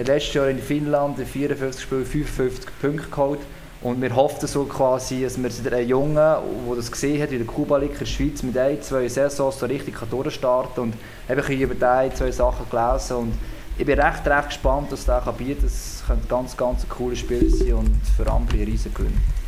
Hat 0.00 0.08
letztes 0.08 0.32
Jahr 0.32 0.48
in 0.48 0.58
Finnland 0.58 1.18
in 1.18 1.26
54 1.26 1.82
Spielen 1.82 2.06
55 2.06 2.70
Punkte 2.80 3.10
geholt. 3.10 3.40
Und 3.82 4.00
wir 4.00 4.16
hoffen 4.16 4.48
so 4.48 4.64
quasi, 4.64 5.24
dass 5.24 5.36
wir 5.36 5.72
einen 5.74 5.86
Jungen, 5.86 6.14
der 6.14 6.42
das 6.74 6.90
gesehen 6.90 7.22
hat, 7.22 7.30
wie 7.30 7.36
der 7.36 7.46
Kubalik 7.46 7.92
in 7.92 7.98
der 7.98 8.06
Schweiz 8.06 8.42
mit 8.42 8.56
ein, 8.56 8.80
zwei 8.80 9.06
Saisons 9.08 9.58
so 9.58 9.66
richtig 9.66 9.98
durchstarten. 10.10 10.84
Und 10.84 10.94
habe 11.28 11.52
ich 11.52 11.60
über 11.60 11.74
die 11.74 12.14
zwei 12.14 12.30
Sachen 12.30 12.64
gelesen 12.70 13.16
und 13.18 13.34
ich 13.76 13.84
bin 13.84 14.00
recht, 14.00 14.26
recht 14.26 14.48
gespannt, 14.48 14.86
was 14.90 15.04
der 15.04 15.20
kann 15.20 15.34
bieten 15.34 15.58
kann. 15.58 15.66
Es 15.66 16.02
könnte 16.06 16.28
ganz, 16.28 16.56
ganz 16.56 16.84
ein 16.84 16.88
cooles 16.88 17.18
Spiel 17.18 17.50
sein 17.50 17.74
und 17.74 18.00
für 18.16 18.26
Ambri 18.26 18.62
ein 18.62 18.68
riesen 18.68 18.94
Gewinn. 18.94 19.12
Ja, 19.12 19.39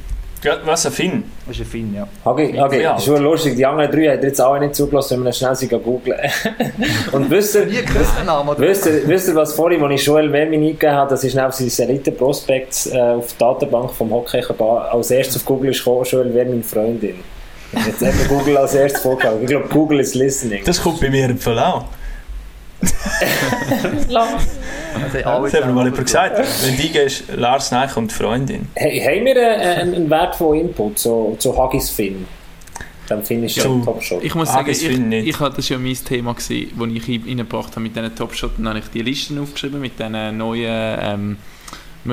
Was, 0.64 0.86
ein 0.86 0.92
Finn? 0.92 1.24
Das 1.46 1.56
ist 1.56 1.62
ein 1.62 1.66
Finn, 1.66 1.94
ja. 1.94 2.08
Okay, 2.24 2.60
okay, 2.60 2.82
das 2.82 2.98
ist 3.00 3.06
schon 3.06 3.22
lustig. 3.22 3.54
Die 3.56 3.64
anderen 3.64 3.90
drei 3.92 4.16
haben 4.16 4.22
jetzt 4.22 4.40
alle 4.40 4.60
nicht 4.60 4.74
zugelassen, 4.74 5.18
wenn 5.18 5.24
wir 5.24 5.32
schnell 5.32 5.54
sie 5.54 5.68
googeln. 5.68 6.18
Und 7.12 7.30
wisst 7.30 7.54
ihr, 7.54 7.68
wisst 8.58 8.86
ihr, 8.86 9.06
wisst 9.06 9.28
ihr 9.28 9.34
was 9.36 9.52
vorhin, 9.52 9.82
als 9.84 10.00
ich 10.00 10.06
Joel 10.06 10.30
Vermin 10.30 10.62
eingegeben 10.62 10.96
habe, 10.96 11.10
das 11.10 11.22
ist 11.22 11.32
schnell 11.32 11.52
sein 11.52 11.88
Elite-Prospect 11.88 12.88
äh, 12.92 12.98
auf 12.98 13.32
die 13.32 13.38
Datenbank 13.38 13.92
vom 13.92 14.10
Hockey 14.10 14.42
als 14.58 15.10
erstes 15.12 15.36
auf 15.36 15.44
Google 15.44 15.70
ist 15.70 15.78
gekommen, 15.78 16.04
Joel 16.04 16.32
Vermin 16.32 16.64
Freundin. 16.64 17.20
Jetzt 17.86 18.02
eben 18.02 18.28
Google 18.28 18.56
als 18.58 18.74
erstes 18.74 19.00
vorgeschlagen. 19.00 19.38
Ich 19.42 19.48
glaube, 19.48 19.68
Google 19.68 20.00
is 20.00 20.14
listening. 20.14 20.64
Das 20.64 20.82
kommt 20.82 21.00
bei 21.00 21.08
mir 21.08 21.26
im 21.26 21.38
Fall 21.38 21.58
auch. 21.58 21.84
Also, 25.24 25.44
Das 25.46 25.54
hat 25.54 25.66
mir 25.66 25.72
mal 25.72 25.92
zusammen- 25.92 26.04
gesagt. 26.04 26.38
Wenn 26.64 26.76
du 26.76 26.82
eingehst, 26.82 27.24
Lars 27.36 27.70
Neich 27.70 27.96
und 27.96 28.12
Freundin. 28.12 28.68
Hey, 28.74 29.00
haben 29.00 29.24
wir 29.26 29.36
äh, 29.36 29.54
einen, 29.80 29.94
einen 29.94 30.10
wertvollen 30.10 30.60
Input 30.68 30.98
zu, 30.98 31.36
zu 31.38 31.56
Haggis 31.56 31.90
Finn? 31.90 32.26
Dann 33.08 33.22
finde 33.24 33.46
ich 33.46 33.54
Zu- 33.54 33.60
schon 33.62 33.84
Top-Shot. 33.84 34.22
Ich 34.24 34.34
muss 34.34 34.48
sagen, 34.52 34.68
das 34.68 34.80
ich, 34.80 34.90
ich 34.90 35.26
ich 35.28 35.40
hatte 35.40 35.56
das 35.56 35.68
ja 35.68 35.78
mein 35.78 35.94
Thema 35.94 36.34
gewesen, 36.34 36.72
wo 36.76 36.84
ich 36.86 37.08
reingebracht 37.08 37.72
habe 37.72 37.80
mit 37.80 37.94
diesen 37.96 38.14
Top-Shot. 38.14 38.52
Dann 38.58 38.68
habe 38.68 38.78
ich 38.78 38.86
die 38.94 39.02
Listen 39.02 39.38
aufgeschrieben 39.38 39.80
mit 39.80 39.98
diesen 39.98 40.36
neuen 40.38 40.98
ähm, 41.02 41.36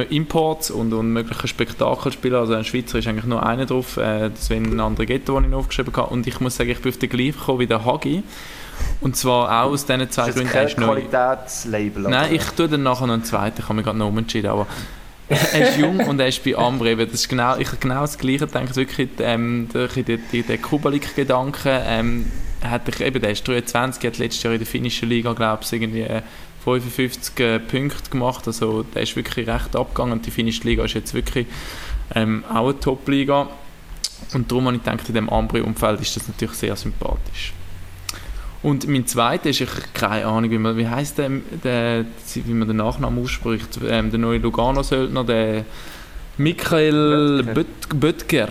Imports 0.09 0.71
und, 0.71 0.91
und 0.93 1.13
möglichen 1.13 1.47
Spektakelspielern. 1.47 2.41
Also 2.41 2.53
ein 2.53 2.65
Schweizer 2.65 2.99
ist 2.99 3.07
eigentlich 3.07 3.25
nur 3.25 3.45
einer 3.45 3.65
drauf, 3.65 3.97
äh, 3.97 4.29
Sven 4.35 4.79
Andreghetto, 4.79 5.35
den 5.35 5.45
ich 5.45 5.49
noch 5.51 5.59
aufgeschrieben 5.59 5.95
habe. 5.95 6.11
Und 6.11 6.27
ich 6.27 6.39
muss 6.39 6.55
sagen, 6.57 6.69
ich 6.71 6.79
bin 6.81 6.91
auf 6.91 6.97
den 6.97 7.09
gleichen 7.09 7.31
gekommen 7.39 7.59
wie 7.59 7.67
der 7.67 7.85
Hagi. 7.85 8.23
Und 9.01 9.15
zwar 9.15 9.63
auch 9.63 9.71
aus 9.71 9.85
diesen 9.85 10.09
zwei 10.11 10.27
das 10.27 10.35
Gründen. 10.35 10.51
kein 10.51 10.61
Er 10.63 10.67
ist 10.67 10.77
neu. 10.77 10.85
Qualitätslabel? 10.85 12.05
oder? 12.05 12.09
Nein, 12.09 12.35
ich 12.35 12.43
tue 12.43 12.67
dann 12.67 12.83
nachher 12.83 13.07
noch 13.07 13.13
einen 13.13 13.23
zweiten, 13.23 13.59
ich 13.59 13.63
habe 13.63 13.75
mich 13.75 13.85
gerade 13.85 13.97
noch 13.97 14.07
umentschieden, 14.07 14.49
aber 14.49 14.67
er 15.29 15.69
ist 15.69 15.77
jung 15.77 15.99
und 15.99 16.19
er 16.19 16.27
ist 16.27 16.43
bei 16.43 16.55
Ambre, 16.55 16.95
das 16.95 17.13
ist 17.13 17.29
genau, 17.29 17.55
ich 17.57 17.67
habe 17.67 17.77
genau 17.77 18.01
das 18.01 18.17
Gleiche 18.17 18.47
gedacht, 18.47 18.75
wirklich 18.75 19.09
ähm, 19.19 19.69
der, 19.73 19.87
der, 19.87 20.17
der, 20.17 20.43
der 20.43 20.57
Kubalik-Gedanke, 20.57 21.83
ähm, 21.85 22.31
hat 22.63 22.89
ich, 22.89 22.99
eben, 22.99 23.21
der 23.21 23.31
ist 23.31 23.47
23, 23.47 24.03
hat 24.03 24.17
letztes 24.17 24.43
Jahr 24.43 24.53
in 24.53 24.59
der 24.59 24.67
finnischen 24.67 25.07
Liga, 25.07 25.33
glaube 25.33 25.63
ich, 25.63 25.71
irgendwie 25.71 26.01
äh, 26.01 26.21
55 26.63 27.39
äh, 27.39 27.59
Punkte 27.59 28.09
gemacht, 28.09 28.47
also 28.47 28.83
der 28.83 29.03
ist 29.03 29.15
wirklich 29.15 29.47
recht 29.47 29.75
abgegangen 29.75 30.13
und 30.13 30.25
die 30.25 30.31
finnische 30.31 30.63
Liga 30.63 30.83
ist 30.83 30.93
jetzt 30.93 31.13
wirklich 31.13 31.47
ähm, 32.15 32.43
auch 32.49 32.69
eine 32.69 32.79
Top-Liga 32.79 33.47
und 34.33 34.51
darum 34.51 34.65
habe 34.65 34.77
ich 34.77 34.83
gedacht, 34.83 35.07
in 35.07 35.15
dem 35.15 35.29
Ambre-Umfeld 35.29 36.01
ist 36.01 36.15
das 36.15 36.27
natürlich 36.27 36.55
sehr 36.55 36.75
sympathisch. 36.75 37.53
Und 38.61 38.87
mein 38.89 39.07
zweiter 39.07 39.49
ist, 39.49 39.61
ich 39.61 39.69
keine 39.93 40.25
Ahnung, 40.25 40.51
wie, 40.51 40.57
man, 40.57 40.75
wie 40.75 40.87
heißt 40.87 41.17
der, 41.17 41.29
der, 41.63 42.05
wie 42.35 42.53
man 42.53 42.67
den 42.67 42.77
Nachnamen 42.77 43.23
ausspricht, 43.23 43.79
ähm, 43.87 44.09
der 44.11 44.19
neue 44.19 44.39
Lugano-Söldner, 44.39 45.23
der 45.23 45.63
Michael 46.37 47.43
Böttger. 47.43 47.53
Böt- 47.53 47.99
Böttger, 47.99 48.47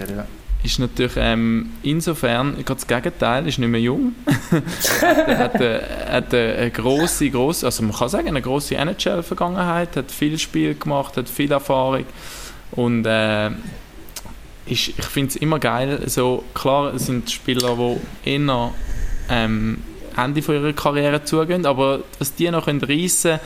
Okay, 0.00 0.12
ja. 0.16 0.26
ist 0.62 0.78
natürlich 0.78 1.12
ähm, 1.16 1.70
insofern 1.82 2.54
gerade 2.64 2.74
das 2.80 2.86
Gegenteil, 2.86 3.48
ist 3.48 3.58
nicht 3.58 3.68
mehr 3.68 3.80
jung. 3.80 4.14
er 5.26 5.38
hat, 5.38 5.54
eine, 5.56 5.80
hat 6.08 6.32
eine, 6.34 6.52
eine 6.54 6.70
grosse, 6.70 7.30
grosse, 7.30 7.66
also 7.66 7.82
man 7.82 7.92
kann 7.94 8.08
sagen, 8.08 8.28
eine 8.28 8.42
grosse 8.42 8.76
NHL-Vergangenheit, 8.76 9.96
hat 9.96 10.10
viel 10.12 10.38
Spiel 10.38 10.74
gemacht, 10.74 11.16
hat 11.16 11.28
viel 11.28 11.50
Erfahrung 11.50 12.04
und 12.72 13.06
äh, 13.06 13.48
ist, 14.66 14.88
ich 14.88 14.94
finde 15.04 15.30
es 15.30 15.36
immer 15.36 15.58
geil, 15.58 16.00
so, 16.06 16.44
klar 16.54 16.92
es 16.94 17.06
sind 17.06 17.30
Spieler, 17.30 17.76
die 18.24 18.30
eher 18.30 18.72
ähm, 19.28 19.82
Ende 20.16 20.42
von 20.42 20.54
ihrer 20.54 20.72
Karriere 20.72 21.24
zugehen, 21.24 21.66
aber 21.66 22.00
was 22.18 22.34
die 22.34 22.50
noch 22.50 22.66
reissen 22.66 22.82
können, 22.82 23.40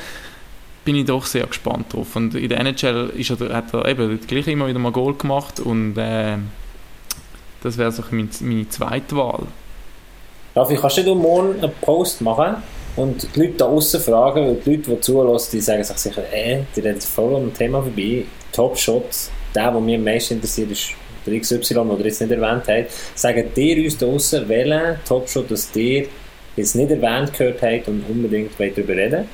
bin 0.84 0.96
ich 0.96 1.04
doch 1.04 1.26
sehr 1.26 1.46
gespannt 1.46 1.92
drauf. 1.92 2.16
Und 2.16 2.34
in 2.34 2.48
der 2.48 2.60
NHL 2.60 3.12
ist 3.16 3.30
er, 3.30 3.54
hat 3.54 3.72
er 3.74 3.86
eben 3.86 4.20
gleich 4.26 4.46
immer 4.48 4.66
wieder 4.66 4.78
mal 4.78 4.92
Goal 4.92 5.14
gemacht 5.14 5.60
und 5.60 5.96
äh, 5.96 6.38
das 7.62 7.78
wäre 7.78 7.92
so 7.92 8.02
mein, 8.10 8.28
meine 8.40 8.68
zweite 8.68 9.16
Wahl. 9.16 9.46
Raffi, 10.54 10.76
kannst 10.76 10.98
du 10.98 11.14
morgen 11.14 11.60
einen 11.62 11.72
Post 11.80 12.20
machen 12.20 12.56
und 12.96 13.26
die 13.34 13.40
Leute 13.40 13.54
da 13.58 13.66
außen 13.66 14.00
fragen, 14.00 14.46
weil 14.46 14.54
die 14.56 14.70
Leute, 14.70 14.90
die 14.90 15.00
zulassen, 15.00 15.50
die 15.52 15.60
sagen 15.60 15.84
sich 15.84 15.96
sicher, 15.96 16.22
äh, 16.32 16.62
die 16.76 16.80
reden 16.80 17.00
voll 17.00 17.36
am 17.36 17.54
Thema 17.54 17.82
vorbei. 17.82 18.24
Top 18.52 18.76
Shot, 18.76 19.04
der, 19.54 19.70
der 19.70 19.80
mich 19.80 19.94
am 19.94 20.04
meisten 20.04 20.34
interessiert, 20.34 20.70
ist 20.70 20.90
der 21.26 21.40
XY, 21.40 21.58
den 21.74 21.90
ihr 21.98 22.04
jetzt 22.06 22.20
nicht 22.20 22.30
erwähnt 22.32 22.62
habt. 22.68 22.90
Sagen 23.14 23.44
ihr 23.56 23.84
uns 23.84 23.98
da 23.98 24.06
außen, 24.06 24.48
welchen 24.48 24.96
Top 25.06 25.28
Shot, 25.28 25.50
das 25.50 25.70
ihr 25.74 26.06
jetzt 26.56 26.74
nicht 26.76 26.90
erwähnt 26.90 27.32
gehört 27.32 27.62
habt 27.62 27.88
und 27.88 28.04
unbedingt 28.08 28.50
darüber 28.58 28.92
reden 28.94 29.24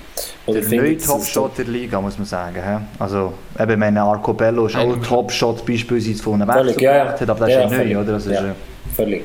Oder 0.46 0.61
Der 0.61 0.81
neue 0.81 0.96
Topshot 0.98 1.59
der 1.59 1.64
Liga, 1.64 2.01
muss 2.01 2.16
man 2.16 2.27
sagen. 2.27 2.57
hä? 2.64 2.79
Also, 2.98 3.33
eben, 3.59 3.79
meine 3.81 4.01
Arco 4.03 4.33
Bello 4.33 4.66
ist 4.66 4.77
auch 4.77 4.92
ein 4.94 5.03
Topshot 5.03 5.66
beispielsweise 5.66 6.22
von 6.22 6.40
einem 6.40 6.51
Völlig, 6.53 6.77
Wechsel 6.77 6.85
ja, 6.85 6.96
ja. 6.96 7.03
aber 7.05 7.16
das 7.18 7.29
Ja, 7.29 7.46
ist 7.46 7.51
ja, 7.55 7.61
ja 7.62 7.68
völlig. 7.70 7.94
neu, 7.94 8.01
oder? 8.03 8.12
Also, 8.14 8.31
Ja. 8.31 8.38
ist, 8.40 8.44
äh, 8.46 8.94
Völlig. 8.94 9.24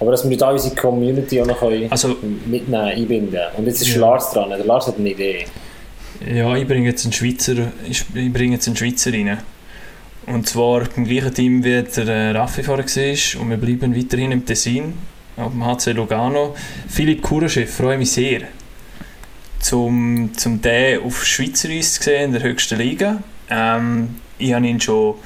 Aber 0.00 0.10
dass 0.10 0.28
wir 0.28 0.36
da 0.36 0.50
unsere 0.50 0.74
Community 0.74 1.40
auch 1.40 1.46
noch 1.46 1.60
können 1.60 1.86
Also- 1.90 2.16
mitnehmen, 2.46 2.74
einbinden. 2.84 3.40
Und 3.56 3.66
jetzt 3.66 3.80
ist 3.82 3.94
Ja. 3.94 4.00
Lars 4.00 4.32
dran. 4.32 4.50
Der 4.50 4.64
Lars 4.64 4.88
hat 4.88 4.98
eine 4.98 5.10
Idee. 5.10 5.46
Ja, 6.34 6.56
ich 6.56 6.66
bringe 6.66 6.88
jetzt 6.88 7.04
einen 7.04 7.12
Schweizer, 7.12 7.54
ich 7.88 8.04
ich 8.12 8.32
bringe 8.32 8.54
jetzt 8.54 8.66
einen 8.66 8.76
Schweizer 8.76 9.12
rein. 9.12 9.38
Und 10.26 10.48
zwar 10.48 10.84
beim 10.84 11.04
gleichen 11.04 11.34
Team 11.34 11.64
wie 11.64 11.82
der 11.82 12.06
äh, 12.06 12.30
Raffi 12.30 12.62
vorher 12.62 12.86
war. 12.86 13.40
Und 13.40 13.50
wir 13.50 13.56
bleiben 13.56 13.96
weiterhin 13.96 14.32
im 14.32 14.46
Tessin, 14.46 14.94
auf 15.36 15.52
dem 15.52 15.64
HC 15.64 15.92
Lugano. 15.92 16.54
Philipp 16.88 17.22
Kuraschew, 17.22 17.66
freue 17.66 17.98
mich 17.98 18.12
sehr, 18.12 18.42
zum, 19.60 20.30
zum 20.36 20.60
den 20.62 21.02
auf 21.02 21.24
Schweizer 21.24 21.68
Eis 21.68 21.94
zu 21.94 22.02
sehen 22.04 22.24
in 22.24 22.32
der 22.32 22.42
höchsten 22.42 22.78
Liga. 22.78 23.22
Ähm, 23.50 24.16
ich 24.38 24.52
habe 24.52 24.66
ihn 24.66 24.80
schon 24.80 25.16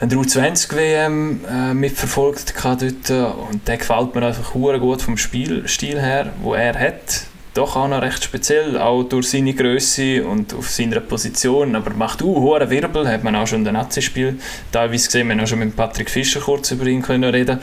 an 0.00 0.08
der 0.08 0.18
U20-WM 0.18 1.40
äh, 1.44 1.74
mitverfolgt 1.74 2.54
dort 2.62 3.10
und 3.10 3.68
der 3.68 3.76
gefällt 3.76 4.14
mir 4.14 4.26
einfach 4.26 4.52
gut 4.52 5.02
vom 5.02 5.16
Spielstil 5.16 6.00
her, 6.00 6.32
wo 6.42 6.54
er 6.54 6.78
hat. 6.78 7.26
Doch 7.60 7.76
auch 7.76 7.88
noch 7.88 8.00
recht 8.00 8.24
speziell, 8.24 8.78
auch 8.78 9.02
durch 9.02 9.28
seine 9.28 9.52
Größe 9.52 10.24
und 10.24 10.54
auf 10.54 10.70
seiner 10.70 10.98
Position, 11.00 11.76
aber 11.76 11.90
macht 11.90 12.22
auch 12.22 12.40
hohe 12.40 12.70
Wirbel, 12.70 13.06
hat 13.06 13.22
man 13.22 13.36
auch 13.36 13.46
schon 13.46 13.58
in 13.58 13.64
den 13.66 13.74
Nazi-Spiel 13.74 14.38
teilweise 14.72 15.04
gesehen, 15.04 15.28
wir 15.28 15.34
haben 15.34 15.42
auch 15.42 15.46
schon 15.46 15.58
mit 15.58 15.76
Patrick 15.76 16.08
Fischer 16.08 16.40
kurz 16.40 16.70
über 16.70 16.86
ihn 16.86 17.02
können 17.02 17.28
reden 17.28 17.58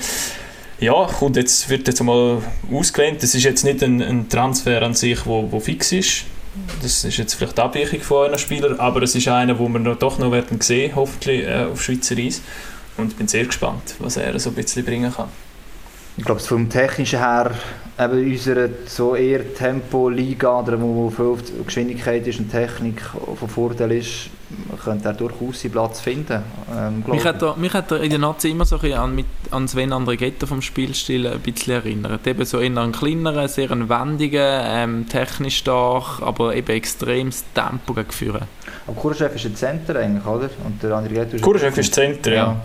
ja, 0.80 1.08
kommt 1.08 1.36
jetzt, 1.36 1.68
wird 1.70 1.88
jetzt 1.88 2.04
mal 2.04 2.44
ausgelehnt. 2.72 3.24
Das 3.24 3.34
ist 3.34 3.44
jetzt 3.44 3.64
nicht 3.64 3.82
ein, 3.82 4.00
ein 4.00 4.30
Transfer 4.30 4.84
an 4.84 4.94
sich, 4.94 5.26
wo, 5.26 5.52
wo 5.52 5.60
fix 5.60 5.92
ist. 5.92 6.26
Das 6.84 7.04
ist 7.04 7.18
jetzt 7.18 7.34
vielleicht 7.34 7.58
die 7.58 7.62
Abweichung 7.62 8.02
von 8.02 8.28
einem 8.28 8.38
Spieler, 8.38 8.80
aber 8.80 9.02
es 9.02 9.16
ist 9.16 9.28
einer, 9.28 9.58
wo 9.58 9.68
wir 9.68 9.80
noch, 9.80 9.98
doch 9.98 10.20
noch 10.20 10.32
werden 10.32 10.62
sehen, 10.62 10.96
hoffentlich 10.96 11.44
äh, 11.44 11.66
auf 11.72 11.82
Schweizer 11.82 12.16
Eis. 12.20 12.44
Und 12.98 13.14
ich 13.14 13.18
bin 13.18 13.28
sehr 13.28 13.46
gespannt, 13.46 13.96
was 13.98 14.18
er 14.18 14.40
so 14.40 14.52
ein 14.52 14.56
bisschen 14.56 14.86
bringen 14.86 15.12
kann. 15.12 15.30
Ich 16.18 16.26
glaube, 16.26 16.42
vom 16.42 16.68
Technischen 16.68 17.20
her, 17.20 17.52
eben 18.00 18.32
unserer 18.32 18.70
so 18.88 19.16
eher 19.16 19.54
Tempo-Liga, 19.54 20.62
oder 20.62 20.82
wo 20.82 21.12
viel 21.12 21.38
Geschwindigkeit 21.64 22.26
ist 22.26 22.40
und 22.40 22.50
Technik 22.50 23.02
von 23.02 23.48
Vorteil 23.48 23.92
ist, 23.92 24.32
könnte 24.84 25.10
er 25.10 25.14
durchaus 25.14 25.62
seinen 25.62 25.74
Platz 25.74 26.00
finden. 26.00 26.42
Ähm, 26.76 27.04
Mich 27.06 27.24
hat, 27.24 27.42
er, 27.44 27.56
mich 27.56 27.74
hat 27.74 27.92
er 27.92 28.02
in 28.02 28.10
der 28.10 28.20
Nazi 28.20 28.50
immer 28.50 28.66
so 28.66 28.78
ein 28.78 28.82
bisschen 28.82 28.98
an, 29.00 29.14
mit, 29.14 29.26
an 29.52 29.68
Sven 29.68 29.94
Andreghetto 29.94 30.48
vom 30.48 30.62
Spielstil 30.62 31.28
ein 31.28 31.40
bisschen 31.40 31.74
erinnert. 31.74 32.26
Eben 32.26 32.46
so 32.46 32.60
eher 32.60 32.76
einen 32.78 32.94
kleineren, 32.94 33.48
sehr 33.48 33.70
einen 33.70 33.88
wendigen, 33.88 34.42
ähm, 34.42 35.06
technisch 35.08 35.58
stark, 35.58 36.22
aber 36.22 36.56
eben 36.56 36.72
extremes 36.72 37.44
Tempo 37.54 37.94
gegen 37.94 38.12
Führen. 38.12 38.44
Aber 38.88 39.00
Kurschef 39.00 39.36
ist 39.36 39.46
ein 39.46 39.56
Center 39.56 39.98
eigentlich, 39.98 40.26
oder? 40.26 40.50
Und 40.66 40.82
der 40.82 40.94
andere 40.94 41.14
Ghetto 41.14 41.38
Kurschef 41.38 41.78
ist 41.78 41.94
Center, 41.94 42.34
ja. 42.34 42.56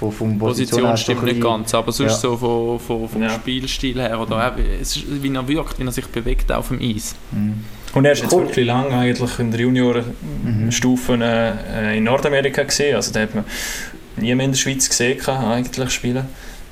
Von, 0.00 0.10
vom 0.12 0.38
Position, 0.38 0.86
her 0.86 0.96
stimmt 0.96 1.22
nicht 1.24 1.40
ganz, 1.42 1.74
aber 1.74 1.92
sonst 1.92 2.12
Ja. 2.12 2.16
so 2.30 2.36
von, 2.36 2.80
von, 2.80 3.06
vom 3.08 3.22
Ja. 3.22 3.28
Spielstil 3.30 4.00
her 4.00 4.18
oder 4.18 4.56
es 4.80 4.96
ist, 4.96 5.22
wie 5.22 5.32
er 5.32 5.46
wirkt, 5.46 5.78
wie 5.78 5.84
er 5.84 5.92
sich 5.92 6.06
bewegt 6.06 6.50
auf 6.50 6.68
dem 6.68 6.80
Eis. 6.80 7.14
Mhm. 7.30 7.62
Und 7.92 8.04
er 8.06 8.12
ist 8.12 8.22
jetzt 8.22 8.32
Cool. 8.32 8.44
wirklich 8.44 8.66
lange 8.66 8.94
eigentlich 8.96 9.38
in 9.38 9.50
der 9.50 9.60
Juniorenstufe 9.60 11.18
äh, 11.20 11.98
in 11.98 12.04
Nordamerika 12.04 12.62
gesehen. 12.62 12.96
Also 12.96 13.12
da 13.12 13.20
hat 13.20 13.34
man 13.34 13.44
nie 14.16 14.34
mehr 14.34 14.46
in 14.46 14.52
der 14.52 14.58
Schweiz 14.58 14.88
gesehen, 14.88 15.18
gehabt, 15.18 15.44
eigentlich 15.44 15.90
spielen. 15.90 16.24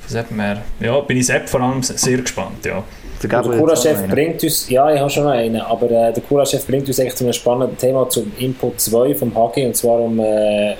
Von 0.07 0.25
dem 0.29 0.39
her, 0.39 0.63
ja, 0.79 0.99
bin 1.01 1.17
ich 1.17 1.27
selbst 1.27 1.51
vor 1.51 1.61
allem 1.61 1.83
sehr 1.83 2.17
gespannt, 2.17 2.65
ja. 2.65 2.83
Der 3.21 3.41
auch 3.41 3.85
einen. 3.85 4.09
bringt 4.09 4.41
uns, 4.43 4.69
ja, 4.69 4.91
ich 4.93 4.99
habe 4.99 5.09
schon 5.09 5.25
noch 5.25 5.31
einen, 5.31 5.59
aber 5.61 5.85
äh, 5.91 6.13
der 6.13 6.23
Kurachev 6.23 6.65
bringt 6.65 6.87
uns 6.87 6.99
eigentlich 6.99 7.15
zu 7.15 7.25
einem 7.25 7.33
spannenden 7.33 7.77
Thema 7.77 8.07
zum 8.09 8.31
Input 8.39 8.79
2 8.79 9.13
vom 9.15 9.35
Hockey 9.35 9.65
und 9.65 9.75
zwar 9.75 9.99
um 9.99 10.19
äh, 10.19 10.73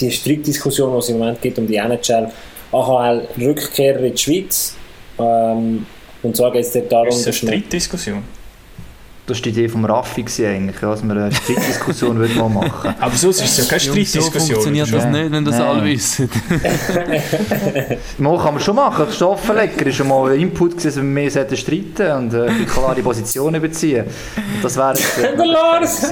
die 0.00 0.10
Streitdiskussion, 0.10 0.92
die 0.92 0.98
es 0.98 1.08
im 1.08 1.18
Moment 1.18 1.40
gibt 1.40 1.58
um 1.58 1.66
die 1.66 1.76
NHL, 1.76 2.28
AHL 2.72 3.28
Rückkehrer 3.40 4.00
in 4.00 4.14
die 4.14 4.18
Schweiz. 4.18 4.76
Ähm, 5.18 5.86
und 6.22 6.36
zwar 6.36 6.52
geht 6.52 6.62
es 6.64 6.72
dort 6.72 6.90
darum, 6.90 7.08
Ist 7.08 7.26
das 7.26 7.42
eine 7.42 7.50
man, 7.50 7.60
Streitdiskussion? 7.60 8.22
Das 9.26 9.38
war 9.38 9.42
die 9.42 9.48
Idee 9.50 9.68
vom 9.70 9.86
Raffi 9.86 10.22
eigentlich, 10.46 10.76
dass 10.80 11.02
wir 11.02 11.12
eine 11.12 11.32
Streitdiskussion 11.32 12.18
mal 12.36 12.48
machen 12.50 12.94
Aber 13.00 13.16
sonst 13.16 13.40
ist 13.40 13.58
es 13.58 13.64
ja 13.64 13.64
keine 13.64 13.80
so 13.80 13.92
Streitdiskussion. 13.92 14.56
funktioniert 14.56 14.92
das 14.92 15.06
nicht, 15.06 15.32
wenn 15.32 15.44
das 15.46 15.58
Nein. 15.58 15.66
alle 15.66 15.84
wissen. 15.84 16.28
Mal 18.18 18.36
kann 18.36 18.54
man 18.54 18.62
schon 18.62 18.76
machen. 18.76 19.06
Stoffenlecker 19.10 19.86
ist 19.86 19.96
schon 19.96 20.08
mal 20.08 20.30
ein 20.30 20.40
Input 20.40 20.72
gewesen, 20.72 20.88
dass 20.88 20.96
wir 20.96 21.02
mehr 21.02 21.30
sollten 21.30 21.56
streiten 21.56 22.12
und 22.12 22.34
äh, 22.34 22.50
klare 22.66 23.02
Positionen 23.02 23.62
beziehen. 23.62 24.04
Und 24.36 24.62
das 24.62 24.76
wäre 24.76 24.92
äh, 24.92 25.36
Lars! 25.46 26.10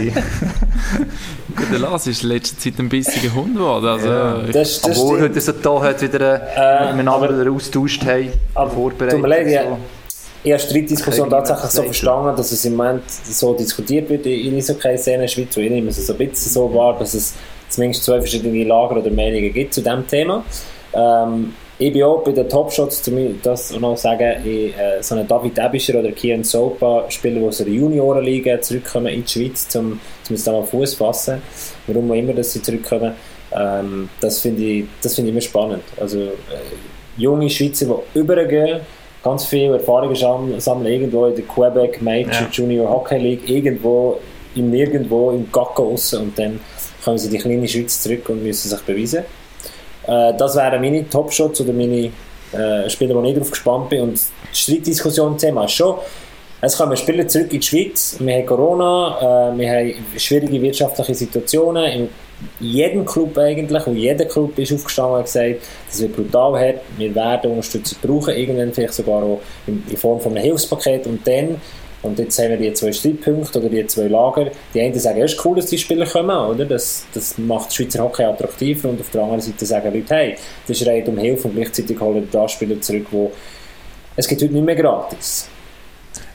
Der 1.70 1.78
Lars 1.78 2.06
ist 2.06 2.22
in 2.22 2.30
letzter 2.30 2.58
Zeit 2.58 2.78
ein 2.78 2.88
bissiger 2.88 3.34
Hund 3.34 3.54
geworden. 3.56 3.86
Also, 3.86 4.08
Ja. 4.08 4.38
Das, 4.52 4.80
das 4.80 4.84
Obwohl 4.98 5.18
stimmt. 5.18 5.30
heute 5.30 5.40
so 5.40 5.52
da 5.52 5.70
heute 5.70 6.12
wieder 6.12 6.56
Äh, 6.56 6.90
äh, 6.90 6.92
miteinander 6.94 7.50
austauscht 7.50 8.04
haben, 8.04 8.32
aber 8.54 8.70
vorbereitet. 8.70 9.10
tut 9.12 9.22
mir 9.22 9.28
leid, 9.28 9.46
und 9.46 9.52
ja. 9.52 9.62
so. 9.64 9.78
Ich 10.44 10.52
habe 10.52 10.60
die 10.62 10.68
Streitdiskussion 10.68 11.30
tatsächlich 11.30 11.70
so 11.70 11.82
verstanden, 11.84 12.36
dass 12.36 12.50
es 12.50 12.64
im 12.64 12.74
Moment 12.74 13.04
so 13.08 13.54
diskutiert 13.54 14.08
wird 14.10 14.26
in 14.26 14.56
Eishockey-Szene 14.56 15.14
in 15.16 15.20
der 15.22 15.28
Schweiz, 15.28 15.56
wo 15.56 15.60
ich 15.60 15.70
nehme 15.70 15.90
es 15.90 16.04
so 16.04 16.12
ein 16.12 16.18
bisschen 16.18 16.52
so 16.52 16.74
wahr, 16.74 16.96
dass 16.98 17.14
es 17.14 17.34
zumindest 17.68 18.02
zwei 18.04 18.18
verschiedene 18.18 18.64
Lager 18.64 18.96
oder 18.96 19.10
Meinungen 19.10 19.52
gibt 19.52 19.72
zu 19.72 19.80
diesem 19.82 20.04
Thema. 20.08 20.44
Ähm, 20.94 21.54
ich 21.87 21.92
bin 21.92 22.03
auch 22.05 22.23
bei 22.23 22.33
den 22.33 22.49
Topshots, 22.49 23.07
mir 23.11 23.35
das 23.42 23.77
noch 23.79 23.97
sagen, 23.97 24.37
ich, 24.45 24.77
äh, 24.79 25.03
so 25.03 25.14
einen 25.16 25.27
David 25.27 25.59
Ebischer 25.59 25.99
oder 25.99 26.12
Kian 26.12 26.45
Sopa, 26.45 27.07
Spieler, 27.09 27.40
die 27.40 27.47
aus 27.47 27.59
der 27.59 27.68
Juniorenliga 27.68 28.61
zurückkommen 28.61 29.07
in 29.09 29.25
die 29.25 29.29
Schweiz, 29.31 29.68
zum, 29.68 29.99
zum 30.23 30.37
da 30.45 30.53
mal 30.53 30.62
Fuß 30.62 30.95
fassen, 30.95 31.42
warum 31.87 32.11
auch 32.11 32.14
immer, 32.14 32.35
dass 32.35 32.53
sie 32.53 32.62
zurückkommen, 32.62 33.12
ähm, 33.53 34.09
das 34.21 34.38
finde 34.40 34.62
ich, 34.62 34.85
das 35.03 35.14
finde 35.14 35.31
ich 35.31 35.35
immer 35.35 35.40
spannend. 35.40 35.83
Also 36.01 36.18
äh, 36.21 36.31
junge 37.16 37.51
Schweizer, 37.51 37.87
die 38.14 38.18
übergehen, 38.18 38.81
ganz 39.25 39.45
viel 39.47 39.73
Erfahrungen 39.73 40.14
sam- 40.16 40.61
sammeln, 40.61 40.92
irgendwo 40.92 41.27
in 41.27 41.35
der 41.35 41.45
Quebec 41.45 42.01
Major 42.01 42.33
Ja. 42.33 42.49
Junior 42.53 42.90
Hockey 42.90 43.18
League, 43.18 43.49
irgendwo 43.51 44.18
im 44.55 44.71
Nirgendwo 44.71 45.31
im 45.33 45.51
Gacko 45.51 45.88
raus 45.90 46.14
und 46.14 46.38
dann 46.38 46.61
kommen 47.05 47.18
sie 47.18 47.27
in 47.27 47.33
die 47.33 47.38
kleine 47.38 47.66
Schweiz 47.66 48.01
zurück 48.01 48.29
und 48.29 48.42
müssen 48.45 48.68
sich 48.68 48.81
beweisen. 48.83 49.25
Äh, 50.06 50.34
das 50.36 50.56
wären 50.56 50.80
meine 50.80 51.08
Top-Shots 51.08 51.60
oder 51.60 51.72
meine 51.72 52.10
äh, 52.52 52.88
Spieler, 52.90 53.14
wo 53.14 53.22
ich 53.22 53.36
drauf 53.36 53.50
gespannt 53.50 53.88
bin. 53.88 54.02
Und 54.02 54.20
die 54.52 54.56
Streitdiskussion-Thema 54.56 55.64
ist 55.64 55.72
schon, 55.72 55.96
es 56.60 56.76
kommen 56.76 56.96
Spieler 56.96 57.26
zurück 57.26 57.52
in 57.52 57.60
die 57.60 57.66
Schweiz, 57.66 58.16
wir 58.20 58.34
haben 58.36 58.46
Corona, 58.46 59.50
äh, 59.52 59.58
wir 59.58 59.70
haben 59.70 59.94
schwierige 60.16 60.62
wirtschaftliche 60.62 61.14
Situationen, 61.14 61.84
in 61.84 62.08
jedem 62.60 63.04
Club 63.04 63.36
eigentlich, 63.38 63.86
und 63.86 63.96
jeder 63.96 64.24
Club 64.26 64.56
ist 64.58 64.72
aufgestanden 64.72 65.16
und 65.16 65.24
gesagt, 65.24 65.56
das 65.88 66.00
wird 66.00 66.14
brutal 66.14 66.58
hart, 66.58 66.80
wir 66.96 67.14
werden 67.14 67.50
Unterstützung 67.50 67.98
brauchen, 68.02 68.34
irgendwann 68.34 68.72
vielleicht 68.72 68.94
sogar 68.94 69.22
auch 69.22 69.40
in, 69.66 69.82
in 69.88 69.96
Form 69.96 70.20
von 70.20 70.32
einem 70.32 70.44
Hilfspaket. 70.44 71.06
Und 71.06 71.26
dann 71.26 71.60
und 72.02 72.18
jetzt 72.18 72.38
haben 72.38 72.50
wir 72.50 72.56
die 72.56 72.72
zwei 72.74 72.92
Streitpunkte 72.92 73.60
oder 73.60 73.68
die 73.68 73.86
zwei 73.86 74.08
Lager. 74.08 74.50
Die 74.74 74.80
einen 74.80 74.98
sagen, 74.98 75.20
es 75.22 75.32
ist 75.34 75.44
cool, 75.44 75.56
dass 75.56 75.66
die 75.66 75.78
Spieler 75.78 76.04
kommen, 76.06 76.36
oder? 76.36 76.64
Das, 76.64 77.04
das 77.14 77.38
macht 77.38 77.72
Schweizer 77.72 78.02
Hockey 78.02 78.24
attraktiver. 78.24 78.88
Und 78.88 79.00
auf 79.00 79.10
der 79.10 79.22
anderen 79.22 79.40
Seite 79.40 79.64
sagen 79.64 79.94
Leute, 79.94 80.14
hey, 80.14 80.36
das 80.66 80.80
ist 80.80 80.86
rein 80.86 81.06
um 81.06 81.16
Hilfe 81.16 81.48
und 81.48 81.54
gleichzeitig 81.54 81.98
holen 82.00 82.24
die 82.26 82.30
da 82.30 82.48
Spieler 82.48 82.80
zurück, 82.80 83.06
wo 83.12 83.32
es 84.16 84.26
geht 84.26 84.42
heute 84.42 84.52
nicht 84.52 84.64
mehr 84.64 84.74
gratis. 84.76 85.48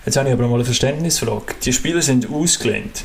Jetzt 0.06 0.15
habe 0.17 0.30
ich 0.30 0.34
aber 0.34 0.47
mal 0.47 0.56
eine 0.56 0.65
Verständnisfrage. 0.65 1.53
Die 1.63 1.73
Spieler 1.73 2.01
sind 2.01 2.32
ausgelehnt 2.32 3.03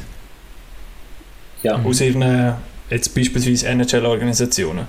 Ja. 1.65 1.83
aus 1.85 2.01
ihren, 2.01 2.55
jetzt 2.91 3.15
beispielsweise 3.15 3.67
NHL-Organisationen. 3.67 4.87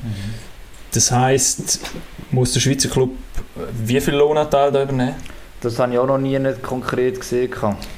Das 0.91 1.11
heisst, 1.11 1.79
muss 2.29 2.53
der 2.53 2.59
Schweizer 2.59 2.89
Club 2.89 3.09
wie 3.83 3.99
viel 3.99 4.13
Lohnanteil 4.13 4.71
da 4.71 4.83
übernehmen? 4.83 5.15
Das 5.63 5.79
habe 5.79 5.93
ich 5.93 5.97
auch 5.99 6.05
noch 6.05 6.17
nie 6.17 6.37
nicht 6.37 6.61
konkret 6.61 7.19
gesehen. 7.19 7.49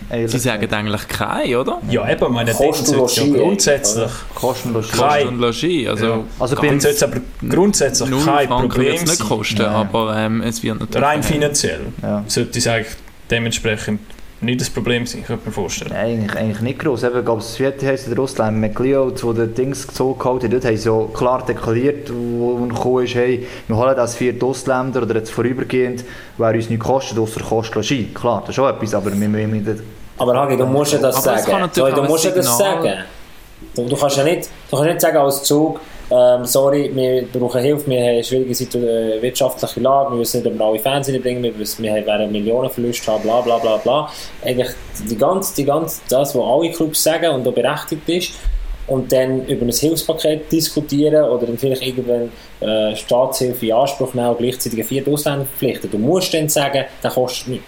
ehrlich 0.09 0.31
Sie 0.31 0.37
sagen 0.39 0.71
eigentlich 0.71 1.07
kein, 1.07 1.55
oder? 1.55 1.81
Ja, 1.89 2.07
eben, 2.09 2.31
meine 2.31 2.51
Kosten 2.53 2.85
Denken 2.91 3.07
sollte 3.07 3.21
ja 3.31 3.37
grundsätzlich, 3.43 4.11
Kostenlos. 4.35 4.91
Kein- 4.91 4.99
Kost 5.23 5.25
und 5.27 5.39
Logis. 5.39 5.87
Also, 5.89 6.05
Ja. 6.05 6.23
Also 6.39 6.55
es 6.95 7.03
aber 7.03 7.17
grundsätzlich 7.49 8.09
null 8.09 8.23
kein 8.23 8.47
Franken 8.47 8.69
Problem 8.69 8.95
es 8.95 9.05
nicht 9.09 9.19
kosten, 9.27 9.61
Ja. 9.61 9.71
aber 9.71 10.15
ähm, 10.15 10.41
es 10.43 10.61
wird 10.61 10.79
natürlich... 10.79 11.07
Rein 11.07 11.23
finanziell 11.23 11.81
ja. 12.03 12.23
sollte 12.27 12.59
es 12.59 12.67
eigentlich 12.67 12.95
dementsprechend 13.31 13.99
nicht 14.41 14.61
das 14.61 14.69
Problem 14.69 15.05
sein, 15.05 15.23
könnte 15.23 15.45
mir 15.45 15.51
vorstellen. 15.51 15.91
Nein, 15.93 16.19
eigentlich, 16.19 16.35
eigentlich 16.35 16.61
nicht 16.61 16.79
gross. 16.79 17.03
Eben, 17.03 17.19
ich 17.19 17.25
glaube, 17.25 17.41
das 17.41 17.55
vierte 17.55 17.87
heisst 17.87 18.07
in 18.07 18.13
Russland, 18.13 18.59
McLeod, 18.59 19.23
wo 19.23 19.33
der 19.33 19.47
Dings 19.47 19.87
gezogen 19.87 20.19
hat, 20.19 20.51
dort 20.51 20.65
haben 20.65 20.77
sie 20.77 20.89
ja 20.89 21.05
klar 21.13 21.45
deklariert, 21.45 22.11
wo 22.11 22.59
wo 22.59 22.65
gekommen 22.65 23.05
ist, 23.05 23.15
hey, 23.15 23.47
wir 23.67 23.77
holen 23.77 23.95
das 23.95 24.15
vierte 24.15 24.45
Ausländer 24.45 25.03
oder 25.03 25.15
jetzt 25.15 25.31
vorübergehend, 25.31 26.03
weil 26.37 26.55
uns 26.55 26.69
nichts 26.69 26.85
kostet, 26.85 27.17
außer 27.17 27.41
kostet 27.41 27.75
Logis. 27.75 28.13
Klar, 28.13 28.41
das 28.45 28.55
ist 28.55 28.59
auch 28.59 28.69
etwas, 28.69 28.93
aber 28.93 29.11
wir 29.11 29.27
müssen 29.27 29.51
nicht... 29.51 29.81
Aber 30.17 30.35
Hagi, 30.35 30.57
du 30.57 30.65
musst 30.65 30.93
ja 30.93 30.99
das 30.99 31.15
Aber 31.15 31.37
sagen. 31.37 31.59
natürlich 31.59 31.75
Sorry, 31.75 31.93
du 31.93 32.03
musst 32.03 32.25
ja 32.25 32.31
das 32.31 32.57
sagen. 32.57 32.93
Du, 33.73 33.87
du, 33.87 33.95
kannst 33.95 34.17
ja 34.17 34.23
nicht, 34.23 34.49
du 34.69 34.75
kannst 34.77 34.85
nicht 34.85 35.01
sagen 35.01 35.17
als 35.17 35.43
Zug, 35.43 35.79
ähm, 36.11 36.45
sorry, 36.45 36.91
wir 36.93 37.27
brauchen 37.33 37.61
Hilfe, 37.61 37.89
wir 37.89 37.99
haben 37.99 38.09
eine 38.09 38.23
schwierige 38.23 38.53
Situ 38.53 38.77
äh, 38.79 39.21
wirtschaftliche 39.21 39.79
Lage, 39.79 40.13
wir 40.13 40.19
wissen 40.19 40.41
nicht, 40.41 40.51
ob 40.51 40.59
wir 40.59 40.65
alle 40.65 40.79
Fans 40.79 41.07
bringen, 41.07 41.43
wir, 41.43 41.57
wissen, 41.57 41.83
wir 41.83 41.93
werden 41.93 42.31
Millionenverluste 42.31 43.11
haben, 43.11 43.23
bla 43.23 43.41
bla 43.41 43.57
bla 43.57 43.77
bla. 43.77 44.11
Eigentlich 44.43 44.69
die 45.09 45.17
ganze, 45.17 45.55
die 45.55 45.65
ganze, 45.65 46.01
das, 46.09 46.35
was 46.35 46.43
alle 46.43 46.71
Clubs 46.71 47.03
sagen 47.03 47.31
und 47.31 47.47
auch 47.47 47.53
berechtigt 47.53 48.07
ist, 48.07 48.33
und 48.87 49.11
dann 49.11 49.45
über 49.47 49.65
ein 49.65 49.71
Hilfspaket 49.71 50.51
diskutieren 50.51 51.23
oder 51.25 51.47
dann 51.47 51.57
vielleicht 51.57 51.81
irgendwann 51.81 52.31
äh, 52.59 52.95
Staatshilfe 52.95 53.65
in 53.65 53.73
Anspruch 53.73 54.13
nehmen 54.13 54.29
und 54.29 54.37
gleichzeitig 54.37 54.85
vierten 54.85 55.11
Ausländer 55.11 55.45
verpflichten. 55.45 55.89
Du 55.89 55.97
musst 55.97 56.33
dann 56.33 56.49
sagen, 56.49 56.85
das 57.01 57.13
kostet 57.13 57.47
nichts. 57.47 57.65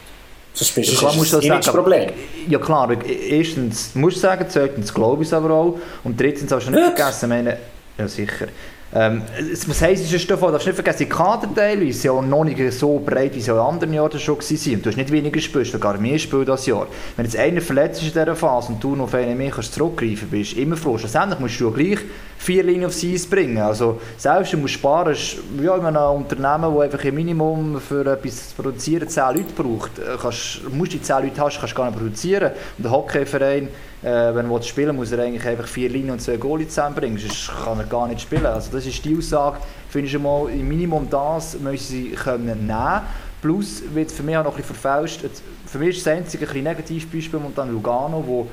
Sonst 0.54 0.76
bist 0.76 1.02
du 1.02 1.06
musst 1.06 1.34
das 1.34 1.46
das 1.46 1.66
sagen, 1.66 1.78
Problem. 1.78 2.10
Ja 2.50 2.58
klar, 2.58 2.90
erstens 3.30 3.94
musst 3.94 4.18
du 4.18 4.22
sagen, 4.22 4.46
zweitens 4.50 4.94
glaube 4.94 5.24
ich 5.24 5.30
es 5.30 5.34
aber 5.34 5.52
auch 5.52 5.76
und 6.04 6.20
drittens 6.20 6.50
darfst 6.50 6.68
du 6.68 6.72
nicht 6.72 6.84
vergessen, 6.84 7.30
meine, 7.30 7.58
ja 7.98 8.08
sicher, 8.08 8.48
ähm, 8.96 9.22
was 9.68 9.82
heisst, 9.82 10.14
es 10.14 10.28
davon, 10.28 10.54
darfst 10.54 10.66
du 10.66 10.70
nicht 10.70 10.76
vergessen, 10.76 11.00
die 11.00 11.10
Kader 11.10 11.50
teilweise 11.54 11.92
sind 11.92 12.16
ja 12.16 12.22
noch 12.22 12.46
nicht 12.46 12.72
so 12.72 13.00
breit, 13.00 13.36
wie 13.36 13.42
sie 13.42 13.52
in 13.52 13.58
anderen 13.58 13.94
Jahren 13.94 14.18
schon 14.18 14.38
waren. 14.38 14.74
Und 14.76 14.86
du 14.86 14.90
hast 14.90 14.96
nicht 14.96 15.12
weniger 15.12 15.32
gespielt, 15.32 15.68
sogar 15.68 15.98
mehr 15.98 16.14
gespielt 16.14 16.48
das 16.48 16.66
Jahr. 16.66 16.88
Wenn 17.18 17.26
jetzt 17.26 17.36
einer 17.36 17.60
verletzt 17.60 18.02
ist 18.02 18.16
in 18.16 18.24
dieser 18.24 18.36
Phase 18.36 18.72
und 18.72 18.82
du 18.82 18.96
noch 18.96 19.06
auf 19.06 19.14
einen 19.14 19.38
mehr 19.38 19.52
kannst 19.52 19.74
zurückgreifen 19.74 20.30
bist 20.30 20.56
du 20.56 20.62
immer 20.62 20.78
froh. 20.78 20.98
Schlussendlich 20.98 21.40
musst 21.40 21.60
du 21.60 21.66
ja 21.70 21.76
gleich 21.76 22.00
vier 22.38 22.64
Linien 22.64 22.86
aufs 22.86 23.04
Eis 23.04 23.28
bringen. 23.28 23.58
Also 23.58 24.00
selbst 24.18 24.54
du 24.54 24.58
musst 24.58 24.76
sparen, 24.76 25.12
ist 25.12 25.36
ja, 25.62 25.76
in 25.76 25.86
einem 25.86 25.98
Unternehmen, 25.98 26.74
das 26.74 26.84
einfach 26.84 27.04
ein 27.04 27.16
Minimum 27.16 27.82
für 27.82 28.06
etwas 28.06 28.50
zu 28.50 28.56
produzieren 28.56 29.10
10 29.10 29.24
Leute 29.36 29.54
braucht. 29.54 30.00
äh, 30.00 30.16
Kannst, 30.22 30.62
musst 30.72 30.94
du 30.94 30.98
die 30.98 31.02
10 31.02 31.24
Leute 31.24 31.42
hast, 31.42 31.60
kannst 31.60 31.74
du 31.74 31.78
gar 31.78 31.88
nicht 31.88 32.00
produzieren. 32.00 32.52
Und 32.78 32.84
der 32.84 32.92
Hockeyverein, 32.92 33.68
äh, 34.08 34.34
wenn 34.34 34.50
er 34.50 34.62
spielen 34.62 34.96
muss 34.96 35.12
er 35.12 35.20
eigentlich 35.20 35.46
einfach 35.46 35.68
vier 35.68 35.90
Linien 35.90 36.12
und 36.12 36.22
zwei 36.22 36.38
Goalies 36.38 36.70
zusammenbringen, 36.70 37.18
sonst 37.18 37.52
kann 37.64 37.78
er 37.78 37.86
gar 37.86 38.08
nicht 38.08 38.22
spielen. 38.22 38.46
Also 38.46 38.72
das 38.72 38.86
ist 38.86 39.04
die 39.04 39.18
Aussage, 39.18 39.58
finde 39.90 40.06
ich 40.06 40.14
schon 40.14 40.24
mal, 40.24 40.50
im 40.50 40.68
Minimum 40.68 41.10
das 41.10 41.60
müssen 41.60 41.88
sie 41.88 42.10
können 42.12 42.66
nehmen. 42.66 43.02
Plus 43.42 43.84
wird 43.94 44.12
für 44.12 44.24
mich 44.24 44.38
auch 44.38 44.46
noch 44.46 44.54
ein 44.56 44.62
bisschen 44.62 44.76
verfälscht. 44.76 45.22
Für 45.66 45.78
mich 45.78 45.98
ist 45.98 46.06
das 46.06 46.14
einzige 46.14 46.50
ein 46.50 46.64
Negativbeispiel 46.64 47.40
momentan 47.40 47.72
Lugano, 47.72 48.24
wo 48.26 48.48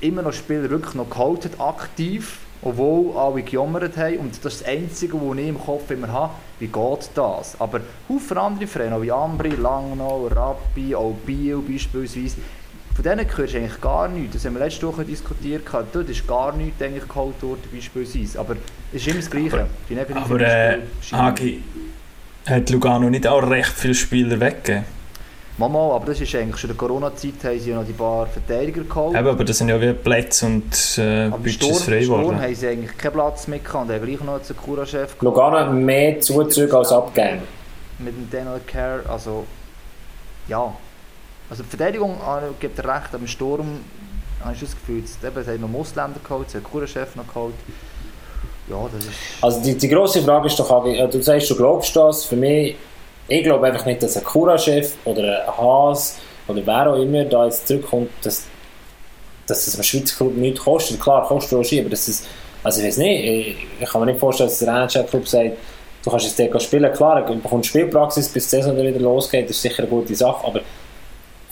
immer 0.00 0.22
noch 0.22 0.32
Spieler 0.32 0.70
wirklich 0.70 0.94
noch 0.94 1.10
geholt 1.10 1.44
hat, 1.44 1.60
aktiv, 1.60 2.38
obwohl 2.62 3.16
alle 3.16 3.42
gejammert 3.42 3.96
haben. 3.96 4.18
Und 4.18 4.44
das 4.44 4.54
ist 4.54 4.60
das 4.62 4.68
Einzige, 4.68 5.14
was 5.14 5.38
ich 5.38 5.48
im 5.48 5.60
Kopf 5.60 5.90
immer 5.90 6.08
habe, 6.08 6.34
wie 6.60 6.68
geht 6.68 7.10
das? 7.14 7.60
Aber 7.60 7.80
Haufen 8.08 8.38
andere 8.38 8.66
Vereine, 8.66 9.02
wie 9.02 9.10
Ambri, 9.10 9.50
Langnau, 9.50 10.28
Rappi, 10.28 10.94
auch 10.94 11.14
Biel 11.26 11.58
beispielsweise, 11.58 12.36
von 13.00 13.16
denen 13.16 13.26
hörst 13.34 13.54
du 13.54 13.58
eigentlich 13.58 13.80
gar 13.80 14.08
nichts. 14.08 14.34
Das 14.34 14.44
haben 14.44 14.54
wir 14.54 14.64
letzte 14.64 14.86
Woche 14.86 15.04
diskutiert. 15.04 15.64
gehabt. 15.64 15.94
Dort 15.94 16.10
ist 16.10 16.26
gar 16.26 16.54
nichts 16.54 16.82
eigentlich 16.82 17.08
geholt 17.08 17.42
worden, 17.42 17.62
beispielsweise. 17.72 18.38
Aber 18.38 18.56
es 18.92 19.00
ist 19.00 19.06
immer 19.08 19.16
das 19.20 19.30
Gleiche. 19.30 19.66
Die 19.88 19.94
negativen 19.94 20.22
Aber 20.22 20.40
äh, 20.40 20.78
Hagi, 21.10 21.62
hat 22.46 22.68
Lugano 22.68 23.08
nicht 23.08 23.26
auch 23.26 23.48
recht 23.48 23.72
viele 23.72 23.94
Spieler 23.94 24.38
weggegeben? 24.38 24.84
Mama, 25.56 25.94
aber 25.94 26.06
das 26.06 26.20
ist 26.20 26.34
eigentlich 26.34 26.58
schon 26.58 26.70
in 26.70 26.76
der 26.76 26.88
Corona-Zeit, 26.88 27.32
haben 27.42 27.58
sie 27.58 27.70
ja 27.70 27.76
noch 27.76 27.86
die 27.86 27.92
paar 27.94 28.26
Verteidiger 28.26 28.82
geholt. 28.82 29.16
Eben, 29.16 29.28
aber 29.28 29.44
das 29.44 29.56
sind 29.58 29.70
ja 29.70 29.80
wie 29.80 29.92
Plätze 29.94 30.46
und 30.46 30.98
äh, 30.98 31.26
aber 31.26 31.38
Budgets 31.38 31.54
Sturm, 31.54 31.74
frei 31.76 32.02
Sturm 32.02 32.20
geworden. 32.20 32.40
haben 32.42 32.54
sie 32.54 32.68
eigentlich 32.68 32.98
keinen 32.98 33.12
Platz 33.12 33.46
mehr 33.46 33.58
gehabt 33.60 33.88
und 33.88 33.94
haben 33.94 34.06
gleich 34.06 34.20
noch 34.20 34.34
einen 34.34 34.44
Sakura-Chef 34.44 35.18
geholt. 35.18 35.22
Lugano 35.22 35.58
hat 35.58 35.72
mehr 35.72 36.20
Zuzüge 36.20 36.76
als 36.76 36.92
Abgänge. 36.92 37.42
mit 37.98 38.14
dem 38.14 38.30
Daniel 38.30 38.60
Care, 38.66 39.00
also 39.08 39.46
ja. 40.48 40.74
Also 41.50 41.64
die 41.64 41.68
Verteidigung 41.68 42.12
äh, 42.12 42.52
gibt 42.60 42.78
recht, 42.78 43.12
im 43.12 43.26
Sturm 43.26 43.80
habe 44.42 44.54
ich 44.54 44.60
das 44.60 44.70
Gefühl, 44.70 45.02
sie 45.04 45.26
haben 45.26 45.72
noch 45.72 45.80
Ausländer 45.80 46.20
geholt, 46.22 46.46
haben 46.46 46.52
den 46.52 46.64
Kurenchef 46.64 47.16
noch 47.16 47.26
geholt. 47.26 47.54
Ja, 48.68 48.88
das 48.92 49.04
ist... 49.04 49.12
Also 49.42 49.60
die, 49.62 49.76
die 49.76 49.88
grosse 49.88 50.22
Frage 50.22 50.46
ist 50.46 50.58
doch, 50.58 50.86
äh, 50.86 51.08
du 51.08 51.20
sagst, 51.20 51.50
du 51.50 51.56
glaubst 51.56 51.94
das. 51.96 52.24
Für 52.24 52.36
mich, 52.36 52.76
ich 53.26 53.42
glaube 53.42 53.66
einfach 53.66 53.84
nicht, 53.84 54.02
dass 54.02 54.16
ein 54.16 54.24
Cura-Chef 54.24 54.94
oder 55.04 55.46
ein 55.46 55.56
Haas 55.56 56.18
oder 56.46 56.62
wer 56.64 56.92
auch 56.92 56.96
immer 56.96 57.24
da 57.24 57.44
jetzt 57.44 57.66
zurückkommt, 57.66 58.10
dass, 58.22 58.46
dass 59.46 59.66
es 59.66 59.74
einem 59.74 59.82
Schweizer 59.82 60.16
Club 60.16 60.36
nichts 60.36 60.60
kostet. 60.60 61.00
Klar, 61.00 61.26
kostet 61.26 61.52
Logis, 61.52 61.80
aber 61.80 61.90
das 61.90 62.08
ist, 62.08 62.26
also 62.62 62.80
ich 62.80 62.86
weiß 62.86 62.98
nicht, 62.98 63.24
ich, 63.24 63.56
ich 63.80 63.88
kann 63.88 64.00
mir 64.00 64.06
nicht 64.06 64.20
vorstellen, 64.20 64.48
dass 64.48 64.58
der 64.60 64.68
NHL-Club 64.68 65.28
sagt, 65.28 65.56
du 66.04 66.10
kannst 66.10 66.26
jetzt 66.26 66.38
dort 66.38 66.62
spielen. 66.62 66.92
Klar, 66.92 67.26
du 67.26 67.34
bekommst 67.34 67.68
Spielpraxis, 67.68 68.28
bis 68.28 68.48
die 68.48 68.56
Saison 68.56 68.76
wieder 68.76 68.98
losgeht, 69.00 69.48
das 69.48 69.56
ist 69.56 69.62
sicher 69.62 69.80
eine 69.80 69.88
gute 69.88 70.14
Sache, 70.14 70.46
aber 70.46 70.60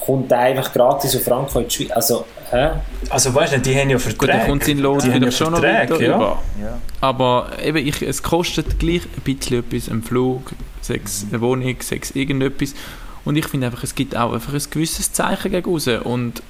kommt 0.09 0.30
der 0.30 0.38
einfach 0.38 0.72
gratis 0.72 1.14
auf 1.14 1.22
Frankfurt 1.22 1.64
in 1.64 1.68
die 1.68 1.74
Schweiz? 1.74 1.90
Also, 1.90 2.24
hä? 2.50 2.70
Also 3.11 3.34
weißt 3.34 3.52
du, 3.52 3.61
die 3.61 3.76
haben 3.78 3.90
ja 3.90 3.98
Gut, 3.98 4.06
dann 4.06 4.16
Verträge. 4.16 4.46
kommt 4.46 4.64
sein 4.64 4.78
Lohn 4.78 4.98
Die 5.00 5.04
haben 5.04 5.12
vielleicht 5.12 5.38
ja 5.38 5.44
schon 5.44 5.52
noch 5.52 5.61
Verträge, 5.61 5.92
weiter 5.92 6.02
ja. 6.02 6.18
Ja. 6.62 6.78
Aber 7.02 7.50
eben, 7.62 7.86
ich, 7.86 8.00
es 8.00 8.22
kostet 8.22 8.78
gleich 8.78 9.02
ein 9.02 9.22
bisschen 9.22 9.59
etwas, 9.59 9.90
ein 9.90 10.02
Flug, 10.02 10.52
sechs, 10.80 11.26
eine 11.28 11.42
Wohnung, 11.42 11.76
sechs 11.80 12.12
irgendetwas. 12.12 12.72
Und 13.26 13.36
ich 13.36 13.46
finde 13.46 13.66
einfach, 13.66 13.84
es 13.84 13.94
gibt 13.94 14.16
auch 14.16 14.32
einfach 14.32 14.54
ein 14.54 14.62
gewisses 14.70 15.12
Zeichen 15.12 15.50
gegen 15.50 15.70
raus. 15.70 15.86
Und 15.86 16.42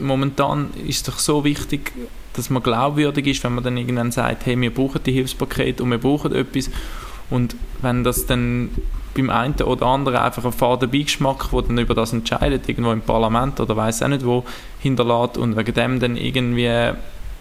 momentan 0.00 0.70
ist 0.88 0.96
es 0.96 1.02
doch 1.02 1.18
so 1.18 1.44
wichtig, 1.44 1.92
dass 2.32 2.48
man 2.48 2.62
glaubwürdig 2.62 3.26
ist, 3.26 3.44
wenn 3.44 3.54
man 3.54 3.62
dann 3.62 3.76
irgendwann 3.76 4.10
sagt, 4.10 4.46
hey, 4.46 4.58
wir 4.58 4.72
brauchen 4.72 5.02
die 5.04 5.12
Hilfspakete 5.12 5.82
und 5.82 5.90
wir 5.90 5.98
brauchen 5.98 6.34
etwas. 6.34 6.70
Und 7.28 7.56
wenn 7.82 8.04
das 8.04 8.24
dann 8.24 8.70
beim 9.14 9.30
einen 9.30 9.54
oder 9.54 9.86
anderen 9.86 10.18
einfach 10.18 10.44
ein 10.44 10.52
faden 10.52 10.90
Beigeschmack, 10.90 11.50
der 11.50 11.62
dann 11.62 11.78
über 11.78 11.94
das 11.94 12.12
entscheidet, 12.12 12.68
irgendwo 12.68 12.92
im 12.92 13.02
Parlament 13.02 13.60
oder 13.60 13.76
weiß 13.76 14.02
auch 14.02 14.08
nicht 14.08 14.24
wo, 14.24 14.44
hinterlässt 14.80 15.38
und 15.38 15.56
wegen 15.56 15.74
dem 15.74 16.00
dann 16.00 16.16
irgendwie 16.16 16.92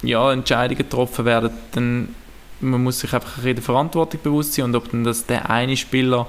ja, 0.04 0.32
Entscheidungen 0.32 0.78
getroffen 0.78 1.26
werden, 1.26 1.52
dann 1.72 2.16
man 2.62 2.84
muss 2.84 3.00
sich 3.00 3.14
einfach 3.14 3.42
der 3.42 3.58
Verantwortung 3.58 4.20
bewusst 4.22 4.54
sein 4.54 4.66
und 4.66 4.76
ob 4.76 4.92
dann 4.92 5.04
das 5.04 5.26
der 5.26 5.50
eine 5.50 5.76
Spieler, 5.76 6.28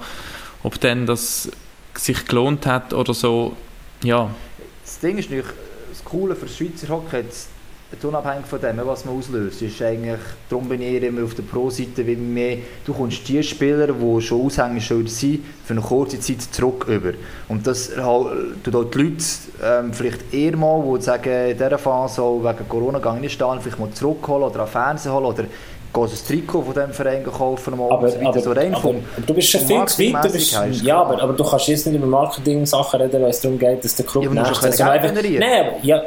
ob 0.63 0.81
dann 0.81 1.07
das 1.07 1.51
sich 1.95 2.27
gelohnt 2.27 2.67
hat 2.67 2.95
oder 2.95 3.13
so, 3.13 3.55
ja, 4.03 4.31
Das 4.85 4.99
Ding 4.99 5.19
ist 5.19 5.31
natürlich, 5.31 5.53
das 5.91 6.05
Coole 6.05 6.35
für 6.35 6.47
das 6.47 6.57
Schweizer 6.57 6.89
Hockey, 6.89 7.17
jetzt 7.17 7.49
unabhängig 8.05 8.47
von 8.47 8.61
dem, 8.61 8.81
was 8.85 9.05
man 9.05 9.19
auslöst, 9.19 9.63
ist 9.63 9.81
eigentlich, 9.83 10.19
darum 10.49 10.69
bin 10.69 10.81
ich 10.83 11.03
immer 11.03 11.25
auf 11.25 11.35
der 11.35 11.43
Pro-Seite, 11.43 12.07
weil 12.07 12.17
mehr, 12.17 12.57
du 12.85 12.93
kommst 12.93 13.27
die 13.29 13.43
Spieler, 13.43 13.89
die 13.89 14.21
schon 14.23 14.47
Aushängeschilder 14.47 15.11
sind, 15.11 15.45
für 15.65 15.75
eine 15.75 15.83
kurze 15.83 16.19
Zeit 16.21 16.43
zurück 16.43 16.87
über. 16.89 17.13
Und 17.49 17.67
das 17.67 17.91
tut 17.91 17.99
auch 17.99 18.31
die 18.65 18.71
Leute 18.71 19.25
ähm, 19.63 19.93
vielleicht 19.93 20.33
eher 20.33 20.57
mal, 20.57 20.83
die 20.97 21.03
sagen, 21.03 21.51
in 21.51 21.57
dieser 21.57 21.79
Phase 21.79 22.23
auch 22.23 22.41
wegen 22.43 22.69
Corona 22.69 23.15
ich 23.15 23.21
nicht 23.21 23.33
stehen, 23.33 23.61
vielleicht 23.61 23.79
mal 23.79 23.91
zurückholen 23.91 24.45
oder 24.45 24.61
an 24.61 24.69
Fernsehen 24.69 25.13
holen 25.13 25.27
oder 25.27 25.45
gehen 25.93 26.09
das 26.11 26.25
Trikot 26.25 26.63
von 26.63 26.75
diesem 26.75 26.93
Verein 26.93 27.25
kaufen 27.25 27.77
mal 27.77 27.91
Aber, 27.91 28.05
und 28.05 28.11
so 28.11 28.17
weiter. 28.19 28.29
aber, 28.29 28.41
so 28.41 28.53
rein 28.53 28.75
aber, 28.75 28.89
aber 28.89 29.27
du 29.27 29.35
bist 29.35 29.51
schon 29.51 29.61
viel 29.61 29.85
zu 29.87 30.13
weit. 30.13 30.25
Du 30.25 30.33
bist, 30.33 30.83
ja, 30.83 31.01
aber, 31.01 31.23
aber 31.23 31.33
du 31.35 31.45
kannst 31.45 31.69
jetzt 31.69 31.87
nicht 31.87 31.97
über 31.97 32.07
Marketing-Sachen 32.07 33.01
reden, 33.01 33.23
wenn 33.23 33.31
es 33.31 33.41
darum 33.41 33.59
geht, 33.59 33.85
dass 33.85 33.95
der 33.95 34.07
Club 34.07 34.25
Ja, 34.25 34.31
generieren. 34.97 35.41
Nein, 35.41 35.67
aber, 35.67 35.77
ja, 35.83 36.03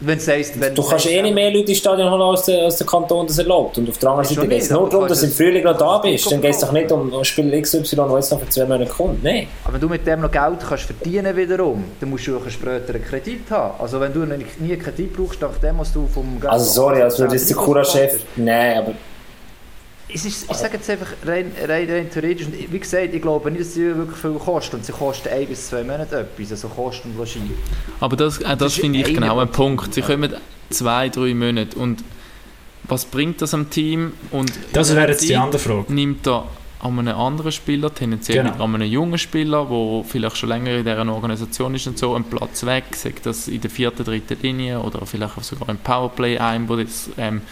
wenn 0.00 0.18
es 0.18 0.28
heisst, 0.28 0.58
wenn 0.60 0.74
du 0.74 0.82
kannst 0.82 1.06
eh 1.06 1.20
nicht 1.20 1.34
mehr 1.34 1.50
Leute 1.50 1.68
ins 1.70 1.78
Stadion 1.78 2.10
holen, 2.10 2.22
als 2.22 2.44
der, 2.44 2.64
als 2.64 2.76
der 2.76 2.86
Kanton 2.86 3.26
das 3.26 3.38
erlaubt. 3.38 3.78
Und 3.78 3.88
auf 3.88 3.98
der 3.98 4.10
anderen 4.10 4.28
Seite 4.34 4.48
geht 4.48 4.62
es 4.62 4.70
nur 4.70 4.88
darum, 4.88 5.06
dass 5.06 5.20
du 5.20 5.26
im 5.26 5.32
Frühling 5.32 5.64
noch 5.64 5.76
da 5.76 5.94
das 5.98 6.02
bist. 6.02 6.32
Dann 6.32 6.40
geht 6.40 6.54
es 6.54 6.60
doch 6.60 6.72
nicht 6.72 6.88
kaufen. 6.88 7.12
um 7.12 7.24
Spieler 7.24 7.60
XY, 7.60 7.96
der 7.96 8.14
jetzt 8.16 8.30
noch 8.30 8.40
für 8.40 8.48
zwei 8.48 8.64
Monate 8.64 8.90
kommt. 8.90 9.22
Nein. 9.22 9.46
Aber 9.64 9.74
wenn 9.74 9.80
du 9.80 9.88
mit 9.88 10.06
dem 10.06 10.20
noch 10.20 10.30
Geld 10.30 10.60
kannst 10.66 10.84
verdienen 10.84 11.36
wiederum, 11.36 11.84
dann 12.00 12.10
musst 12.10 12.26
du 12.26 12.36
auch 12.36 12.48
später 12.48 12.94
einen 12.94 13.04
Kredit 13.04 13.50
haben. 13.50 13.80
Also 13.80 14.00
wenn 14.00 14.12
du 14.12 14.20
noch 14.20 14.36
nie 14.36 14.72
einen 14.72 14.78
Kredit 14.78 15.12
brauchst, 15.14 15.40
nachdem 15.40 15.78
was 15.78 15.92
du 15.92 16.06
vom 16.06 16.40
Geld... 16.40 16.50
Also 16.52 16.64
sorry, 16.64 17.02
als 17.02 17.18
würde 17.18 17.34
jetzt 17.34 17.50
der 17.50 17.56
Cura-Chef... 17.56 18.20
Nein, 18.36 18.78
aber 18.78 18.92
Es 20.12 20.24
ist, 20.24 20.50
ich 20.50 20.56
sage 20.56 20.74
jetzt 20.76 20.90
einfach 20.90 21.08
rein, 21.24 21.52
rein, 21.66 21.88
rein 21.90 22.10
theoretisch, 22.10 22.46
und 22.46 22.72
wie 22.72 22.78
gesagt, 22.78 23.14
ich 23.14 23.22
glaube 23.22 23.50
nicht, 23.50 23.62
dass 23.62 23.74
sie 23.74 23.96
wirklich 23.96 24.18
viel 24.18 24.32
kosten. 24.32 24.76
Und 24.76 24.84
sie 24.84 24.92
kosten 24.92 25.28
ein 25.28 25.46
bis 25.46 25.68
zwei 25.68 25.82
Monate 25.84 26.20
etwas, 26.20 26.50
also 26.52 26.68
Kosten 26.68 27.10
und 27.10 27.16
Logis. 27.18 27.36
Aber 28.00 28.16
das, 28.16 28.44
auch 28.44 28.54
das 28.56 28.74
ist 28.74 28.80
finde 28.80 29.00
ich 29.00 29.14
genau 29.14 29.38
ein 29.38 29.50
Punkt. 29.50 29.94
Sie 29.94 30.02
kommen 30.02 30.34
zwei, 30.70 31.08
drei 31.08 31.34
Monate 31.34 31.78
und 31.78 32.02
was 32.84 33.04
bringt 33.04 33.40
das 33.40 33.54
am 33.54 33.70
Team? 33.70 34.12
Und 34.30 34.52
Das 34.72 34.94
wäre 34.94 35.10
jetzt 35.10 35.28
die 35.28 35.36
andere 35.36 35.60
Frage. 35.60 35.92
Nimmt 35.92 36.26
er 36.26 36.46
an 36.80 36.98
einen 36.98 37.08
anderen 37.08 37.52
Spieler, 37.52 37.94
tendenziell 37.94 38.42
Genau. 38.44 38.64
an 38.64 38.74
einen 38.74 38.90
jungen 38.90 39.18
Spieler, 39.18 39.66
der 39.70 40.04
vielleicht 40.04 40.38
schon 40.38 40.48
länger 40.48 40.72
in 40.72 40.84
dieser 40.84 41.06
Organisation 41.06 41.74
ist 41.74 41.86
und 41.86 41.98
so, 41.98 42.14
einen 42.14 42.24
Platz 42.24 42.64
weg, 42.64 42.84
sagt 42.96 43.26
das 43.26 43.48
in 43.48 43.60
der 43.60 43.70
vierten, 43.70 44.04
dritten 44.04 44.38
Linie 44.42 44.80
oder 44.80 45.04
vielleicht 45.04 45.36
auch 45.36 45.42
sogar 45.42 45.68
im 45.68 45.76
Powerplay 45.76 46.38
ein, 46.38 46.68
wo, 46.68 46.76
das, 46.76 47.10
ähm, 47.18 47.42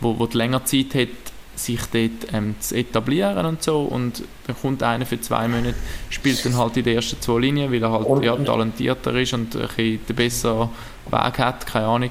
wo, 0.00 0.18
wo 0.18 0.26
die 0.26 0.36
länger 0.36 0.64
Zeit 0.64 0.94
hat, 0.94 1.08
sich 1.56 1.80
dort 1.92 2.32
ähm, 2.32 2.54
zu 2.60 2.74
etablieren 2.76 3.44
und 3.46 3.62
so 3.62 3.82
und 3.82 4.22
dann 4.46 4.56
kommt 4.60 4.82
einer 4.82 5.06
für 5.06 5.20
zwei 5.20 5.46
Monate, 5.48 5.74
spielt 6.10 6.44
dann 6.44 6.56
halt 6.56 6.76
in 6.76 6.84
den 6.84 6.96
ersten 6.96 7.20
zwei 7.20 7.40
Linien, 7.40 7.72
weil 7.72 7.82
er 7.82 7.90
halt 7.92 8.06
Und- 8.06 8.22
ja, 8.24 8.36
talentierter 8.36 9.14
ist 9.14 9.32
und 9.34 9.54
ein 9.56 9.62
bisschen 9.68 10.00
den 10.08 10.16
besseren 10.16 10.68
Weg 11.10 11.38
hat, 11.38 11.66
keine 11.66 11.86
Ahnung 11.86 12.10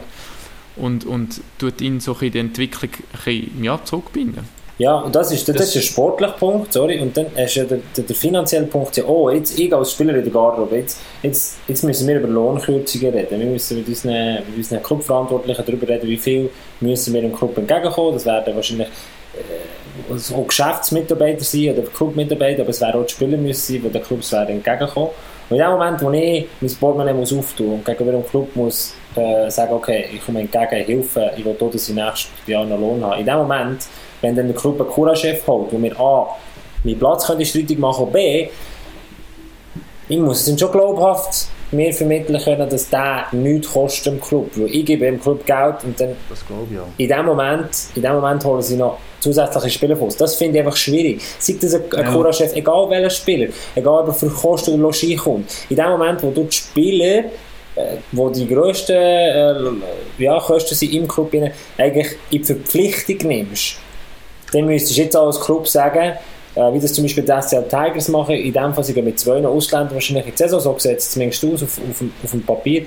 und, 0.75 1.05
und 1.05 1.41
tut 1.59 1.81
ihn 1.81 1.99
so 1.99 2.13
ein 2.13 2.17
bisschen 2.19 2.31
die 2.33 2.39
Entwicklung 2.39 2.89
ein 2.93 3.23
bisschen, 3.25 3.63
ja, 3.63 3.79
zurückbinden. 3.83 4.63
Ja, 4.79 4.95
und 4.95 5.13
das 5.13 5.31
ist, 5.31 5.47
das, 5.47 5.55
Das- 5.55 5.65
ist 5.67 5.75
der 5.75 5.81
sportliche 5.81 6.33
Punkt, 6.39 6.73
sorry. 6.73 6.99
Und 6.99 7.15
dann 7.15 7.27
hast 7.37 7.55
du 7.55 7.59
ja 7.59 7.65
der, 7.67 7.77
der, 7.95 8.03
der 8.05 8.15
finanzielle 8.15 8.65
Punkt, 8.65 8.97
ja, 8.97 9.03
oh, 9.05 9.29
jetzt 9.29 9.57
ich 9.59 9.71
als 9.71 9.91
Spieler 9.91 10.15
in 10.15 10.23
der 10.23 10.33
Garderobe, 10.33 10.77
jetzt, 10.77 10.99
jetzt, 11.21 11.57
jetzt 11.67 11.83
müssen 11.83 12.07
wir 12.07 12.17
über 12.17 12.27
Lohnkürzungen 12.27 13.13
reden. 13.13 13.39
Wir 13.39 13.45
müssen 13.45 13.77
mit 13.77 13.87
unseren, 13.87 14.33
mit 14.47 14.57
unseren 14.57 14.81
Clubverantwortlichen 14.81 15.63
darüber 15.63 15.87
reden, 15.87 16.09
wie 16.09 16.17
viel 16.17 16.49
müssen 16.81 17.13
wir 17.13 17.21
dem 17.21 17.35
Club 17.35 17.55
entgegenkommen. 17.55 18.13
Das 18.13 18.25
werden 18.25 18.55
wahrscheinlich 18.55 18.87
äh, 19.35 20.11
also 20.11 20.35
auch 20.35 20.47
Geschäftsmitarbeiter 20.47 21.43
sein 21.43 21.71
oder 21.71 21.83
Clubmitarbeiter, 21.83 22.61
aber 22.61 22.71
es 22.71 22.81
werden 22.81 23.01
auch 23.01 23.05
die 23.05 23.13
Spieler 23.13 23.37
müssen 23.37 23.73
sein, 23.73 23.81
die 23.83 23.89
den 23.89 24.03
Clubs 24.03 24.33
entgegenkommen. 24.33 25.09
Und 25.49 25.57
in 25.57 25.63
dem 25.63 25.71
Moment, 25.71 26.01
wo 26.01 26.11
ich 26.11 26.47
mein 26.61 26.75
Portemonnaie 26.75 27.13
muss 27.13 27.33
auftun 27.33 27.73
und 27.73 27.85
gegenüber 27.85 28.13
dem 28.13 28.27
Club 28.27 28.55
muss 28.55 28.95
äh, 29.15 29.49
sagen, 29.49 29.73
okay, 29.73 30.05
ich 30.13 30.25
komme 30.25 30.41
entgegen, 30.41 30.85
Hilfe, 30.85 31.31
ich 31.37 31.45
will 31.45 31.55
auch, 31.59 31.71
dass 31.71 31.89
ich 31.89 31.95
nächstes 31.95 32.29
Jahr 32.47 32.65
noch 32.65 32.79
Lohn 32.79 33.03
habe. 33.03 33.19
In 33.19 33.25
dem 33.25 33.37
Moment, 33.37 33.85
wenn 34.21 34.35
dann 34.35 34.47
der 34.47 34.55
Club 34.55 34.79
einen 34.79 34.89
Cura-Chef 34.89 35.45
holt, 35.45 35.71
wo 35.71 35.81
wir 35.81 35.99
A, 35.99 36.35
meinen 36.83 36.99
Platz 36.99 37.27
könnte 37.27 37.45
streitig 37.45 37.77
machen 37.77 38.11
B, 38.11 38.49
ich 40.09 40.17
muss 40.17 40.39
es 40.39 40.45
dann 40.45 40.57
schon 40.57 40.71
glaubhaft 40.71 41.47
mir 41.73 41.93
vermitteln 41.93 42.39
können, 42.41 42.69
dass 42.69 42.89
der 42.89 43.25
nichts 43.31 43.71
kostet 43.71 44.13
im 44.13 44.21
Club. 44.21 44.49
Weil 44.55 44.67
ich 44.73 44.85
gebe 44.85 45.05
dem 45.05 45.19
Club 45.19 45.45
Geld 45.45 45.75
und 45.83 45.99
dann 45.99 46.15
Das 46.29 46.45
glaube 46.45 46.67
ich 46.71 46.79
auch. 46.79 46.85
in 46.97 47.07
dem 47.07 47.25
Moment, 47.25 47.69
in 47.95 48.01
dem 48.01 48.13
Moment 48.13 48.43
holen 48.45 48.61
sie 48.61 48.75
noch 48.77 48.97
zusätzliche 49.19 49.69
Spieler 49.69 49.95
von 49.95 50.05
uns. 50.05 50.17
Das 50.17 50.35
finde 50.35 50.59
ich 50.59 50.65
einfach 50.65 50.77
schwierig. 50.77 51.21
Sei 51.39 51.55
das 51.59 51.73
ein, 51.75 51.81
ein 51.95 52.05
Ja. 52.05 52.11
Cura-Chef, 52.11 52.53
egal 52.55 52.89
welcher 52.89 53.09
Spieler, 53.09 53.47
egal 53.75 54.01
ob 54.01 54.07
er 54.09 54.13
für 54.13 54.29
Kosten 54.29 54.71
oder 54.73 54.81
Logis 54.83 55.17
kommt. 55.17 55.49
In 55.69 55.75
dem 55.77 55.89
Moment, 55.89 56.21
wo 56.23 56.31
du 56.31 56.43
die 56.43 56.51
Spieler, 56.55 57.19
äh, 57.75 57.97
wo 58.11 58.29
die 58.29 58.47
grössten 58.47 58.93
äh, 58.95 59.53
ja, 60.19 60.39
Kosten 60.39 60.75
sind 60.75 60.93
im 60.93 61.07
Club, 61.07 61.33
eigentlich 61.77 62.07
in 62.31 62.39
die 62.39 62.43
Verpflichtung 62.43 63.27
nimmst, 63.29 63.77
dann 64.51 64.65
müsstest 64.65 64.97
du 64.97 65.01
jetzt 65.01 65.15
auch 65.17 65.27
als 65.27 65.39
Club 65.41 65.67
sagen, 65.67 66.13
wie 66.55 66.79
das 66.79 66.93
zum 66.93 67.03
Beispiel 67.03 67.23
die 67.23 67.31
SCL 67.41 67.63
Tigers 67.67 68.07
machen, 68.09 68.35
in 68.35 68.53
dem 68.53 68.73
Fall 68.73 68.83
gehen 68.85 69.05
mit 69.05 69.19
zwei 69.19 69.43
Ausländern 69.45 69.93
wahrscheinlich 69.95 70.25
in 70.25 70.31
die 70.31 70.37
Saison, 70.37 70.59
so 70.59 70.77
es 70.89 71.11
zumindest 71.11 71.43
aus 71.45 71.63
auf, 71.63 71.79
auf, 71.89 71.97
dem- 71.99 72.13
auf 72.23 72.31
dem 72.31 72.43
Papier, 72.43 72.85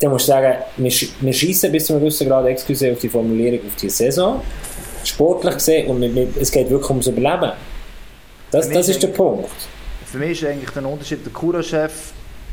dann 0.00 0.10
musst 0.10 0.26
du 0.26 0.32
sagen, 0.32 0.58
wir, 0.76 0.92
wir 1.20 1.32
schießen 1.32 1.70
bis 1.70 1.86
zu 1.86 1.92
einem 1.92 2.02
gewissen 2.02 2.28
Grad, 2.28 2.46
excuse 2.46 2.92
auf 2.92 2.98
die 2.98 3.08
Formulierung, 3.08 3.60
auf 3.66 3.76
die 3.80 3.88
Saison, 3.90 4.40
sportlich 5.04 5.54
gesehen, 5.54 5.88
und 5.88 6.00
mit, 6.00 6.14
mit, 6.14 6.36
es 6.36 6.50
geht 6.50 6.68
wirklich 6.70 6.90
ums 6.90 7.06
Überleben. 7.06 7.52
Das, 8.50 8.68
das 8.68 8.88
ist 8.88 9.02
der 9.02 9.08
Punkt. 9.08 9.48
Für 10.06 10.18
mich 10.18 10.42
ist 10.42 10.48
eigentlich 10.48 10.70
der 10.70 10.84
Unterschied, 10.84 11.24
der 11.24 11.32
Cura-Chef 11.32 11.92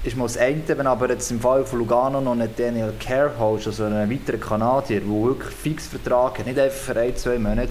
ist 0.04 0.16
mal 0.16 0.26
das 0.26 0.38
eine, 0.38 0.62
wenn 0.68 0.88
aber 0.88 1.10
jetzt 1.10 1.30
im 1.30 1.42
Fall 1.42 1.66
von 1.66 1.80
Lugano 1.80 2.22
noch 2.22 2.32
einen 2.32 2.48
Daniel 2.56 2.94
Care 3.00 3.32
hast, 3.38 3.68
also 3.68 3.84
einen 3.84 4.10
weiteren 4.10 4.40
Kanadier, 4.40 5.02
der 5.02 5.10
wirklich 5.10 5.54
fix 5.54 5.88
Vertrag 5.88 6.40
hat, 6.40 6.46
nicht 6.46 6.58
einfach 6.58 6.78
für 6.78 6.98
ein, 7.00 7.16
zwei 7.18 7.38
Monate, 7.38 7.70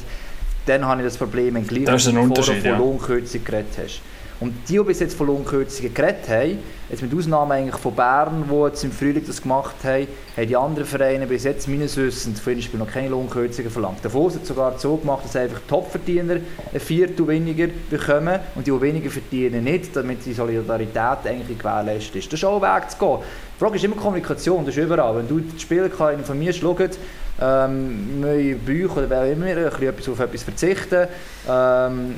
dann 0.68 0.84
habe 0.84 1.00
ich 1.02 1.06
das 1.06 1.16
Problem, 1.16 1.54
wenn 1.54 1.66
gleich 1.66 1.84
Das 1.84 2.02
ist 2.02 2.08
ein 2.08 2.14
vorher 2.14 2.28
Unterschied, 2.28 2.60
von 2.60 2.70
ja. 2.70 2.78
Lohnkürzung 2.78 3.44
geredet 3.44 3.72
hast. 3.82 4.00
Und 4.40 4.54
die, 4.68 4.78
die 4.78 4.84
bis 4.84 5.00
jetzt 5.00 5.16
von 5.16 5.26
Lohnkürzungen 5.26 5.92
geredet 5.92 6.28
haben, 6.28 6.58
jetzt 6.88 7.02
mit 7.02 7.12
Ausnahme 7.12 7.54
eigentlich 7.54 7.80
von 7.80 7.94
Bern, 7.94 8.44
die 8.48 8.54
jetzt 8.66 8.84
im 8.84 8.92
Frühling 8.92 9.24
das 9.26 9.42
gemacht 9.42 9.74
haben, 9.82 10.06
haben 10.36 10.46
die 10.46 10.56
anderen 10.56 10.86
Vereine 10.86 11.26
bis 11.26 11.42
jetzt 11.42 11.66
meines 11.66 11.96
Wissens 11.96 12.42
zum 12.42 12.54
Beispiel 12.54 12.78
noch 12.78 12.86
keine 12.86 13.08
Lohnkürzungen 13.08 13.70
verlangt. 13.70 14.04
Davos 14.04 14.36
hat 14.36 14.46
sogar 14.46 14.78
so 14.78 14.96
gemacht, 14.96 15.24
dass 15.24 15.34
einfach 15.34 15.60
Topverdiener 15.68 16.36
ein 16.72 16.80
Viertel 16.80 17.26
weniger 17.26 17.66
bekommen 17.90 18.38
und 18.54 18.66
die, 18.66 18.70
die 18.70 18.80
weniger 18.80 19.10
verdienen, 19.10 19.64
nicht, 19.64 19.96
damit 19.96 20.24
die 20.24 20.32
Solidarität 20.32 21.18
eigentlich 21.24 21.58
gewährleistet 21.58 22.16
ist. 22.16 22.32
Das 22.32 22.38
ist 22.38 22.44
auch 22.44 22.62
ein 22.62 22.76
Weg 22.76 22.90
zu 22.90 22.98
gehen. 22.98 23.18
Die 23.56 23.58
Frage 23.58 23.76
ist 23.76 23.84
immer 23.84 23.96
Kommunikation, 23.96 24.64
das 24.64 24.76
ist 24.76 24.84
überall. 24.84 25.16
Wenn 25.16 25.26
du 25.26 25.40
die 25.40 25.58
Spieler 25.58 25.90
informierst, 26.12 26.60
schaut, 26.60 26.96
ähm, 27.40 28.20
neue 28.20 28.54
Bücher 28.54 28.98
oder 28.98 29.10
wer 29.10 29.32
immer, 29.32 29.46
ein 29.46 29.94
bisschen 29.96 30.12
auf 30.12 30.20
etwas 30.20 30.42
verzichten, 30.44 31.08
ähm, 31.48 32.14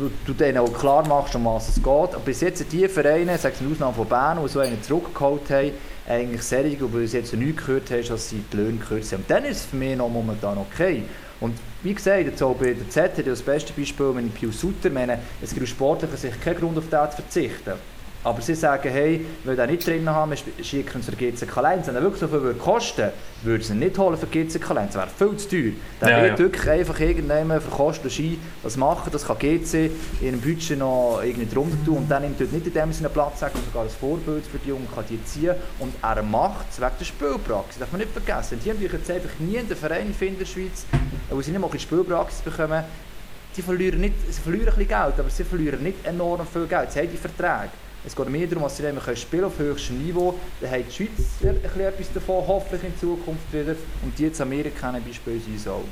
du, 0.00 0.10
du 0.26 0.32
denen 0.32 0.58
auch 0.58 0.72
klar 0.72 1.06
machst, 1.06 1.34
um 1.34 1.44
was 1.44 1.68
es 1.68 1.82
geht. 1.82 2.24
Bis 2.24 2.40
jetzt 2.40 2.64
die 2.72 2.88
Vereine, 2.88 3.38
sagen 3.38 3.54
wir 3.60 3.72
Ausnahme 3.72 3.94
von 3.94 4.06
Bern, 4.06 4.38
die 4.42 4.48
so 4.48 4.60
einen 4.60 4.82
zurückgeholt 4.82 5.50
haben, 5.50 5.72
eigentlich 6.08 6.42
sehr, 6.42 6.64
und 6.64 6.94
weil 6.94 7.06
sie 7.06 7.18
jetzt 7.18 7.32
noch 7.32 7.40
nichts 7.40 7.64
gehört 7.64 7.90
haben, 7.90 8.06
dass 8.06 8.28
sie 8.28 8.42
die 8.52 8.56
Löhne 8.56 8.78
gekürzt 8.78 9.12
haben. 9.12 9.20
Und 9.20 9.30
dann 9.30 9.44
ist 9.44 9.58
es 9.58 9.64
für 9.66 9.76
mich 9.76 9.96
noch 9.96 10.08
momentan 10.08 10.58
okay. 10.58 11.02
Und 11.40 11.56
wie 11.82 11.94
gesagt, 11.94 12.24
jetzt 12.24 12.42
auch 12.42 12.54
bei 12.54 12.74
der 12.74 12.88
Z 12.88 13.26
das 13.26 13.42
beste 13.42 13.72
Beispiel 13.72 14.12
mit 14.12 14.34
Pius 14.34 14.60
Sutter. 14.60 14.86
Ich 14.86 14.92
meine, 14.92 15.18
es 15.40 15.50
gibt 15.50 15.62
aus 15.62 15.70
sportlicher 15.70 16.16
Sicht 16.16 16.40
keinen 16.40 16.58
Grund, 16.58 16.78
auf 16.78 16.84
das 16.88 17.16
zu 17.16 17.22
verzichten. 17.22 17.72
Aber 18.24 18.40
sie 18.40 18.54
sagen, 18.54 18.88
hey, 18.88 19.26
wir 19.42 19.56
wollen 19.56 19.70
nicht 19.70 19.84
drin 19.86 20.08
haben, 20.08 20.30
wir 20.30 20.64
schicken 20.64 20.96
uns 20.96 21.06
für 21.06 21.16
GCK 21.16 21.60
Lenz. 21.60 21.88
Wenn 21.88 21.96
er 21.96 22.02
wirklich 22.02 22.20
so 22.20 22.28
viel 22.28 22.40
würde 22.42 22.58
kosten 22.58 23.10
würde, 23.42 23.64
sie 23.64 23.74
nicht 23.74 23.98
holen 23.98 24.16
für 24.16 24.26
GCK 24.26 24.70
Lenz. 24.74 24.92
Das 24.94 25.02
wäre 25.18 25.30
viel 25.30 25.36
zu 25.38 25.48
teuer. 25.48 25.72
Dann 25.98 26.08
Ja, 26.10 26.22
wird 26.22 26.38
ja. 26.38 26.44
wirklich 26.44 26.70
einfach 26.70 27.00
irgendjemand 27.00 27.62
für 27.64 27.70
Kosten 27.70 28.08
Ski 28.10 28.38
das 28.62 28.76
machen. 28.76 29.10
Das 29.12 29.26
kann 29.26 29.38
GC 29.38 29.90
in 30.20 30.28
einem 30.28 30.40
Budget 30.40 30.78
noch 30.78 31.20
irgendwie 31.24 31.52
drunter 31.52 31.76
tun. 31.84 31.96
Und 31.98 32.08
dann 32.08 32.22
nimmt 32.22 32.40
dort 32.40 32.52
nicht 32.52 32.66
in 32.66 32.72
dem 32.72 32.92
Sinne 32.92 33.08
Platz, 33.08 33.40
sagt 33.40 33.56
man 33.56 33.64
sogar 33.64 33.82
als 33.82 33.94
Vorbild 33.94 34.44
für 34.46 34.58
die 34.58 34.68
Jungen, 34.68 34.86
kann 34.94 35.04
die 35.10 35.22
ziehen. 35.24 35.56
Und 35.80 35.92
er 36.00 36.22
macht 36.22 36.66
es 36.70 36.80
wegen 36.80 36.92
der 37.00 37.04
Spielpraxis. 37.04 37.70
Das 37.70 37.78
darf 37.80 37.92
man 37.92 38.00
nicht 38.02 38.12
vergessen. 38.12 38.60
Die 38.64 38.70
haben 38.70 38.80
jetzt 38.80 39.10
einfach 39.10 39.30
nie 39.40 39.58
einen 39.58 39.68
Verein 39.68 40.14
finden 40.14 40.34
in 40.34 40.38
der 40.38 40.46
Schweiz, 40.46 40.86
wo 41.28 41.40
sie 41.42 41.50
nicht 41.50 41.60
mal 41.60 41.66
ein 41.66 41.72
bisschen 41.72 41.88
Spielpraxis 41.88 42.40
bekommen. 42.42 42.84
Die 43.56 43.62
verlieren 43.62 44.00
nicht, 44.00 44.14
sie 44.30 44.40
verlieren 44.40 44.68
ein 44.68 44.76
bisschen 44.76 44.88
Geld, 44.88 45.18
aber 45.20 45.28
sie 45.28 45.44
verlieren 45.44 45.82
nicht 45.82 46.06
enorm 46.06 46.46
viel 46.46 46.66
Geld. 46.66 46.92
Sie 46.92 47.00
haben 47.00 47.10
die 47.10 47.18
Verträge. 47.18 47.70
Es 48.04 48.16
geht 48.16 48.28
mehr 48.28 48.46
darum, 48.46 48.64
dass 48.64 48.76
sie 48.76 48.82
können 48.82 49.16
spielen 49.16 49.44
auf 49.44 49.58
höchstem 49.58 50.04
Niveau. 50.04 50.34
Dann 50.60 50.70
hat 50.70 50.80
die 50.88 50.92
Schweiz 50.92 51.10
ein 51.44 51.60
bisschen 51.60 51.80
etwas 51.80 52.12
davon, 52.12 52.44
hoffentlich 52.46 52.84
in 52.84 52.98
Zukunft 52.98 53.52
wieder. 53.52 53.76
Und 54.02 54.18
die 54.18 54.24
jetzt 54.24 54.40
Amerika 54.40 54.90
kennen 54.90 55.04
beispielsweise 55.06 55.72
auch. 55.72 55.84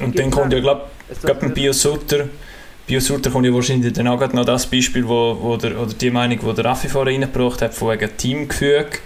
Und 0.00 0.18
dann 0.18 0.30
kommt 0.30 0.52
ja, 0.52 0.60
glaube 0.60 0.82
ich, 1.10 1.18
beim 1.18 1.54
Bio 1.54 1.72
Sutter, 1.72 2.26
kommt 3.30 3.46
ja 3.46 3.52
wahrscheinlich 3.52 3.92
dann 3.92 4.08
auch 4.08 4.32
noch 4.32 4.44
das 4.44 4.66
Beispiel, 4.66 5.06
wo, 5.06 5.36
wo 5.40 5.56
der, 5.56 5.78
oder 5.78 5.92
die 5.92 6.10
Meinung, 6.10 6.38
die 6.38 6.54
der 6.54 6.64
Raffi 6.64 6.88
vorher 6.88 7.12
reingebracht 7.12 7.60
hat, 7.60 7.74
von 7.74 7.90
wegen 7.90 8.16
Teamgefüge, 8.16 8.98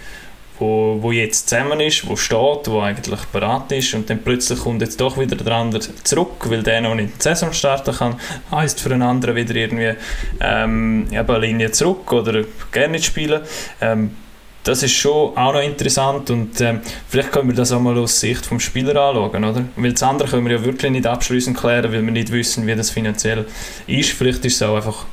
wo, 0.59 0.97
wo 1.01 1.11
jetzt 1.11 1.49
zusammen 1.49 1.79
ist, 1.79 2.07
wo 2.07 2.15
steht, 2.15 2.67
wo 2.67 2.81
eigentlich 2.81 3.19
bereit 3.31 3.71
ist 3.71 3.93
und 3.93 4.09
dann 4.09 4.19
plötzlich 4.19 4.59
kommt 4.59 4.81
jetzt 4.81 4.99
doch 5.01 5.17
wieder 5.19 5.35
der 5.35 5.53
andere 5.53 5.81
zurück, 6.03 6.49
weil 6.49 6.63
der 6.63 6.81
noch 6.81 6.95
nicht 6.95 7.17
die 7.17 7.21
Saison 7.21 7.53
starten 7.53 7.95
kann, 7.95 8.19
heisst 8.51 8.79
für 8.79 8.91
einen 8.91 9.01
anderen 9.01 9.35
wieder 9.35 9.55
irgendwie 9.55 9.93
ähm, 10.39 11.07
eben 11.11 11.29
eine 11.29 11.39
Linie 11.39 11.71
zurück 11.71 12.11
oder 12.11 12.43
gerne 12.71 12.93
nicht 12.93 13.05
spielen. 13.05 13.41
Ähm, 13.81 14.15
das 14.63 14.81
ist 14.81 14.93
schon 14.93 15.35
auch 15.35 15.53
noch 15.53 15.61
interessant 15.61 16.29
und 16.29 16.61
ähm, 16.61 16.79
vielleicht 17.09 17.33
können 17.33 17.49
wir 17.49 17.55
das 17.55 17.71
auch 17.73 17.81
mal 17.81 17.97
aus 17.97 18.19
Sicht 18.19 18.45
vom 18.45 18.61
Spieler 18.61 18.95
anschauen, 18.95 19.43
oder? 19.43 19.65
Weil 19.75 19.91
das 19.91 20.03
andere 20.03 20.29
können 20.29 20.45
wir 20.45 20.53
ja 20.53 20.63
wirklich 20.63 20.91
nicht 20.91 21.05
abschließend 21.05 21.57
klären, 21.57 21.91
weil 21.91 22.03
wir 22.03 22.11
nicht 22.11 22.31
wissen, 22.31 22.65
wie 22.65 22.75
das 22.75 22.89
finanziell 22.89 23.45
ist. 23.87 24.11
Vielleicht 24.11 24.45
ist 24.45 24.55
es 24.55 24.63
auch 24.63 24.75
einfach 24.75 25.05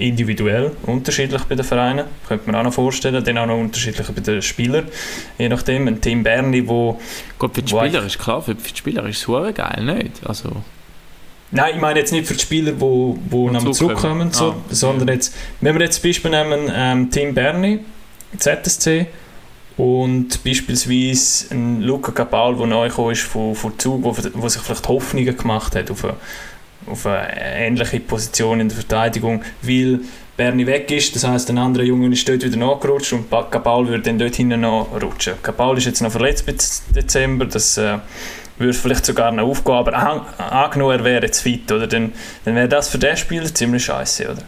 individuell 0.00 0.72
unterschiedlich 0.82 1.42
bei 1.44 1.54
den 1.54 1.64
Vereinen, 1.64 2.06
könnte 2.26 2.50
man 2.50 2.60
auch 2.60 2.64
noch 2.64 2.74
vorstellen, 2.74 3.22
dann 3.22 3.38
auch 3.38 3.46
noch 3.46 3.58
unterschiedlich 3.58 4.06
bei 4.08 4.20
den 4.20 4.42
Spielern, 4.42 4.88
je 5.38 5.48
nachdem. 5.48 5.88
Ein 5.88 6.00
Team 6.00 6.22
Berni, 6.22 6.66
wo... 6.66 7.00
Gut, 7.38 7.54
für 7.54 7.62
die 7.62 7.68
Spieler 7.68 8.04
ist 8.04 8.18
klar, 8.18 8.42
für 8.42 8.54
die 8.54 8.76
Spieler 8.76 9.06
ist 9.06 9.18
es 9.18 9.28
hure 9.28 9.52
geil, 9.52 9.82
nicht? 9.84 10.26
Also, 10.26 10.50
Nein, 11.52 11.74
ich 11.74 11.80
meine 11.80 11.98
jetzt 11.98 12.12
nicht 12.12 12.26
für 12.26 12.34
die 12.34 12.40
Spieler, 12.40 12.72
die 12.72 12.80
wo, 12.80 13.18
wo 13.28 13.50
noch 13.50 13.70
zurückkommen. 13.72 14.32
so, 14.32 14.50
Ah, 14.50 14.56
sondern 14.70 15.08
jetzt, 15.08 15.34
wenn 15.60 15.74
wir 15.74 15.82
jetzt 15.82 15.96
das 15.96 16.02
Beispiel 16.02 16.30
nehmen, 16.30 16.70
ähm, 16.72 17.10
Team 17.10 17.34
Berni, 17.34 17.80
ZSC 18.38 19.06
und 19.76 20.44
beispielsweise 20.44 21.52
ein 21.54 21.82
Luca 21.82 22.12
Capal, 22.12 22.54
der 22.54 22.66
neu 22.66 22.88
gekommen 22.88 23.12
ist 23.12 23.22
von, 23.22 23.54
von 23.54 23.76
Zug, 23.78 24.04
wo, 24.04 24.16
wo 24.34 24.48
sich 24.48 24.62
vielleicht 24.62 24.86
Hoffnungen 24.88 25.36
gemacht 25.36 25.74
hat 25.74 25.90
auf 25.90 26.04
eine, 26.04 26.14
auf 26.86 27.06
eine 27.06 27.30
ähnliche 27.34 28.00
Position 28.00 28.60
in 28.60 28.68
der 28.68 28.76
Verteidigung, 28.76 29.42
weil 29.62 30.00
Berni 30.36 30.66
weg 30.66 30.90
ist, 30.90 31.14
das 31.14 31.26
heisst, 31.26 31.50
ein 31.50 31.58
anderer 31.58 31.84
Junge 31.84 32.08
ist 32.08 32.28
dort 32.28 32.42
wieder 32.42 32.56
nachgerutscht 32.56 33.12
und 33.12 33.28
Pa- 33.28 33.44
Capal 33.44 33.86
würde 33.86 34.04
dann 34.04 34.18
dort 34.18 34.34
hinten 34.34 34.60
nachrutschen. 34.60 35.34
Capal 35.42 35.76
ist 35.76 35.84
jetzt 35.84 36.00
noch 36.00 36.10
verletzt 36.10 36.46
bis 36.46 36.82
Dezember, 36.94 37.44
das 37.44 37.76
äh, 37.76 37.98
würde 38.56 38.72
vielleicht 38.72 39.04
sogar 39.04 39.32
noch 39.32 39.44
aufgehen, 39.44 39.74
aber 39.74 39.94
an, 39.94 40.20
angenommen, 40.38 40.98
er 40.98 41.04
wäre 41.04 41.26
jetzt 41.26 41.40
fit, 41.40 41.70
oder, 41.70 41.86
dann, 41.86 42.12
dann 42.44 42.54
wäre 42.54 42.68
das 42.68 42.88
für 42.88 42.98
den 42.98 43.16
Spieler 43.16 43.54
ziemlich 43.54 43.84
scheiße, 43.84 44.30
oder? 44.30 44.42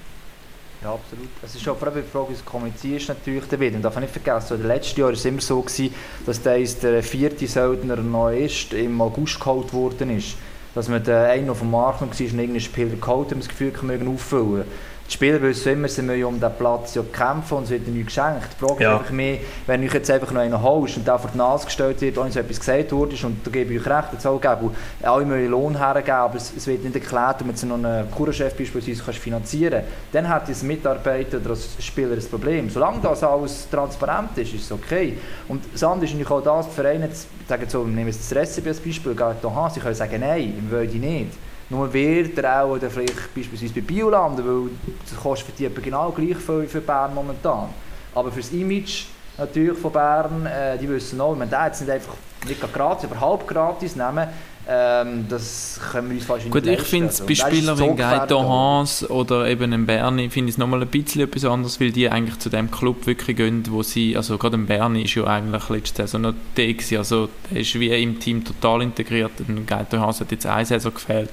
Ja, 0.83 0.95
absolut. 0.95 1.29
Es 1.45 1.55
ist 1.55 1.69
auch 1.69 1.77
vor 1.77 1.89
allem 1.89 2.03
die 2.03 2.11
Frage, 2.11 2.31
wie 2.31 2.35
es 2.35 2.45
kommuniziert 2.45 3.07
natürlich 3.07 3.45
damit. 3.49 3.73
Und 3.75 3.83
darf 3.83 3.97
nicht 4.01 4.13
vergessen, 4.13 4.49
so 4.49 4.55
in 4.57 4.63
den 4.63 4.69
letzten 4.69 4.99
Jahren 4.99 5.11
war 5.11 5.17
es 5.17 5.25
immer 5.25 5.41
so, 5.41 5.61
gewesen, 5.61 5.95
dass 6.27 6.43
der, 6.43 6.59
der 6.59 7.03
vierte 7.05 7.47
Söldner 7.47 7.97
neu 7.97 8.39
ist, 8.47 8.73
im 8.73 9.01
August 9.01 9.39
geholt 9.39 9.73
worden 9.73 10.19
ist. 10.19 10.35
Dass 10.75 10.89
man 10.89 11.03
den 11.03 11.15
einen 11.15 11.51
auf 11.51 11.59
dem 11.59 11.71
Markt 11.71 12.01
war 12.01 12.09
und 12.09 12.21
irgendeinen 12.21 12.61
Spieler 12.61 12.97
geholt 12.97 13.33
um 13.33 13.41
das 13.41 13.49
Gefühl 13.49 13.73
wir 13.73 13.83
mögen 13.83 14.09
auffüllen. 14.09 14.65
Die 15.09 15.13
Spieler 15.15 15.43
wissen 15.43 15.73
immer, 15.75 15.89
sie 15.89 16.01
müssen 16.01 16.25
um 16.25 16.35
diesen 16.37 16.55
Platz 16.57 16.95
ja 16.95 17.03
kämpfen 17.13 17.59
und 17.59 17.65
es 17.65 17.71
wird 17.71 17.87
ihnen 17.87 17.99
nichts 17.99 18.15
geschenkt. 18.15 18.49
Die 18.59 18.65
Frage 18.65 18.83
Ja. 18.83 18.95
ist 18.95 19.01
einfach 19.01 19.13
mehr, 19.13 19.39
wenn 19.67 19.83
ich 19.83 19.93
jetzt 19.93 20.11
einfach 20.11 20.31
noch 20.31 20.41
einen 20.41 20.63
holst 20.63 20.97
und 20.97 21.07
der 21.07 21.19
vor 21.19 21.31
die 21.33 21.37
Nase 21.39 21.67
gestellt 21.67 22.01
wird, 22.01 22.17
ohne 22.17 22.31
so 22.33 22.41
etwas 22.41 22.59
gesagt 22.59 22.93
wurde, 22.93 23.15
und 23.27 23.47
da 23.47 23.51
gebe 23.51 23.75
ich 23.75 23.81
euch 23.81 23.87
recht, 23.87 24.09
jetzt 24.13 24.27
auch 24.27 24.41
geben, 24.41 24.71
alle 25.03 25.25
müssen 25.27 25.51
Lohn 25.51 25.77
hergeben, 25.77 26.13
aber 26.13 26.37
es, 26.37 26.53
es 26.57 26.67
wird 26.67 26.83
nicht 26.83 26.95
erklärt, 26.95 27.41
damit 27.41 27.61
du 27.61 27.67
noch 27.67 27.75
einen 27.77 28.11
Kurachef 28.11 28.55
beispielsweise 28.57 29.03
kannst 29.05 29.21
finanzieren 29.21 29.83
dann 30.13 30.29
hat 30.29 30.49
als 30.49 30.63
Mitarbeiter 30.63 31.39
oder 31.39 31.51
als 31.51 31.69
Spieler 31.79 32.13
ein 32.17 32.25
Problem. 32.31 32.71
Solange 32.71 33.01
das 33.03 33.23
alles 33.23 33.69
transparent 33.71 34.31
ist, 34.37 34.55
ist 34.55 34.65
es 34.65 34.73
okay. 34.73 35.19
Und 35.49 35.63
das 35.73 35.83
andere 35.85 36.07
ist 36.07 36.13
natürlich 36.13 36.31
auch 36.31 36.43
das, 36.43 36.69
die 36.69 36.75
Vereine, 36.75 37.09
sagen 37.49 37.65
so, 37.69 37.85
nehmen 37.85 38.07
wir 38.07 38.13
das 38.15 38.35
Recipe 38.35 38.71
als 38.71 38.81
Beispiel, 38.81 39.15
gehen 39.15 39.35
sie 39.75 39.81
können 39.81 39.95
sagen, 39.95 40.21
nein, 40.21 40.55
wir 40.69 40.79
wollen 40.79 40.91
die 40.91 40.99
nicht. 40.99 41.33
Nur 41.73 41.91
wird 41.91 42.37
er 42.37 42.65
auch 42.65 42.73
oder 42.73 42.91
vielleicht 42.91 43.35
beispielsweise 43.35 43.73
bei 43.73 43.81
Biolanden, 43.81 44.47
weil 44.47 44.71
das 45.09 45.19
kostet 45.19 45.57
für 45.57 45.71
die 45.71 45.83
genau 45.83 46.11
gleich 46.11 46.37
viel 46.37 46.69
für 46.69 46.83
Bern 46.83 47.15
momentan. 47.15 47.71
Aber 48.15 48.31
für 48.31 48.41
das 48.41 48.53
Image 48.53 49.05
natürlich 49.39 49.79
von 49.79 49.91
Bern, 49.91 50.45
äh, 50.45 50.77
die 50.77 50.87
wissen 50.87 51.19
auch, 51.19 51.35
wenn 51.39 51.49
der 51.49 51.65
jetzt 51.65 51.81
nicht 51.81 51.91
einfach 51.91 52.13
nicht 52.47 52.61
gerade 52.61 52.73
gratis, 52.73 53.11
aber 53.11 53.21
halb 53.21 53.47
gratis 53.47 53.97
nehmen, 53.97 54.29
ähm, 54.69 55.27
das 55.29 55.81
können 55.91 56.11
wir 56.11 56.17
uns 56.17 56.25
fast 56.25 56.49
gut, 56.49 56.67
ich 56.67 56.83
finde 56.83 57.09
es 57.09 57.21
bei 57.21 57.35
Spielern 57.35 57.79
wie 57.79 57.97
Gaetan 57.97 58.49
Hans 58.49 59.09
oder 59.11 59.49
eben 59.49 59.73
ein 59.73 59.87
Berni, 59.87 60.31
finde 60.31 60.51
ich 60.51 60.55
es 60.55 60.59
nochmal 60.59 60.83
ein 60.83 60.89
bisschen 60.89 61.23
etwas 61.23 61.45
anderes, 61.45 61.81
weil 61.81 61.91
die 61.91 62.09
eigentlich 62.09 62.39
zu 62.39 62.49
dem 62.49 62.71
Club 62.71 63.07
wirklich 63.07 63.37
gehen, 63.37 63.65
wo 63.71 63.83
sie, 63.83 64.17
also 64.17 64.39
gerade 64.39 64.57
ein 64.57 64.67
Berni 64.67 65.03
ist 65.03 65.15
ja 65.17 65.25
eigentlich 65.25 65.69
letzte 65.69 66.03
Saison 66.03 66.21
noch 66.21 66.35
der 66.57 66.75
gewesen, 66.75 66.99
also 66.99 67.29
der 67.51 67.61
ist 67.61 67.79
wie 67.79 67.89
im 67.89 68.21
Team 68.21 68.45
total 68.45 68.83
integriert, 68.83 69.33
ein 69.49 69.67
Gaetan 69.67 70.01
Hans 70.01 70.21
hat 70.21 70.31
jetzt 70.31 70.47
eine 70.47 70.65
Saison 70.65 70.95
gefehlt. 70.95 71.31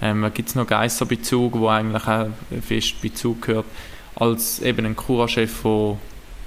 Ähm, 0.00 0.22
da 0.22 0.28
gibt 0.28 0.48
es 0.48 0.54
noch 0.54 0.66
Geisserbezug, 0.66 1.58
wo 1.58 1.68
eigentlich 1.68 2.06
auch 2.06 2.28
fest 2.62 3.00
Bezug 3.00 3.42
gehört, 3.42 3.66
als 4.14 4.60
eben 4.60 4.86
ein 4.86 4.94
Cura-Chef, 4.94 5.62
der 5.62 5.96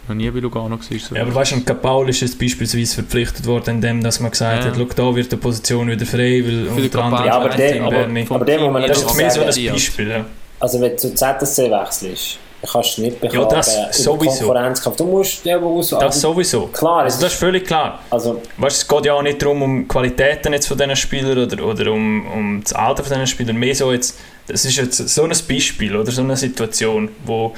noch 0.07 0.15
nie 0.15 0.29
bei 0.29 0.39
Lugano 0.39 0.71
war. 0.71 0.79
So. 0.99 1.15
Ja, 1.15 1.21
aber 1.21 1.35
weißt 1.35 1.51
du, 1.51 1.55
ein 1.57 1.65
Capal 1.65 2.09
ist 2.09 2.21
jetzt 2.21 2.37
beispielsweise 2.39 2.95
verpflichtet 2.95 3.45
worden, 3.45 3.75
indem 3.75 4.03
dass 4.03 4.19
man 4.19 4.31
gesagt 4.31 4.63
Ja. 4.65 4.69
hat, 4.71 4.75
schau, 4.77 4.85
da 5.11 5.15
wird 5.15 5.31
die 5.31 5.37
Position 5.37 5.87
wieder 5.89 6.05
frei, 6.05 6.41
weil 6.45 6.65
Für 6.75 6.81
unter 6.81 7.03
anderem 7.03 7.25
Ja, 7.25 7.33
aber 7.37 7.49
der- 7.49 7.83
aber- 7.83 8.35
aber 8.35 8.45
der 8.45 8.59
muss 8.59 8.71
man 8.73 8.81
Das 8.87 8.97
ist 8.97 9.05
doch 9.07 9.15
mehr 9.15 9.31
so 9.31 9.41
ein 9.41 9.47
Beispiel, 9.73 10.09
ja. 10.09 10.25
Also 10.59 10.79
wenn 10.81 10.91
du 10.91 10.97
zu 10.97 11.13
ZSC 11.15 11.71
wechselst, 11.71 12.37
kannst 12.71 12.97
du 12.97 13.01
nicht 13.01 13.19
beklagen 13.19 13.49
das 13.49 13.75
über 13.75 13.93
sowieso. 13.93 14.45
Konkurrenzkampf. 14.45 14.95
Du 14.97 15.05
musst 15.07 15.43
ja 15.43 15.57
aus... 15.59 15.89
Das 15.89 16.21
sowieso. 16.21 16.67
Klar, 16.67 17.01
Also 17.03 17.19
das 17.21 17.33
ist 17.33 17.39
völlig 17.39 17.65
klar. 17.65 17.99
also 18.11 18.39
Weißt, 18.57 18.77
es 18.77 18.87
geht 18.87 19.05
ja 19.05 19.13
auch 19.15 19.23
nicht 19.23 19.41
darum, 19.41 19.61
um 19.63 19.87
Qualitäten 19.87 20.53
jetzt 20.53 20.67
von 20.67 20.77
diesen 20.77 20.95
Spielern 20.95 21.37
oder, 21.39 21.65
oder 21.65 21.91
um, 21.91 22.27
um 22.31 22.61
das 22.63 22.73
Alter 22.73 23.03
von 23.03 23.13
diesen 23.13 23.25
Spielern. 23.27 23.55
Mehr 23.55 23.73
so 23.73 23.91
jetzt, 23.91 24.19
das 24.47 24.63
ist 24.65 24.75
jetzt 24.77 24.97
so 25.09 25.23
ein 25.23 25.31
Beispiel 25.49 25.95
oder 25.95 26.11
so 26.11 26.21
eine 26.21 26.37
Situation, 26.37 27.09
wo 27.25 27.55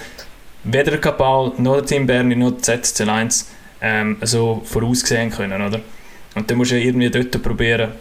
weder 0.64 0.91
der 0.91 1.01
Kapal, 1.01 1.51
noch 1.57 1.76
der 1.76 1.86
Team 1.86 2.07
Berni, 2.07 2.36
noch 2.36 2.51
der 2.51 2.82
ZSC 2.82 3.03
1 3.03 3.47
ähm, 3.82 4.18
so 4.22 4.61
vorausgesehen 4.66 5.30
können, 5.30 5.61
oder? 5.61 5.82
Und 6.36 6.49
dann 6.49 6.57
musst 6.57 6.72
du 6.72 6.76
ja 6.80 6.86
irgendwie 6.86 7.09
dort 7.09 7.41
probieren. 7.43 7.91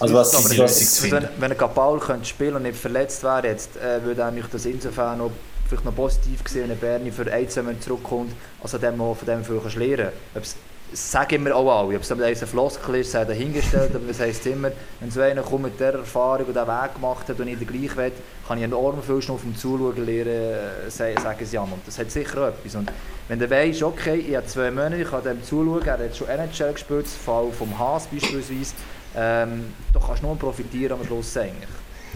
Also 0.00 0.14
was, 0.14 0.34
aber 0.34 0.48
zu 0.48 0.58
wenn, 0.58 1.10
finden. 1.10 1.28
wenn 1.38 1.52
ein 1.52 1.58
Kapal 1.58 1.98
könnte 1.98 2.26
spielen 2.26 2.56
und 2.56 2.64
nicht 2.64 2.76
verletzt 2.76 3.22
wäre, 3.22 3.46
jetzt, 3.46 3.76
äh, 3.76 4.02
würde 4.02 4.24
eigentlich 4.24 4.46
das 4.50 4.66
insofern 4.66 5.18
noch, 5.18 5.30
vielleicht 5.68 5.84
noch 5.84 5.94
positiv 5.94 6.42
gesehen, 6.42 6.68
wenn 6.68 6.78
Berni 6.78 7.12
für 7.12 7.30
ein, 7.32 7.48
zurückkommt, 7.48 8.32
als 8.62 8.74
an 8.74 8.80
dem 8.80 8.96
man 8.96 9.14
von 9.14 9.26
dem 9.26 9.44
viel 9.44 9.60
kannst 9.60 9.76
lernen 9.76 10.08
kannst. 10.34 10.56
Das 10.56 10.73
sagen 10.94 11.34
immer 11.36 11.54
auch 11.54 11.80
alle. 11.80 11.96
Ob 11.96 12.02
es 12.02 12.10
aber 12.12 12.24
ein 12.24 12.36
Floskel 12.36 12.94
ist, 12.96 13.10
sei 13.12 13.24
dahingestellt, 13.24 13.94
aber 13.94 14.06
das 14.08 14.20
heisst 14.20 14.46
immer, 14.46 14.70
wenn 15.00 15.10
so 15.10 15.20
einer 15.20 15.42
kommt 15.42 15.64
mit 15.64 15.80
der 15.80 15.94
Erfahrung 15.94 16.46
und 16.46 16.54
den 16.56 16.66
Weg 16.66 16.94
gemacht 16.94 17.28
hat 17.28 17.38
und 17.40 17.48
ich 17.48 17.58
den 17.58 17.66
gleich 17.66 17.96
will, 17.96 18.12
kann 18.46 18.58
ich 18.58 18.64
enorm 18.64 19.02
viel 19.02 19.20
schon 19.20 19.34
auf 19.36 19.42
dem 19.42 19.56
Zuschauen 19.56 20.04
lernen, 20.06 20.28
äh, 20.28 20.90
sagen 20.90 21.44
sie 21.46 21.58
an. 21.58 21.64
Und 21.72 21.86
das 21.86 21.98
hat 21.98 22.10
sicher 22.10 22.42
auch 22.42 22.48
etwas. 22.48 22.74
Und 22.76 22.90
wenn 23.28 23.38
du 23.38 23.50
weißt, 23.50 23.82
okay, 23.82 24.16
ich 24.16 24.36
habe 24.36 24.46
zwei 24.46 24.70
Monate, 24.70 24.96
ich 25.02 25.10
kann 25.10 25.22
dem 25.24 25.42
zuschauen, 25.42 25.82
er 25.86 25.98
hat 25.98 26.16
schon 26.16 26.28
NHL 26.28 26.72
gespielt, 26.72 27.06
das 27.06 27.14
Fall 27.14 27.46
vom 27.58 27.78
Haas 27.78 28.06
beispielsweise, 28.06 28.74
ähm, 29.16 29.72
da 29.92 30.00
kannst 30.04 30.22
du 30.22 30.26
nur 30.26 30.36
profitieren 30.38 30.98
am 31.00 31.06
Schluss 31.06 31.36
eigentlich. 31.36 31.68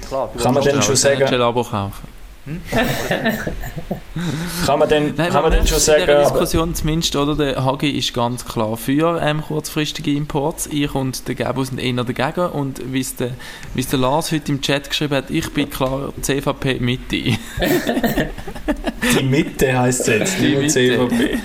Klar, 0.06 0.30
du 0.32 0.42
Kann 0.42 0.54
man 0.54 0.62
denn 0.62 0.78
auch- 0.78 0.82
schon 0.82 0.96
sagen- 0.96 1.24
ein 1.24 1.40
Abo 1.40 1.62
kaufen. 1.64 2.17
Kann 4.66 4.78
man 4.78 4.88
denn, 4.88 5.14
Nein, 5.16 5.30
kann 5.30 5.42
man 5.42 5.52
denn 5.52 5.66
schon 5.66 5.78
in 5.78 5.84
der 6.06 6.06
sagen, 6.06 6.22
Diskussion 6.22 6.74
zumindest, 6.74 7.16
oder? 7.16 7.34
Der 7.36 7.64
Hagi 7.64 7.90
ist 7.90 8.12
ganz 8.14 8.44
klar 8.44 8.76
für 8.76 9.20
ähm, 9.22 9.42
kurzfristige 9.42 10.12
Imports. 10.12 10.66
Ich 10.70 10.94
und 10.94 11.26
der 11.28 11.34
Gabo 11.34 11.64
sind 11.64 11.78
eher 11.78 12.04
dagegen. 12.04 12.46
Und 12.50 12.92
wie 12.92 13.00
es 13.00 13.16
der, 13.16 13.30
wie 13.74 13.80
es 13.80 13.88
der 13.88 13.98
Lars 14.00 14.32
heute 14.32 14.52
im 14.52 14.60
Chat 14.60 14.88
geschrieben 14.90 15.14
hat, 15.16 15.30
ich 15.30 15.52
bin 15.52 15.70
klar 15.70 16.12
CVP 16.20 16.78
Mitte. 16.80 17.16
die 19.18 19.22
Mitte 19.24 19.78
heisst 19.78 20.00
es 20.00 20.06
jetzt, 20.08 20.38
Die 20.40 20.50
die 20.50 20.56
Mitte. 20.56 20.68
CVP. 20.68 21.38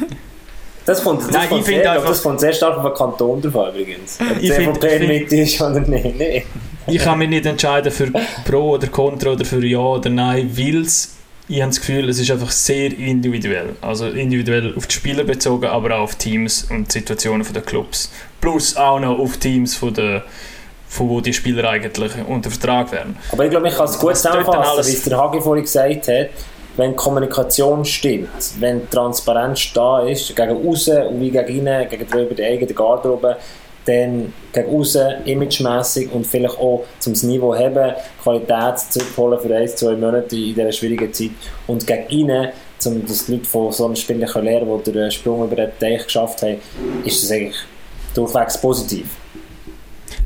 das 0.86 1.04
kommt, 1.04 1.22
das, 1.22 1.32
Nein, 1.32 1.50
kommt 1.50 1.62
ich 1.62 1.68
finde 1.68 1.82
sehr, 1.84 1.92
einfach- 1.94 2.10
das 2.10 2.24
kommt 2.24 2.40
sehr 2.40 2.54
stark 2.54 2.78
auf 2.78 2.84
den 2.86 2.94
Kanton 2.94 3.42
drauf 3.42 3.68
an, 3.68 3.76
übrigens. 3.76 4.20
Ob 4.20 4.40
CVP 4.40 4.42
ich 4.42 4.54
finde- 4.54 5.08
mit 5.08 5.32
ist 5.32 5.62
oder 5.62 5.80
nicht. 5.80 6.18
Nee. 6.18 6.46
Ich 6.88 7.00
kann 7.00 7.18
mich 7.18 7.30
nicht 7.30 7.46
entscheiden 7.46 7.92
für 7.92 8.12
Pro 8.46 8.72
oder 8.72 8.88
Contra 8.88 9.32
oder 9.32 9.46
für 9.46 9.66
Ja 9.66 9.80
oder 9.80 10.10
Nein, 10.10 10.52
weil 10.58 10.86
ich 11.50 11.62
habe 11.62 11.70
das 11.70 11.80
Gefühl, 11.80 12.10
es 12.10 12.20
ist 12.20 12.32
einfach 12.32 12.52
sehr 12.52 12.98
individuell. 12.98 13.76
Also 13.82 14.08
individuell 14.08 14.74
auf 14.76 14.88
die 14.88 14.96
Spieler 14.96 15.24
bezogen, 15.24 15.66
aber 15.66 15.96
auch 15.96 16.04
auf 16.04 16.16
Teams 16.16 16.68
und 16.70 16.92
Situationen 16.92 17.46
der 17.54 17.62
Clubs. 17.62 18.12
Plus 18.40 18.76
auch 18.78 19.00
noch 19.00 19.20
auf 19.20 19.38
Teams 19.38 19.76
von 19.76 19.94
der 19.94 20.24
von 20.94 21.10
wo 21.10 21.22
die 21.22 21.34
Spieler 21.34 21.68
eigentlich 21.68 22.12
unter 22.28 22.52
Vertrag 22.52 22.92
werden. 22.92 23.18
Aber 23.32 23.44
ich 23.44 23.50
glaube, 23.50 23.68
ich 23.68 23.76
kann 23.76 23.86
es 23.86 23.98
gut 23.98 24.12
dann 24.12 24.16
zusammenfassen, 24.16 24.86
wie 24.86 24.96
es 24.96 25.04
der 25.04 25.18
Hagi 25.18 25.42
vorhin 25.42 25.64
gesagt 25.64 26.08
hat. 26.08 26.30
Wenn 26.78 26.92
die 26.92 26.96
Kommunikation 26.96 27.84
stimmt, 27.84 28.30
wenn 28.60 28.82
die 28.82 28.88
Transparenz 28.88 29.74
da 29.74 30.02
ist, 30.02 30.36
gegen 30.36 30.68
außen 30.68 31.08
und 31.08 31.20
wie 31.20 31.32
gegen 31.32 31.48
innen, 31.48 31.90
gegenüber 31.90 32.36
der 32.36 32.48
eigenen 32.48 32.76
Garderobe, 32.76 33.38
dann 33.86 34.34
gegen 34.52 34.80
außen 34.80 35.26
imagemässig 35.26 36.12
und 36.12 36.26
vielleicht 36.26 36.58
auch 36.58 36.86
zum 37.00 37.14
Niveau 37.14 37.56
haben, 37.56 37.94
Qualität 38.22 38.80
zurückholen 38.80 39.40
für 39.40 39.56
ein, 39.56 39.68
zwei 39.68 39.96
Monate 39.96 40.36
in 40.36 40.56
dieser 40.56 40.72
schwierigen 40.72 41.12
Zeit 41.14 41.32
und 41.68 41.86
gegen 41.86 42.08
innen 42.10 42.50
um 42.86 43.06
dass 43.06 43.26
die 43.26 43.34
Leute 43.34 43.46
von 43.46 43.72
so 43.72 43.86
einem 43.86 43.96
Spiel 43.96 44.26
können 44.26 44.46
lernen 44.46 44.82
die 44.86 44.92
den 44.92 45.12
Sprung 45.12 45.46
über 45.46 45.56
den 45.56 45.72
Teich 45.80 46.04
geschafft 46.04 46.42
haben, 46.42 46.58
ist 47.06 47.24
das 47.24 47.32
eigentlich 47.32 47.58
durchwegs 48.14 48.60
positiv. 48.60 49.08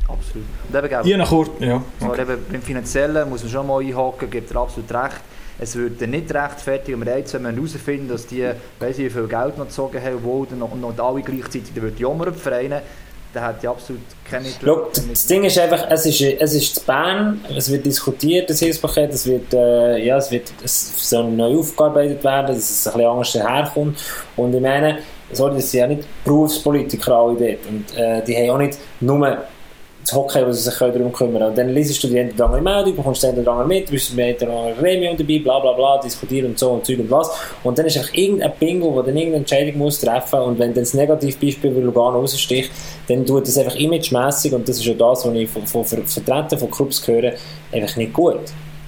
Absolut. 0.08 0.46
Und 0.68 0.92
eben, 0.92 1.06
Je 1.06 1.16
nach 1.16 1.32
Ort, 1.32 1.60
ja. 1.60 1.82
so 2.00 2.14
eben 2.14 2.44
beim 2.50 2.62
Finanziellen 2.62 3.28
muss 3.28 3.42
man 3.42 3.52
schon 3.52 3.66
mal 3.66 3.80
einhaken, 3.80 4.30
gibt 4.30 4.50
er 4.50 4.56
absolut 4.56 4.90
recht. 4.92 5.20
Es 5.60 5.74
würde 5.74 6.06
nicht 6.06 6.32
rechtfertigen, 6.32 7.00
wenn 7.00 7.08
wir 7.08 7.18
jetzt 7.18 7.34
wenn 7.34 7.42
wir 7.42 7.52
herausfinden, 7.52 8.08
dass 8.08 8.26
die, 8.26 8.48
weiss 8.78 8.98
ich, 8.98 9.06
wie 9.06 9.10
viel 9.10 9.26
Geld 9.26 9.58
noch 9.58 9.66
gezogen 9.66 10.00
haben, 10.00 10.22
wo 10.22 10.44
dann 10.44 10.60
noch, 10.60 10.74
noch 10.74 10.96
alle 10.98 11.20
gleichzeitig, 11.22 11.72
dann 11.74 11.82
würde 11.82 12.00
jammern 12.00 12.32
die 12.32 12.38
Vereine, 12.38 12.82
dann 13.32 13.44
hat 13.44 13.62
die 13.62 13.68
absolut 13.68 14.00
keine 14.28 14.48
Schau, 14.62 14.88
das 14.92 15.26
Ding 15.26 15.44
ist 15.44 15.58
einfach, 15.58 15.86
es 15.90 16.06
ist, 16.06 16.20
es 16.20 16.54
ist 16.54 16.74
zu 16.74 16.84
Bern, 16.84 17.40
es 17.56 17.70
wird 17.70 17.84
diskutiert, 17.84 18.48
das 18.48 18.58
Hilfspaket, 18.60 19.12
es 19.12 19.26
wird, 19.26 19.52
äh, 19.52 20.04
ja, 20.04 20.16
es 20.16 20.30
wird 20.30 20.52
es 20.62 21.08
soll 21.08 21.30
neu 21.30 21.58
aufgearbeitet 21.58 22.22
werden, 22.24 22.48
dass 22.48 22.58
es 22.58 22.86
ein 22.86 22.94
bisschen 22.94 23.10
anders 23.10 23.32
daherkommt. 23.32 23.98
Und 24.36 24.54
ich 24.54 24.60
meine, 24.60 24.98
sorry, 25.32 25.56
das 25.56 25.70
sind 25.70 25.80
ja 25.80 25.86
nicht 25.86 26.24
Berufspolitiker 26.24 27.14
alle 27.14 27.36
dort. 27.36 27.66
Und 27.68 27.96
äh, 27.96 28.22
die 28.24 28.36
haben 28.36 28.50
auch 28.50 28.58
nicht 28.58 28.78
nur 29.00 29.38
das 30.08 30.16
Hockey, 30.16 30.46
wo 30.46 30.52
sie 30.52 30.62
sich 30.62 30.78
darum 30.78 31.12
kümmern 31.12 31.12
können. 31.12 31.48
Und 31.50 31.58
dann 31.58 31.68
liest 31.68 32.02
du 32.02 32.08
die 32.08 32.18
eine 32.18 32.32
oder 32.32 32.46
andere 32.46 32.62
Meldung, 32.62 32.96
bekommst 32.96 33.22
den 33.22 33.38
oder 33.38 33.52
anderen 33.52 33.68
mit, 33.68 33.90
bist 33.90 34.14
mit 34.14 34.42
einer 34.42 34.72
Gremium 34.78 35.16
dabei, 35.16 35.38
bla 35.38 35.58
bla 35.58 35.72
bla, 35.72 36.00
diskutieren 36.00 36.50
und 36.50 36.58
so 36.58 36.70
und 36.72 36.86
Zeug 36.86 37.00
und 37.00 37.10
was. 37.10 37.30
Und 37.62 37.78
dann 37.78 37.86
ist 37.86 37.96
einfach 37.98 38.14
irgendein 38.14 38.52
Bingo, 38.58 38.94
wo 38.94 39.02
dann 39.02 39.16
irgendeine 39.16 39.38
Entscheidung 39.38 39.78
muss 39.78 40.00
treffen 40.00 40.40
und 40.40 40.58
wenn 40.58 40.72
dann 40.72 40.84
das 40.84 40.94
Negativbeispiel 40.94 41.76
wie 41.76 41.80
Lugano 41.80 42.20
raussticht, 42.20 42.70
dann 43.08 43.26
tut 43.26 43.46
das 43.46 43.58
einfach 43.58 43.76
imagemässig 43.76 44.52
und 44.52 44.68
das 44.68 44.78
ist 44.78 44.86
ja 44.86 44.94
das, 44.94 45.26
was 45.26 45.34
ich 45.34 45.48
von, 45.48 45.66
von, 45.66 45.84
von 45.84 46.06
Vertretern 46.06 46.58
von 46.58 46.70
Clubs 46.70 47.06
höre, 47.06 47.32
einfach 47.72 47.96
nicht 47.96 48.12
gut. 48.12 48.40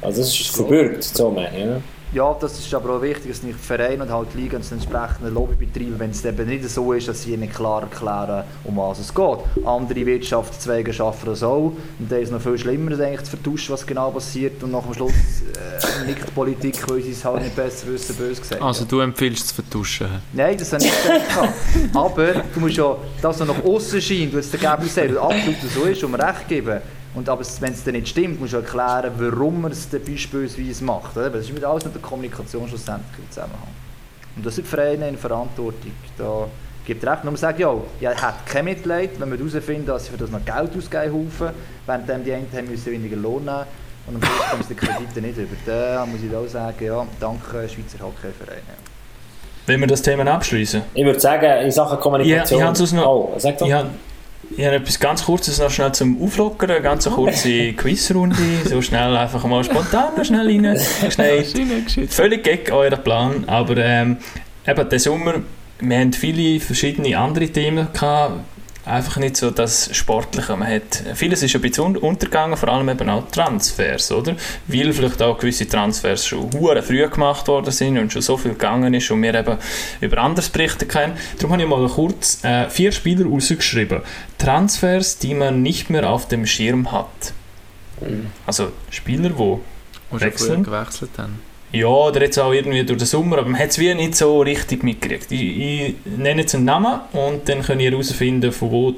Also 0.03 0.21
das 0.21 0.29
ist 0.29 0.49
verbürgt, 0.49 1.05
so 1.05 1.31
meine 1.31 1.59
ich. 1.59 1.65
Ja. 1.65 1.81
Ja, 2.13 2.37
das 2.41 2.59
ist 2.59 2.75
aber 2.75 2.97
auch 2.97 3.03
wichtig, 3.03 3.31
dass 3.31 3.45
nicht 3.45 3.57
Vereine 3.57 4.03
und 4.03 4.11
halt 4.11 4.35
Liga 4.35 4.57
und 4.57 4.65
das 4.65 4.73
entsprechende 4.73 5.31
Lobby 5.31 5.65
betreiben, 5.65 5.95
wenn 5.99 6.11
es 6.11 6.25
eben 6.25 6.49
nicht 6.49 6.69
so 6.69 6.93
ist, 6.93 7.07
dass 7.07 7.23
sie 7.23 7.37
nicht 7.37 7.55
klar 7.55 7.83
erklären, 7.83 8.43
um 8.65 8.77
was 8.79 8.99
es 8.99 9.15
geht. 9.15 9.39
Andere 9.65 10.07
Wirtschaftszweige 10.07 10.93
schaffen 10.93 11.27
das 11.27 11.45
auch 11.45 11.73
und 12.01 12.11
da 12.11 12.17
ist 12.17 12.29
es 12.29 12.31
noch 12.33 12.41
viel 12.41 12.59
schlimmer, 12.59 12.99
eigentlich 12.99 13.23
zu 13.23 13.31
vertuschen, 13.37 13.75
was 13.75 13.87
genau 13.87 14.11
passiert 14.11 14.61
und 14.65 14.73
nach 14.73 14.83
dem 14.83 14.95
Schluss 14.95 15.13
äh, 15.13 16.05
nickt 16.05 16.27
die 16.27 16.33
Politik, 16.33 16.91
weil 16.91 17.01
sie 17.01 17.13
es 17.13 17.25
halt 17.25 17.45
nicht 17.45 17.55
besser 17.55 17.87
wissen, 17.87 18.17
böse 18.17 18.41
gesagt. 18.41 18.61
Also 18.61 18.85
du 18.87 18.99
empfiehlst 18.99 19.43
es 19.43 19.49
zu 19.51 19.55
vertuschen? 19.55 20.09
Nein, 20.33 20.59
das 20.59 20.73
habe 20.73 20.83
ich 20.83 20.91
nicht 20.91 21.29
gesagt. 21.29 21.53
Aber 21.95 22.33
du 22.53 22.59
musst 22.59 22.77
ja, 22.77 22.97
das, 23.23 23.39
was 23.39 23.47
nach 23.47 23.65
außen 23.65 24.03
scheint, 24.03 24.35
du 24.35 24.39
hast 24.39 24.53
den 24.53 24.61
Ergebnis 24.61 24.95
sehen, 24.97 25.17
und 25.17 25.19
absolut 25.19 25.57
so 25.73 25.83
ist, 25.85 26.03
um 26.03 26.17
recht 26.17 26.49
geben. 26.49 26.81
Und 27.15 27.29
aber 27.29 27.43
wenn 27.61 27.73
es 27.73 27.83
dann 27.85 27.95
nicht 27.95 28.09
stimmt, 28.09 28.41
musst 28.41 28.53
du 28.53 28.59
erklären, 28.59 29.13
warum 29.19 29.63
man 29.63 29.73
es 29.73 29.89
dann 29.89 30.03
beispielsweise 30.05 30.85
macht. 30.85 31.17
Oder? 31.17 31.31
Das 31.31 31.45
ist 31.47 31.53
mit 31.53 31.65
alles 31.65 31.85
mit 31.85 31.95
der 31.95 32.03
Kommunikation 32.03 32.69
schlussendlich 32.69 33.19
im 33.19 33.31
Zusammenhang. 33.31 33.69
Und 34.37 34.47
das 34.47 34.55
sind 34.55 34.65
die 34.67 34.71
Vereine 34.71 35.09
in 35.09 35.19
Verantwortung. 35.19 35.91
Da 36.17 36.47
gibt 36.87 37.05
recht. 37.05 37.25
Nur 37.25 37.37
sagen, 37.37 37.61
ja, 37.61 37.75
ja, 38.01 38.15
hat 38.15 38.47
kein 38.47 38.65
Mitleid, 38.65 39.11
wenn 39.19 39.31
wir 39.31 39.39
herausfinden, 39.39 39.87
dass 39.87 40.05
sie 40.05 40.13
für 40.13 40.19
das 40.19 40.31
noch 40.31 40.45
Geld 40.45 40.71
ausgeben 40.77 41.13
Haufen, 41.13 41.49
während 41.87 42.27
die 42.27 42.33
einen 42.33 42.47
haben 42.57 42.71
müssen 42.71 42.93
weniger 42.93 43.17
Lohn 43.17 43.45
nehmen 43.45 43.65
und 44.07 44.15
am 44.17 44.23
Schluss 44.23 44.49
kommen 44.51 44.63
sie 44.63 44.75
die 44.75 44.81
Kredite 44.81 45.21
nicht 45.21 45.37
über. 45.37 45.57
Da 45.67 46.07
muss 46.07 46.21
ich 46.23 46.35
auch 46.35 46.47
sagen, 46.47 46.85
ja, 46.85 47.05
danke 47.19 47.69
Schweizer 47.69 47.99
Hockeyverein. 48.05 48.63
Ja. 48.69 48.75
Wenn 49.67 49.81
wir 49.81 49.89
das 49.89 50.01
Thema 50.03 50.27
abschließen. 50.33 50.83
Ich 50.95 51.05
würde 51.05 51.21
sagen, 51.21 51.65
in 51.65 51.71
Sachen 51.73 51.99
Kommunikation... 51.99 52.59
Ja, 52.61 52.65
ich 52.65 52.69
habe 52.69 52.77
sonst 52.79 52.93
noch- 52.93 53.07
Oh, 53.07 53.35
sag 53.37 53.59
doch. 53.59 53.67
Ich 53.67 53.75
ich 54.57 54.65
habe 54.65 54.77
etwas 54.77 54.99
ganz 54.99 55.25
Kurzes 55.25 55.59
noch 55.59 55.71
schnell 55.71 55.93
zum 55.93 56.21
Auflockern, 56.23 56.71
eine 56.71 56.83
ganz 56.83 57.09
kurze 57.09 57.73
Quizrunde, 57.77 58.37
so 58.65 58.83
schnell 58.83 59.17
einfach 59.17 59.45
mal 59.45 59.63
spontan 59.63 60.17
noch 60.17 60.25
schnell 60.25 60.47
rein, 60.47 60.77
geschneit. 61.05 61.47
Völlig 62.09 62.45
gegen 62.45 62.73
euren 62.73 63.03
Plan, 63.03 63.45
aber 63.47 63.77
ähm, 63.77 64.19
eben 64.67 64.89
der 64.89 64.99
Sommer, 64.99 65.35
wir 65.81 65.99
haben 65.99 66.13
viele 66.13 66.61
verschiedene 66.61 67.17
andere 67.17 67.49
Themen 67.49 67.89
gehabt, 67.93 68.41
einfach 68.85 69.17
nicht 69.19 69.37
so 69.37 69.51
das 69.51 69.95
Sportliche. 69.95 70.57
Man 70.57 70.69
hat, 70.69 71.03
vieles 71.15 71.43
ist 71.43 71.55
ein 71.55 71.61
bisschen 71.61 71.85
un- 71.85 71.97
untergegangen, 71.97 72.57
vor 72.57 72.69
allem 72.71 72.89
eben 72.89 73.09
auch 73.11 73.29
Transfers, 73.31 74.11
oder? 74.13 74.35
Weil 74.67 74.93
vielleicht 74.93 75.21
auch 75.23 75.39
gewisse 75.39 75.69
Transfers 75.69 76.27
schon 76.27 76.51
hure 76.53 76.83
früh 76.83 77.07
gemacht 77.09 77.47
worden 77.49 77.71
sind 77.73 77.99
und 77.99 78.13
schon 78.13 78.23
so 78.23 78.37
viel 78.37 78.53
gegangen 78.53 78.93
ist 78.95 79.11
und 79.11 79.23
wir 79.23 79.35
eben 79.35 79.57
über 80.01 80.19
anderes 80.19 80.49
berichten 80.49 80.89
können. 80.89 81.13
Darum 81.39 81.53
habe 81.53 81.63
ich 81.63 81.69
mal 81.69 81.87
kurz 81.89 82.43
äh, 82.45 82.69
vier 82.71 82.93
Spieler 82.93 83.27
rausgeschrieben. 83.27 84.01
Transfers, 84.39 85.19
die 85.19 85.35
man 85.35 85.63
nicht 85.63 85.91
mehr 85.91 86.09
auf 86.09 86.29
dem 86.29 86.47
Schirm 86.47 86.91
hat. 86.93 87.33
Also 88.47 88.73
Spieler, 88.91 89.29
die 89.31 90.21
Wechseln? 90.21 90.65
gewechselt 90.65 91.11
haben. 91.19 91.41
Ja, 91.73 91.87
oder 91.87 92.23
jetzt 92.23 92.39
auch 92.39 92.53
irgendwie 92.53 92.85
durch 92.85 92.99
den 92.99 93.07
Sommer, 93.07 93.39
aber 93.39 93.49
man 93.49 93.61
hat 93.61 93.71
es 93.71 93.79
wie 93.79 93.95
nicht 93.95 94.17
so 94.17 94.41
richtig 94.41 94.83
mitgekriegt. 94.83 95.31
Ich, 95.31 95.41
ich 95.61 95.95
nenne 96.17 96.43
jetzt 96.43 96.55
einen 96.55 96.65
Namen 96.65 97.01
und 97.13 97.49
dann 97.49 97.63
könnt 97.63 97.81
ihr 97.81 97.91
herausfinden, 97.91 98.53
von 98.53 98.71
wo 98.71 98.95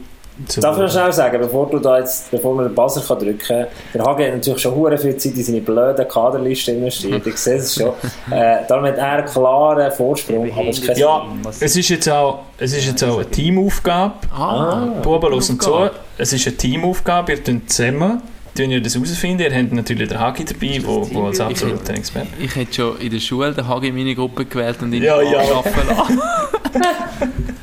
zu 0.48 0.60
Darf 0.60 0.76
ich 0.76 0.82
noch 0.84 0.90
schnell 0.90 1.12
sagen, 1.12 1.38
bevor 1.40 1.68
du 1.68 1.78
da 1.78 1.98
jetzt, 1.98 2.30
bevor 2.30 2.56
wir 2.56 2.64
den 2.64 2.74
Buzzer 2.74 3.02
kann 3.02 3.18
drücken 3.18 3.38
kann, 3.38 3.66
der 3.92 4.02
Hagi 4.02 4.24
hat 4.24 4.32
natürlich 4.32 4.62
schon 4.62 4.74
hure 4.74 4.96
viel 4.96 5.16
Zeit 5.16 5.34
in 5.34 5.44
seine 5.44 5.60
blöde 5.60 6.06
Kaderliste 6.06 6.72
investiert, 6.72 7.26
ich 7.26 7.36
sehe 7.36 7.56
es 7.56 7.74
schon. 7.74 7.92
Äh, 8.30 8.60
darum 8.66 8.86
hat 8.86 8.96
er 8.96 9.12
einen 9.12 9.26
klaren 9.26 9.92
Vorsprung, 9.92 10.50
aber 10.52 10.68
es 10.68 10.78
ist 10.78 10.86
kein 10.86 10.96
Ja, 10.96 11.26
es 11.60 11.76
ist 11.76 11.88
jetzt 11.90 12.08
auch, 12.08 12.40
es 12.58 12.72
ist 12.72 12.86
jetzt 12.86 13.04
auch 13.04 13.16
eine 13.18 13.30
Teamaufgabe. 13.30 14.14
Ah, 14.34 14.86
Buben, 15.02 15.30
hören 15.30 15.42
zu. 15.42 15.90
Es 16.16 16.32
ist 16.32 16.46
eine 16.46 16.56
Teamaufgabe, 16.56 17.32
ihr 17.32 17.44
tut 17.44 17.70
zusammen 17.70 18.22
tun 18.56 18.70
ihr 18.70 18.80
das 18.80 18.94
herausfinden. 18.94 19.42
Ihr 19.42 19.54
habt 19.54 19.72
natürlich 19.72 20.08
den 20.08 20.18
Hagi 20.20 20.44
dabei, 20.44 20.80
wo, 20.84 21.08
wo 21.12 21.26
als 21.26 21.40
absoluter 21.40 21.94
Experte 21.94 22.28
Ich 22.40 22.54
hätte 22.54 22.74
schon 22.74 22.98
in 23.00 23.10
der 23.10 23.20
Schule 23.20 23.52
den 23.52 23.66
Hagi 23.66 23.88
in 23.88 23.94
meine 23.94 24.14
Gruppe 24.14 24.44
gewählt 24.44 24.82
und 24.82 24.92
ihn 24.92 25.02
Ja, 25.02 25.20
ja. 25.22 25.42
lassen. 25.42 26.20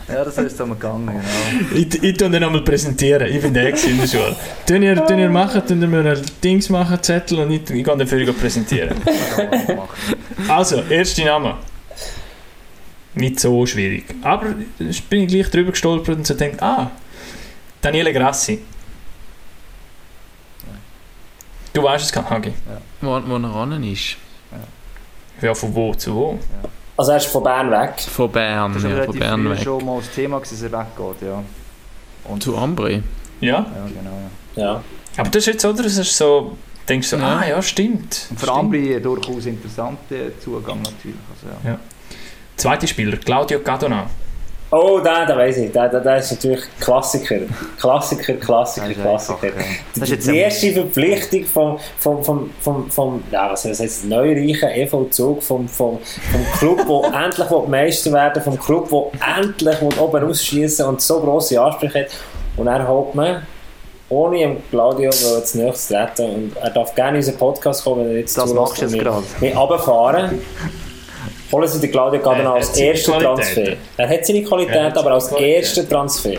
Ja, 0.08 0.26
das 0.26 0.38
ist 0.40 0.58
so 0.58 0.66
gegangen, 0.66 1.06
genau. 1.06 1.80
Ich, 1.80 2.04
ich 2.04 2.18
tue 2.18 2.30
den 2.32 2.44
einmal 2.44 2.62
präsentieren. 2.62 3.32
Ich 3.32 3.42
bin 3.42 3.54
der 3.54 3.70
in 3.70 3.98
der 4.00 4.08
Schule. 4.08 4.36
Tun 4.68 4.82
ihr, 4.82 4.96
tun 5.06 5.20
ihr 5.20 5.30
machen, 5.30 5.62
tun 5.68 5.80
ihr 5.82 5.88
mir 5.88 6.20
Dings 6.44 6.68
machen, 6.70 6.98
Zettel 7.02 7.40
und 7.40 7.52
ich, 7.52 7.70
ich 7.70 7.84
gehe 7.84 7.94
euch 7.96 8.40
präsentieren. 8.40 8.96
Also, 10.48 10.82
erster 10.90 11.26
Name. 11.26 11.58
Nicht 13.14 13.40
so 13.40 13.66
schwierig. 13.68 14.06
Aber 14.24 14.48
ich 14.80 15.04
bin 15.04 15.22
ich 15.22 15.28
gleich 15.28 15.50
drüber 15.52 15.72
gestolpert 15.72 16.18
und 16.18 16.26
so 16.26 16.34
denkt, 16.34 16.62
ah, 16.64 16.90
Daniele 17.82 18.12
Grassi. 18.12 18.60
Du 21.74 21.84
weißt 21.84 22.06
es, 22.06 22.12
gar 22.12 22.30
Hagi. 22.30 22.54
Wo, 23.02 23.08
wo 23.26 23.36
er 23.38 23.54
ran 23.56 23.84
ist. 23.84 24.18
Ja, 25.42 25.54
von 25.54 25.74
wo 25.74 25.94
zu 25.94 26.14
wo? 26.16 26.40
Also 26.98 27.12
er 27.12 27.18
ist 27.18 27.28
von 27.28 27.44
Bern 27.44 27.72
weg. 27.72 27.94
Von 28.02 28.30
Bern, 28.32 28.74
Das 28.74 28.84
war 28.84 28.90
ja, 28.90 28.96
von 28.98 29.04
relativ 29.06 29.20
Bern 29.22 29.42
früh 29.44 29.50
weg. 29.52 29.60
schon 29.64 29.86
mal 29.86 30.00
das 30.00 30.10
Thema, 30.12 30.40
dass 30.40 30.52
er 30.62 30.72
weggeht, 30.72 31.22
ja. 31.28 31.44
Und, 32.26 32.44
Zu 32.44 32.58
Ambri. 32.58 33.02
Ja. 33.40 33.54
ja, 33.60 33.66
genau. 33.88 34.18
Ja. 34.56 34.64
Ja. 34.64 34.84
Aber 35.18 35.30
das 35.30 35.36
ist 35.44 35.46
jetzt, 35.48 35.66
oder? 35.66 35.84
Das 35.84 35.98
ist 35.98 36.18
so, 36.18 36.58
denkst 36.90 37.10
du 37.12 37.16
so, 37.18 37.22
Ja. 37.22 37.38
ah 37.40 37.48
ja, 37.48 37.62
stimmt. 37.62 38.28
Und 38.30 38.38
für 38.40 38.46
stimmt. 38.48 38.50
Ambri 38.60 38.96
ein 38.96 39.02
durchaus 39.04 39.46
interessanter 39.46 40.38
Zugang 40.44 40.82
natürlich. 40.82 41.16
Also, 41.32 41.56
ja. 41.70 41.80
Zweiter 42.58 42.88
Spieler, 42.88 43.16
Claudio 43.18 43.60
Cadona. 43.62 44.10
Oh, 44.72 45.00
der, 45.00 45.26
der 45.26 45.36
weiß 45.38 45.58
ich, 45.58 45.72
der, 45.72 45.90
der, 45.90 46.00
der 46.00 46.18
ist 46.18 46.32
natürlich 46.32 46.62
Klassiker. 46.80 47.40
Klassiker, 47.80 48.34
Klassiker, 48.34 48.94
Klassiker. 48.94 49.48
Das 49.96 50.10
ist 50.10 50.10
Die, 50.10 50.12
jetzt 50.14 50.28
die 50.28 50.38
erste 50.38 50.74
Verpflichtung 50.74 51.46
vom, 51.46 51.80
vom, 51.98 52.24
vom, 52.24 52.52
vom, 52.62 52.92
vom 52.92 53.24
ja, 53.32 53.52
was 53.52 53.66
heißt 53.66 54.06
neureichen 54.06 54.70
EV 54.70 55.10
Zug, 55.10 55.42
vom, 55.42 55.68
vom, 55.68 55.98
vom 56.32 56.46
Club, 56.60 56.86
der 56.88 57.20
endlich 57.26 57.50
will 57.50 57.68
Meister 57.68 58.12
werden 58.12 58.44
vom 58.44 58.60
Club, 58.60 58.90
der 58.90 59.38
endlich 59.38 59.82
will 59.82 59.98
oben 60.00 60.30
ausschießen 60.30 60.86
und 60.86 61.02
so 61.02 61.20
grosse 61.20 61.60
Ansprüche 61.60 62.02
hat. 62.02 62.08
Und 62.56 62.68
er 62.68 62.88
holt 62.88 63.16
man, 63.16 63.42
ohne 64.10 64.58
Claudio 64.70 65.10
zu 65.10 65.58
nahe 65.58 65.74
zu 65.74 65.94
treten, 65.94 66.30
und 66.36 66.58
er 66.58 66.70
darf 66.70 66.94
gerne 66.94 67.12
in 67.12 67.16
unseren 67.18 67.38
Podcast 67.38 67.84
kommen, 67.84 68.06
wenn 68.06 68.12
er 68.12 68.18
jetzt 68.20 68.38
Das 68.38 68.54
machst 68.54 68.80
du 68.80 68.86
jetzt 68.86 69.00
gerade. 69.00 69.24
runterfahren. 69.56 70.42
Holen 71.52 71.68
Sie 71.68 71.80
den 71.80 71.92
Claudio 71.92 72.22
Er 72.22 72.52
als 72.54 72.78
ersten. 72.78 73.12
Transfer. 73.14 73.74
Er 73.98 74.10
hat 74.10 74.26
seine 74.26 74.44
Qualität, 74.44 74.82
hat 74.82 74.98
aber 74.98 75.12
als 75.14 75.32
ersten 75.32 75.90
Transfer. 75.90 76.34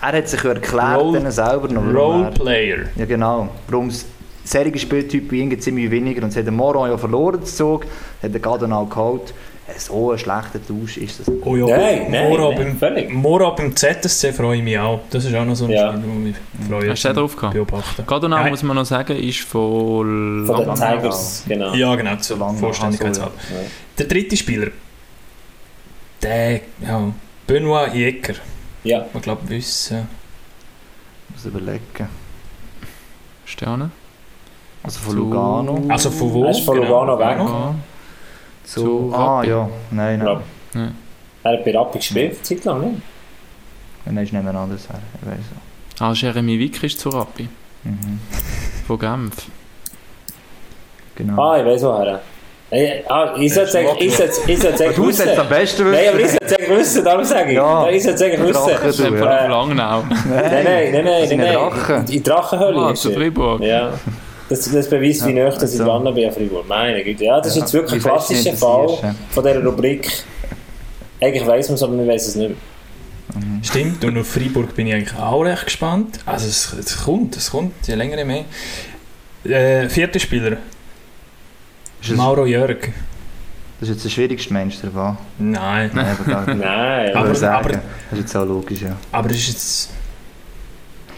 Er 0.00 0.12
hat 0.18 0.28
sich 0.28 0.42
ja 0.42 0.50
erklärt, 0.52 1.00
Role- 1.00 1.20
dann 1.20 1.30
selber 1.30 1.68
noch. 1.68 1.82
er- 1.84 1.94
Roleplayer. 1.94 2.78
Ja, 2.96 3.04
genau. 3.04 3.48
Warum 3.68 3.88
es 3.88 4.04
solche 4.44 4.78
Spieltypen 4.78 5.60
ziemlich 5.60 5.90
weniger. 5.90 6.22
Und 6.22 6.30
es 6.30 6.36
hat 6.36 6.44
der 6.44 6.52
Moron 6.52 6.90
ja 6.90 6.98
verloren, 6.98 7.38
den 7.40 7.46
Zug, 7.46 7.84
hat 8.22 8.32
der 8.32 8.40
Gadenau 8.40 8.84
geholt. 8.86 9.32
So 9.78 10.12
ein 10.12 10.18
schlechter 10.18 10.60
Tausch 10.66 10.96
ist 10.98 11.20
das. 11.20 11.30
Oh 11.44 11.56
ja, 11.56 11.66
Nein, 11.76 12.06
nein, 12.10 12.28
Mora, 12.28 12.54
nein, 12.54 12.76
beim. 12.78 13.12
Mora 13.12 13.50
beim 13.50 13.74
ZSC 13.76 14.32
freue 14.32 14.58
ich 14.58 14.62
mich 14.62 14.78
auch. 14.78 15.00
Das 15.10 15.24
ist 15.24 15.34
auch 15.34 15.44
noch 15.44 15.54
so 15.54 15.64
ein 15.66 15.70
Ja. 15.70 15.92
Spiel, 15.92 16.02
wo 16.06 16.14
mich 16.14 16.36
freue. 16.68 16.90
Hast 16.90 17.04
du 17.04 17.08
den 17.08 17.16
drauf 17.16 17.36
gehabt? 17.36 17.54
Beobachten. 17.54 18.04
Gadonau, 18.06 18.36
Nein. 18.36 18.50
muss 18.50 18.62
man 18.62 18.76
noch 18.76 18.84
sagen, 18.84 19.16
ist 19.16 19.40
von... 19.40 20.44
Von 20.46 20.64
den 20.64 20.74
Tigers, 20.74 21.44
genau. 21.46 21.74
Ja, 21.74 21.94
genau, 21.94 22.16
zur 22.16 22.38
lange 22.38 22.58
Vollständigkeit 22.58 23.12
noch, 23.14 23.22
halber. 23.22 23.34
Ja. 23.50 23.56
Der 23.98 24.06
dritte 24.06 24.36
Spieler, 24.36 24.68
der, 26.22 26.60
ja, 26.80 27.12
Benoit 27.46 27.94
Jäcker. 27.94 28.34
Ja. 28.84 29.04
Man 29.12 29.22
glaubt 29.22 29.48
wissen. 29.48 30.08
muss 31.32 31.44
überlegen. 31.44 32.08
Sterne. 33.44 33.90
Also 34.82 35.00
von 35.00 35.12
Zu- 35.12 35.18
Lugano. 35.18 35.84
Also 35.88 36.10
von 36.10 36.32
wo? 36.32 36.44
Er 36.44 36.50
ist 36.50 36.60
von 36.64 36.76
Lugano 36.76 37.18
weg. 37.18 37.38
Ja. 38.64 38.68
Zu, 38.68 38.80
Zu 38.80 39.12
ah, 39.14 39.36
Rappi. 39.36 39.48
ja. 39.48 39.68
Nein, 39.90 40.18
nein. 40.18 40.40
Ja. 40.74 40.88
Er 41.44 41.52
hat 41.58 41.64
bei 41.64 41.76
Rappi 41.76 41.98
gespielt, 41.98 42.32
eine 42.34 42.42
Zeit 42.42 42.64
lang, 42.64 42.80
nicht? 42.80 43.02
Nein, 44.04 44.16
ist 44.18 44.32
nebeneinander 44.32 44.60
anders 44.72 44.88
her. 44.88 44.98
Ich 45.20 45.28
weiß 45.28 45.38
auch. 46.00 46.04
Ah, 46.06 46.12
Jeremy 46.14 46.58
Wick 46.58 46.82
ist 46.82 46.98
zu 47.00 47.08
Rappi. 47.10 47.48
Mhm. 47.84 48.20
Von 48.86 48.98
Genf. 48.98 49.34
Genau. 51.16 51.42
Ah, 51.52 51.58
ich 51.58 51.66
weiß 51.66 51.82
woher. 51.82 52.20
Hey, 52.70 53.04
ah, 53.08 53.34
ich 53.38 53.52
sollte 53.52 53.68
es 53.68 53.74
eigentlich 53.76 54.08
ich 54.08 54.16
sollte- 54.16 54.32
es 54.32 54.96
du 54.96 55.02
sollst 55.04 55.18
wissen. 55.26 55.38
am 55.40 55.48
besten 55.48 55.84
wissen. 55.84 55.92
Nein, 55.92 56.08
aber 56.08 56.20
ich 56.20 56.30
sollte 56.30 56.44
es 56.46 56.52
eigentlich 56.54 56.78
wissen, 56.78 57.04
darum 57.04 57.24
sage 57.24 57.50
ich. 57.50 57.56
Ja. 57.56 57.88
Ich 57.90 58.02
sollte 58.02 58.24
es 58.24 58.32
eigentlich 58.32 58.56
Drache, 58.56 58.86
wissen. 58.86 59.04
du, 59.06 59.12
Einfach 59.14 59.26
ja. 59.30 59.46
Langnau. 59.46 60.02
Nein, 60.02 60.18
nein, 60.30 60.64
nein, 60.64 60.92
nein, 60.92 61.04
Das 61.04 61.28
sind 61.28 61.38
nein. 61.40 61.52
Drachen. 61.52 61.94
nein. 61.96 62.06
In 62.08 62.22
Drachenhöhle 62.22 62.78
Ah, 62.78 62.90
ist 62.92 63.02
zu. 63.02 63.12
Freiburg. 63.12 63.60
Ja. 63.62 63.92
Das, 64.52 64.70
das 64.70 64.90
beweist, 64.90 65.26
wie 65.26 65.32
Ja, 65.32 65.48
dass 65.50 65.72
ich 65.74 65.80
also. 65.80 65.84
dran 65.84 66.14
bin 66.14 66.26
an 66.28 66.32
Freiburg. 66.34 66.68
Meine 66.68 67.02
Güte. 67.02 67.24
Ja, 67.24 67.38
das 67.38 67.48
ist 67.48 67.56
Ja, 67.56 67.60
jetzt 67.62 67.72
wirklich 67.72 68.04
ein 68.04 68.10
klassischer 68.10 68.52
Fall 68.54 69.14
von 69.30 69.44
dieser 69.44 69.64
Rubrik. 69.64 70.10
Eigentlich 71.20 71.46
weiss 71.46 71.68
man 71.68 71.74
es, 71.76 71.82
aber 71.82 71.94
man 71.94 72.06
weiß 72.06 72.26
es 72.28 72.34
nicht 72.36 72.48
mehr. 72.50 72.58
Stimmt, 73.62 74.04
und 74.04 74.18
auf 74.18 74.26
Freiburg 74.28 74.74
bin 74.74 74.88
ich 74.88 74.94
eigentlich 74.94 75.18
auch 75.18 75.40
recht 75.42 75.64
gespannt. 75.64 76.18
Also 76.26 76.46
es, 76.48 76.72
es 76.74 77.02
kommt, 77.04 77.34
es 77.36 77.50
kommt, 77.50 77.72
je 77.86 77.94
länger 77.94 78.18
je 78.18 78.24
mehr. 78.24 78.44
Äh, 79.44 79.88
vierter 79.88 80.18
Spieler, 80.18 80.52
Ist 82.02 82.10
das, 82.10 82.16
Mauro 82.16 82.44
Jörg. 82.44 82.78
das 83.80 83.88
ist 83.88 83.94
jetzt 83.94 84.04
der 84.04 84.10
schwierigste 84.10 84.52
Mensch, 84.52 84.80
der 84.82 84.92
war. 84.94 85.16
Nein, 85.38 85.90
Nein, 85.94 86.16
aber. 86.28 86.54
Nein, 86.54 87.08
Ich 87.08 87.16
Aber- 87.16 87.28
aber- 87.54 87.68
das 87.72 87.80
ist 88.12 88.18
jetzt 88.18 88.36
auch 88.36 88.44
logisch, 88.44 88.82
ja. 88.82 88.96
aber 89.12 89.28
das 89.28 89.38
ist 89.38 89.48
jetzt... 89.48 89.90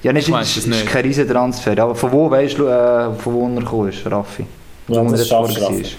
Ja, 0.05 0.12
nicht, 0.12 0.28
Ich 0.28 0.32
weiss 0.34 0.50
ist, 0.50 0.57
es 0.59 0.64
ist 0.64 0.70
nicht. 0.70 0.86
kein 0.86 1.02
riesen 1.05 1.26
Transfer. 1.26 1.76
Aber 1.82 1.94
von 1.94 2.12
wo 2.12 2.30
weißt 2.30 2.59
du, 2.59 2.66
äh, 2.66 3.12
von 3.14 3.34
wo 3.34 3.48
er 3.48 3.61
gekommen 3.61 3.88
ist, 3.88 4.07
Raffi? 4.07 4.46
Ja, 4.88 5.05
Wo 5.05 5.11
das 5.11 5.20
er 5.20 5.26
schaffst 5.26 5.59
vorher 5.59 5.78
du, 5.78 5.82
war. 5.84 5.90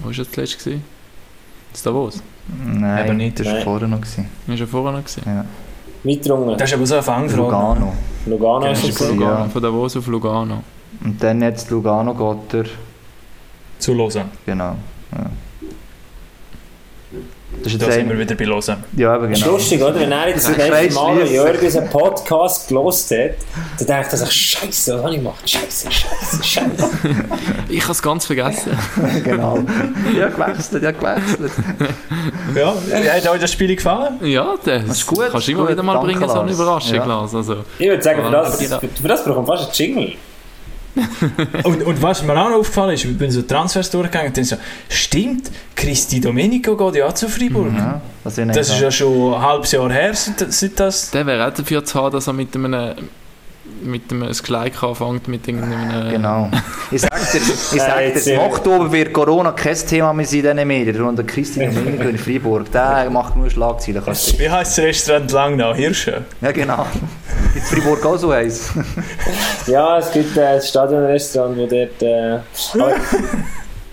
Wo 0.00 0.06
war 0.06 0.12
das 0.14 0.30
zuletzt? 0.30 0.58
gewesen? 0.58 0.84
Das 1.72 1.82
Davos. 1.82 2.22
Nein, 2.64 3.06
Eben 3.06 3.16
nicht. 3.18 3.38
das 3.40 3.46
war 3.48 3.60
vorher 3.60 3.88
noch. 3.88 4.00
Gewesen. 4.00 4.28
Das 4.46 4.60
war 4.60 4.66
vorher 4.68 4.92
noch. 4.92 5.04
Gewesen. 5.04 5.22
Ja. 5.26 5.44
Weiter 6.04 6.34
unten. 6.34 6.56
Das 6.58 6.70
ist 6.70 6.74
aber 6.76 6.86
so 6.86 6.94
eine 6.94 7.02
Fangfrage. 7.02 7.42
Lugano. 7.42 7.92
Lugano 8.26 8.70
ist 8.70 8.82
Das 8.84 8.90
es. 8.90 9.00
ist 9.00 9.08
Lugano. 9.10 9.30
ja. 9.40 9.44
Von 9.48 9.62
Davos 9.62 9.96
auf 9.96 10.06
Lugano. 10.06 10.62
Und 11.04 11.22
dann 11.22 11.42
jetzt 11.42 11.68
Lugano 11.70 12.14
geht 12.14 12.54
er. 12.54 12.64
Zu 13.80 13.92
Lausanne. 13.94 14.30
Genau. 14.46 14.76
Ja. 15.12 15.26
Das 17.66 17.72
ist 17.74 17.82
Da 17.88 17.92
sind 17.92 18.08
wir 18.08 18.18
wieder 18.18 18.34
bei 18.34 18.44
Lausanne. 18.44 18.84
ja, 18.96 19.14
aber 19.14 19.26
Das 19.28 19.38
ist 19.38 19.44
genau. 19.44 19.56
lustig, 19.56 19.82
oder? 19.82 19.94
Wenn 20.00 20.12
er 20.12 20.28
jetzt 20.28 20.48
das 20.48 20.56
Ja, 20.56 20.64
nächste 20.68 20.86
ich 20.86 20.94
Mal 20.94 21.26
Jürgen 21.26 21.76
einen 21.78 21.90
Podcast 21.90 22.68
gelost 22.68 23.10
hat, 23.10 23.30
dann 23.78 23.86
denkt 23.86 24.12
er 24.12 24.16
sich, 24.18 24.30
Scheiße, 24.32 24.94
was 24.94 25.02
habe 25.02 25.10
ich 25.14 25.18
gemacht? 25.18 25.50
Scheiße, 25.50 25.90
Scheiße, 25.90 26.44
Scheiße. 26.44 26.90
Ich 27.68 27.82
habe 27.82 27.92
es 27.92 28.02
ganz 28.02 28.26
vergessen. 28.26 28.78
genau. 29.24 29.58
Ja, 30.16 30.28
gewechselt, 30.28 30.82
ja, 30.84 30.92
gewechselt. 30.92 31.52
Ja, 32.54 32.74
hat 33.14 33.28
euch 33.28 33.40
das 33.40 33.52
Spiel 33.52 33.74
gefallen? 33.74 34.18
ja, 34.22 34.54
das, 34.64 34.86
Das 34.86 34.96
ist 34.98 35.06
gut, 35.06 35.24
kannst 35.30 35.48
du 35.48 35.52
immer 35.52 35.62
gut. 35.62 35.70
wieder 35.72 35.82
mal 35.82 35.94
Danke, 35.94 36.06
bringen, 36.12 36.28
so 36.28 36.38
eine 36.40 36.50
Lars. 36.52 36.54
Überraschung, 36.60 36.94
Ja. 36.94 37.04
Lars. 37.04 37.34
Also, 37.34 37.56
Ich 37.78 37.88
würde 37.88 38.02
sagen, 38.02 38.22
für 38.24 38.30
das, 38.30 38.58
genau. 38.58 38.78
für 38.78 39.08
das 39.08 39.24
brauchen 39.24 39.46
wir 39.46 39.56
fast 39.56 39.64
einen 39.64 39.72
Jingle. 39.94 40.12
Und, 41.64 41.82
und 41.82 42.02
was 42.02 42.22
mir 42.22 42.32
auch 42.32 42.48
noch 42.48 42.58
aufgefallen 42.58 42.94
ist, 42.94 43.04
ich 43.04 43.18
bin 43.18 43.30
so 43.30 43.42
Transfers 43.42 43.90
durchgegangen 43.90 44.28
und 44.28 44.36
dann 44.36 44.44
so, 44.44 44.56
stimmt, 44.88 45.50
Christi 45.74 46.20
Domenico 46.20 46.76
geht 46.76 46.96
ja 46.96 47.06
auch 47.06 47.12
zu 47.12 47.28
Freiburg. 47.28 47.72
Ja, 47.76 48.00
was 48.24 48.36
will 48.36 48.48
ich 48.48 48.56
Das 48.56 48.68
ist 48.70 48.80
ja 48.80 48.90
schon 48.90 49.34
ein 49.34 49.42
halbes 49.42 49.72
Jahr 49.72 49.92
her, 49.92 50.14
seit, 50.14 50.52
seit 50.52 50.80
das... 50.80 51.10
der 51.10 51.26
wäre 51.26 51.46
auch 51.46 51.52
dafür 51.54 51.84
zu 51.84 52.00
haben, 52.00 52.12
dass 52.12 52.26
er 52.26 52.32
mit 52.32 52.54
einem, 52.54 52.94
mit 53.82 54.10
einem 54.10 54.26
das 54.28 54.42
Gleich 54.42 54.82
anfängt, 54.82 55.28
mit 55.28 55.46
irgendeinem... 55.46 56.10
Genau. 56.10 56.50
Ich 56.92 57.00
sag 57.00 57.10
dir, 57.32 57.38
ich 57.38 57.82
sag 57.82 58.14
dir, 58.14 58.32
im 58.34 58.40
äh, 58.40 58.44
Oktober 58.44 58.92
wird 58.92 59.12
Corona 59.12 59.50
kein 59.50 59.74
Thema 59.76 60.12
mehr 60.12 60.24
sein 60.24 60.38
in 60.44 60.56
diesen 60.56 60.68
Medien. 60.68 61.02
Und 61.02 61.16
der 61.16 61.26
Christian 61.26 61.74
Domenico 61.74 62.04
in 62.04 62.16
Freiburg, 62.16 62.70
der 62.70 63.10
macht 63.10 63.34
nur 63.34 63.50
Schlagzeilen. 63.50 64.02
kannst 64.04 64.32
du- 64.32 64.38
Wie 64.38 64.48
heisst 64.48 64.78
das 64.78 64.84
Restaurant 64.84 65.32
Langnau? 65.32 65.74
Hirsche? 65.74 66.24
Ja, 66.40 66.52
genau. 66.52 66.86
In 67.56 67.60
Freiburg 67.60 68.06
auch 68.06 68.16
so 68.16 68.30
eins. 68.30 68.70
Ja, 69.66 69.98
es 69.98 70.12
gibt 70.12 70.36
äh, 70.36 70.44
ein 70.44 70.62
Stadionrestaurant, 70.62 71.56
wo 71.56 71.66
dort. 71.66 72.00
Äh, 72.02 72.38
aber, 72.74 72.94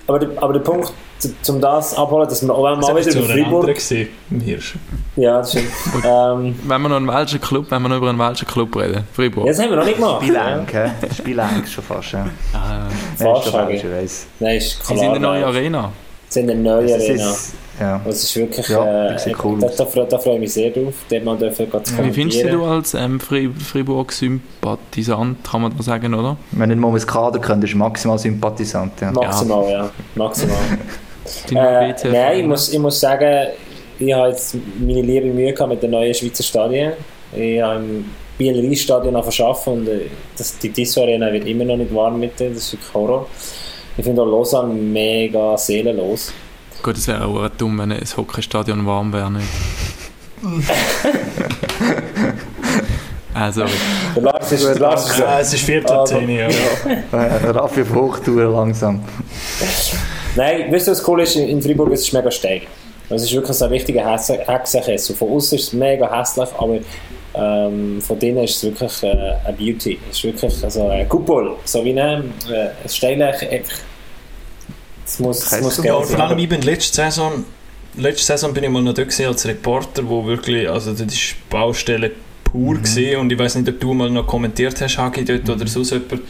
aber, 0.06 0.20
der, 0.20 0.30
aber 0.44 0.54
der 0.54 0.60
Punkt, 0.60 0.94
zum 1.42 1.62
das 1.62 1.96
abholen, 1.98 2.28
dass 2.28 2.42
wir 2.46 2.54
auch 2.54 2.64
wenn 2.64 2.80
wir 2.80 2.88
mal 2.94 2.96
Das 3.04 3.08
wieder 3.08 3.20
über 3.26 3.34
Freiburg. 3.34 3.68
gewesen, 3.68 4.08
im 4.32 4.40
Hirsch. 4.42 4.76
Ja, 5.16 5.38
das 5.40 5.52
stimmt. 5.52 5.68
ähm, 6.06 6.56
Wenn 6.64 6.82
wir 6.82 6.90
noch 6.90 6.96
einen 6.98 7.08
welschen 7.08 7.42
Club, 7.42 7.66
wenn 7.70 7.82
wir 7.82 7.90
noch 7.90 7.98
über 7.98 8.10
einen 8.10 8.20
welschen 8.20 8.48
Club 8.48 8.76
reden, 8.76 9.04
Freiburg. 9.14 9.48
das 9.48 9.60
haben 9.60 9.70
wir 9.70 9.78
noch 9.78 9.86
nicht 9.86 9.96
gemacht. 9.98 10.24
Spielenk, 10.24 10.74
hä? 10.74 10.90
Spielenk 11.18 11.68
schon 11.68 11.84
fast, 11.84 12.12
ja. 12.14 12.26
Ah, 12.54 12.88
Fast, 13.18 13.48
ich. 13.70 13.84
weiss. 13.92 14.28
Nein, 14.40 14.58
ist 14.58 14.84
klar. 14.84 14.98
sind 14.98 15.06
in 15.08 15.12
der 15.14 15.22
neuen 15.22 15.42
nein. 15.42 15.50
Arena. 15.50 15.92
Sie 16.30 16.40
sind 16.40 16.50
eine 16.50 16.60
neue 16.62 16.88
Das 16.88 16.94
Arena. 17.02 17.30
ist, 17.32 17.54
ja. 17.80 18.02
Das 18.06 18.24
ist 18.24 18.36
wirklich. 18.36 18.68
Ja, 18.70 19.08
äh, 19.08 19.14
das 19.14 19.24
sieht 19.24 19.36
cool 19.44 19.60
da, 19.60 19.68
da, 19.68 20.04
da 20.06 20.18
freue 20.20 20.36
ich 20.36 20.40
mich 20.42 20.54
sehr 20.54 20.70
drauf, 20.72 20.94
dort 21.10 21.24
mal 21.24 21.38
dürfen 21.38 21.68
Wie 22.02 22.12
findest 22.12 22.44
du 22.44 22.50
du 22.50 22.66
als 22.66 22.94
ähm, 22.94 23.20
Fre 23.20 23.50
Freiburg-Sympathisant, 23.52 25.44
kann 25.44 25.62
man 25.62 25.76
das 25.78 25.86
sagen, 25.86 26.14
oder? 26.14 26.38
Wenn 26.52 26.70
nicht 26.70 26.80
mal 26.80 26.88
um 26.90 26.94
das 26.94 27.06
Kader 27.08 27.40
könnt, 27.40 27.64
ist 27.64 27.76
maximal 27.76 28.18
Sympathisant. 28.20 28.94
Ja. 29.02 29.12
Maximal, 29.12 29.70
ja. 29.70 29.90
Maximal. 30.16 30.58
Äh, 31.52 31.94
nein, 32.10 32.40
ich 32.40 32.46
muss, 32.46 32.72
ich 32.72 32.80
muss 32.80 33.00
sagen, 33.00 33.48
ich 34.00 34.14
habe 34.14 34.30
jetzt 34.30 34.56
meine 34.80 35.02
liebe 35.02 35.28
Mühe 35.28 35.54
gehabt 35.54 35.70
mit 35.70 35.82
den 35.82 35.92
neuen 35.92 36.14
Schweizer 36.14 36.44
Stadien. 36.44 36.94
Ich 37.36 37.62
habe 37.62 37.80
im 37.80 38.06
Bieler 38.38 38.70
Eisstadion 38.70 39.22
verschaffen 39.22 39.74
und 39.74 39.88
äh, 39.88 40.02
das, 40.38 40.58
die 40.58 40.70
Tissot 40.70 41.04
Arena 41.04 41.32
wird 41.32 41.46
immer 41.46 41.66
noch 41.66 41.78
nicht 41.78 41.94
warm 41.94 42.20
mit 42.20 42.40
denen, 42.40 42.56
das 42.56 42.66
ist 42.66 42.74
wirklich 42.74 42.94
Horror. 42.94 43.28
Ich 43.96 44.04
finde 44.04 44.24
auch 44.24 44.26
Lausanne 44.26 44.74
mega 44.74 45.58
seelenlos. 45.58 46.34
Gut, 46.82 46.98
es 46.98 47.08
wäre 47.08 47.26
auch 47.26 47.48
dumm, 47.50 47.80
wenn 47.80 47.92
ein 47.92 48.04
Hockeystadion 48.18 48.86
warm 48.86 49.14
wäre, 49.14 49.32
nicht? 49.32 49.48
also, 53.34 53.64
Der 54.16 54.24
Lars 54.24 54.52
ist, 54.52 54.66
der 54.66 54.80
Lars 54.80 55.10
ist 55.10 55.20
Ja, 55.20 55.40
es 55.40 55.54
ist 55.54 55.64
Viertel 55.64 55.92
Also, 55.92 56.16
zehn, 56.18 56.30
ja. 56.30 56.48
Äh, 56.48 57.50
Raffi 57.52 57.84
auf 57.84 57.94
Hochtour 57.94 58.44
langsam. 58.52 59.02
Nein, 60.36 60.72
weißt 60.72 60.88
du, 60.88 60.92
was 60.92 61.08
cool 61.08 61.22
ist? 61.22 61.36
In 61.36 61.62
Freiburg 61.62 61.92
es 61.94 62.02
ist 62.02 62.14
mega 62.14 62.32
steil. 62.32 62.62
Es 63.10 63.24
ist 63.24 63.34
wirklich 63.34 63.56
so 63.56 63.66
ein 63.66 63.72
richtiger 63.72 64.12
Hexenkessel. 64.12 65.16
Von 65.16 65.30
außen 65.32 65.58
ist 65.58 65.68
es 65.68 65.74
mega 65.74 66.20
hässlich, 66.20 66.50
aber 66.58 66.80
ähm, 67.36 68.02
von 68.02 68.20
drinnen 68.20 68.44
ist 68.44 68.56
es 68.56 68.64
wirklich 68.64 69.04
äh, 69.04 69.36
eine 69.46 69.58
Beauty. 69.58 70.00
Es 70.10 70.18
ist 70.18 70.24
wirklich 70.24 70.64
also 70.64 70.88
ein 70.90 71.08
Kupol, 71.08 71.56
so 71.66 71.84
wie 71.84 72.00
ein, 72.00 72.34
äh, 72.50 72.70
ein 72.84 72.90
steiler. 72.90 73.34
Es 75.06 75.20
muss, 75.20 75.52
es 75.52 75.62
muss 75.62 75.84
Ja, 75.84 76.00
vor 76.02 76.20
allem, 76.20 76.40
ich 76.40 76.50
bin 76.50 76.62
letzte 76.62 76.96
Saison, 76.96 77.44
letzte 77.98 78.26
Saison 78.26 78.54
bin 78.54 78.64
ich 78.64 78.70
mal 78.70 78.82
noch 78.82 78.94
dort 78.94 79.20
als 79.20 79.46
Reporter, 79.46 80.08
wo 80.08 80.26
wirklich, 80.26 80.70
also 80.70 80.92
das 80.92 81.02
ist 81.02 81.36
Baustelle 81.50 82.12
pur 82.44 82.76
mhm. 82.76 83.20
und 83.20 83.32
ich 83.32 83.38
weiß 83.38 83.56
nicht, 83.56 83.70
ob 83.70 83.80
du 83.80 83.94
mal 83.94 84.10
noch 84.10 84.28
kommentiert 84.28 84.80
hast, 84.80 84.98
Hagi, 84.98 85.26
dort 85.26 85.50
oder 85.50 85.68
sonst 85.68 85.92
jemand, 85.92 86.22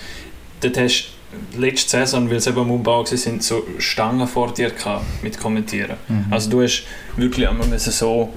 dort 0.62 0.78
hast 0.78 1.04
du 1.04 1.23
letzte 1.58 1.90
Saison, 1.98 2.30
weil 2.30 2.38
es 2.38 2.48
eben 2.48 2.60
am 2.60 2.72
Umbau 2.72 3.00
war, 3.00 3.06
sind 3.06 3.44
so 3.44 3.64
Stangen 3.78 4.28
vor 4.28 4.54
dir 4.54 4.70
gehabt 4.72 5.06
mit 5.22 5.40
Kommentieren. 5.40 5.98
Also 6.32 6.50
du 6.50 6.62
hast 6.62 6.84
wirklich 7.18 7.48
einmal 7.48 7.68
müssen 7.68 7.92
so 7.92 8.30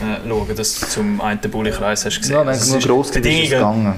äh, 0.00 0.28
schauen, 0.28 0.56
dass 0.56 0.80
du 0.80 0.86
zum 0.86 1.20
einen 1.20 1.40
Bulli-Kreis 1.40 2.04
hast 2.04 2.18
gesehen. 2.20 2.34
Ja, 2.34 2.40
wenn 2.42 2.48
Also 2.48 2.62
es 2.62 2.68
nur 2.70 2.78
ist- 2.78 2.86
gross 2.86 3.12
geht, 3.12 3.24
ist 3.26 3.32
es 3.32 3.50
Bedingungen, 3.50 3.50
gegangen. 3.82 3.94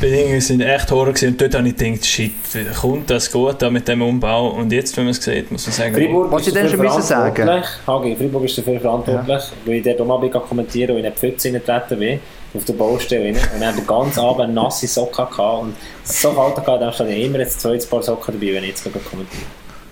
Bedingungen 0.00 0.40
sind 0.40 0.60
echt 0.62 0.90
Horror 0.90 1.12
gewesen. 1.12 1.28
und 1.28 1.40
dort 1.40 1.54
habe 1.54 1.68
ich 1.68 1.76
gedacht, 1.76 2.04
shit, 2.06 2.32
kommt 2.80 3.08
das 3.08 3.30
gut 3.30 3.62
da 3.62 3.70
mit 3.70 3.86
dem 3.86 4.02
Umbau 4.02 4.48
und 4.48 4.72
jetzt, 4.72 4.96
wenn 4.96 5.04
man 5.04 5.12
es 5.12 5.22
sieht, 5.22 5.50
muss 5.52 5.64
man 5.66 5.72
sagen, 5.74 5.94
Freiburg 5.94 6.32
Was 6.32 6.40
ist 6.42 6.48
ich 6.48 6.54
denn 6.54 6.64
dafür 6.64 6.78
schon 6.78 6.86
müssen 6.96 7.02
sagen? 7.02 7.34
verantwortlich. 7.36 7.86
Hagi, 7.86 8.16
Freiburg 8.16 8.44
ist 8.44 8.58
dafür 8.58 8.80
verantwortlich, 8.80 9.42
weil 9.64 9.74
ich 9.74 9.82
dort 9.84 10.00
auch 10.00 10.06
mal 10.20 10.28
kommentieren 10.30 10.90
und 10.92 10.98
in 10.98 11.04
eine 11.06 11.14
Pfütze 11.14 11.48
reingetreten 11.48 11.98
bin, 12.00 12.20
auf 12.54 12.64
der 12.64 12.72
Baustelle 12.74 13.24
rein. 13.24 13.36
Und 13.54 13.60
dann 13.60 13.74
den 13.76 13.86
ganzen 13.86 14.20
Abend 14.20 14.54
nasse 14.54 14.86
Socken 14.86 15.26
gehabt 15.26 15.62
und 15.62 15.74
so 16.04 16.32
kalt 16.32 16.54
gehabt, 16.56 16.82
dann 16.82 16.92
stand 16.92 17.10
ich 17.10 17.24
immer 17.24 17.38
jetzt 17.38 17.60
zwei 17.60 17.78
Paar 17.78 18.02
Socken 18.02 18.34
dabei, 18.38 18.54
wenn 18.54 18.64
ich 18.64 18.70
jetzt 18.70 18.82
kommentiere. 18.84 19.42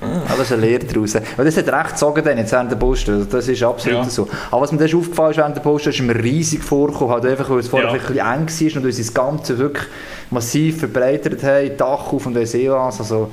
Aber 0.01 0.39
das 0.39 0.47
ist 0.47 0.53
eine 0.55 0.63
Lehre 0.67 0.83
daraus. 0.85 1.15
Weil 1.37 1.45
das 1.45 1.57
hat 1.59 1.69
recht 1.69 1.91
gezogen 1.91 2.25
dann 2.25 2.39
jetzt 2.39 2.53
während 2.53 2.71
der 2.71 2.77
Baustelle. 2.77 3.27
Das 3.27 3.47
ist 3.47 3.63
absolut 3.63 3.99
Ja. 4.05 4.09
so. 4.09 4.27
Aber 4.51 4.63
was 4.63 4.73
mir 4.73 4.79
dann 4.79 4.89
ist 4.89 4.95
aufgefallen 4.95 5.33
ist 5.33 5.37
während 5.37 5.57
der 5.57 5.61
Baustelle, 5.61 5.95
ist 5.95 6.01
mir 6.03 6.15
riesig 6.15 6.63
vorgekommen. 6.65 7.13
Halt 7.13 7.27
einfach, 7.27 7.51
weil 7.51 7.59
es 7.59 7.69
vorher 7.69 7.89
Ja. 7.89 7.95
ein 7.95 8.47
bisschen 8.47 8.71
eng 8.71 8.75
war 8.75 8.81
und 8.81 8.87
uns 8.87 8.97
das 8.97 9.13
Ganze 9.13 9.59
wirklich 9.59 9.85
massiv 10.31 10.79
verbreitert 10.79 11.43
haben, 11.43 11.77
Dach 11.77 12.13
auf 12.15 12.25
und 12.25 12.35
weiss 12.35 12.55
eh. 12.55 12.69
Also, 12.71 13.31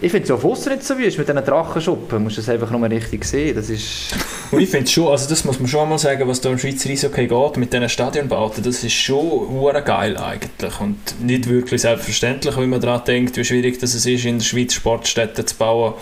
ich 0.00 0.10
finde 0.10 0.24
es 0.24 0.30
auf 0.30 0.44
Ausser 0.44 0.70
nicht 0.70 0.84
so 0.84 0.96
wie 0.98 1.04
ist 1.04 1.18
mit 1.18 1.28
diesen 1.28 1.44
Drachenschuppen. 1.44 2.08
Du 2.08 2.18
musst 2.20 2.38
das 2.38 2.48
einfach 2.48 2.70
nur 2.70 2.88
richtig 2.88 3.24
sehen. 3.24 3.54
Das 3.54 3.68
ist... 3.68 4.14
Und 4.50 4.60
ich 4.60 4.68
finde 4.68 4.90
schon, 4.90 5.08
also 5.08 5.28
das 5.28 5.44
muss 5.44 5.60
man 5.60 5.68
schon 5.68 5.88
mal 5.88 5.98
sagen, 5.98 6.26
was 6.26 6.40
da 6.40 6.50
im 6.50 6.58
Schweizer 6.58 6.90
Eishockey 6.90 7.28
geht, 7.28 7.56
mit 7.56 7.72
diesen 7.72 7.88
Stadionbauten, 7.88 8.64
das 8.64 8.82
ist 8.82 8.92
schon 8.92 9.48
geil 9.84 10.16
eigentlich 10.16 10.80
und 10.80 10.98
nicht 11.22 11.48
wirklich 11.48 11.82
selbstverständlich, 11.82 12.56
wenn 12.56 12.68
man 12.68 12.80
daran 12.80 13.04
denkt, 13.04 13.36
wie 13.36 13.44
schwierig 13.44 13.78
das 13.78 13.94
es 13.94 14.06
ist, 14.06 14.24
in 14.24 14.38
der 14.38 14.44
Schweiz 14.44 14.74
Sportstätten 14.74 15.46
zu 15.46 15.54
bauen. 15.56 15.94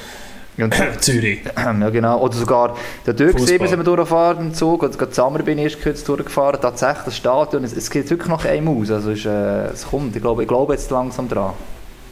Und, 0.57 0.74
Zürich. 1.01 1.41
ja, 1.57 1.91
genau. 1.91 2.20
Oder 2.20 2.35
sogar 2.35 2.76
der 3.07 3.14
Fußball. 3.14 3.68
sind 3.68 3.79
wir 3.79 3.85
durchgefahren 3.85 4.49
im 4.49 4.55
Zug. 4.55 4.83
Oder 4.83 4.97
gerade 4.97 5.14
Sammer 5.14 5.39
bin 5.41 5.59
ich 5.59 5.64
erst 5.64 5.83
kurz 5.83 6.05
durchgefahren. 6.05 6.61
Tatsächlich 6.61 7.05
das 7.05 7.16
Stadion, 7.16 7.64
es, 7.64 7.72
es 7.72 7.91
geht 7.91 8.11
wirklich 8.11 8.29
nach 8.29 8.45
einem 8.45 8.68
aus. 8.68 8.91
Also 8.91 9.12
es, 9.12 9.24
äh, 9.24 9.72
es 9.72 9.87
kommt. 9.87 10.16
Ich 10.16 10.22
glaube, 10.22 10.43
ich 10.43 10.49
glaube 10.49 10.72
jetzt 10.72 10.91
langsam 10.91 11.29
dran. 11.29 11.53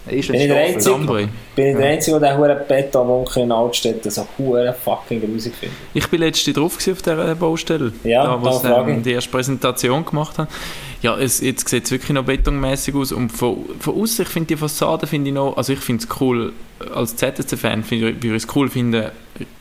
Ist 0.08 0.28
Bin 0.28 0.40
ich 0.40 0.46
der 0.46 0.56
Einzige? 0.56 0.94
Ambri. 0.94 1.28
Bin 1.56 1.66
ich 1.66 1.76
der 1.76 1.86
Einzige, 1.86 2.20
der 2.20 2.36
diesen 2.36 2.68
Betonwunker 2.68 3.42
in 3.42 3.50
Altstädten 3.50 4.10
so 4.10 4.26
hure 4.38 4.72
fucking 4.72 5.20
grusig 5.20 5.54
findet? 5.54 5.76
Ich 5.94 6.08
bin 6.08 6.20
letzte 6.20 6.52
drauf 6.52 6.76
auf 6.76 7.02
dieser 7.02 7.34
Baustelle. 7.34 7.92
Ja, 8.04 8.24
da, 8.24 8.40
wo 8.40 8.52
sie 8.52 8.68
ähm, 8.68 9.02
die 9.02 9.12
erste 9.12 9.30
Präsentation 9.30 10.04
gemacht 10.04 10.38
haben. 10.38 10.48
Ja, 11.02 11.18
es, 11.18 11.40
jetzt 11.40 11.68
sieht 11.68 11.84
es 11.84 11.90
wirklich 11.90 12.12
noch 12.12 12.24
betonmäßig 12.24 12.94
aus. 12.94 13.12
Und 13.12 13.30
von, 13.30 13.64
von 13.80 14.00
außen, 14.00 14.24
ich 14.24 14.28
finde 14.28 14.48
die 14.48 14.56
Fassade, 14.56 15.06
finde 15.06 15.30
ich 15.30 15.34
noch, 15.34 15.56
also 15.56 15.72
ich 15.72 15.80
finde 15.80 16.04
es 16.04 16.20
cool, 16.20 16.52
als 16.94 17.16
ZSC-Fan 17.16 17.82
finde 17.82 18.10
ich, 18.10 18.22
würde 18.22 18.36
ich 18.36 18.44
es 18.44 18.56
cool 18.56 18.68
finden, 18.68 19.10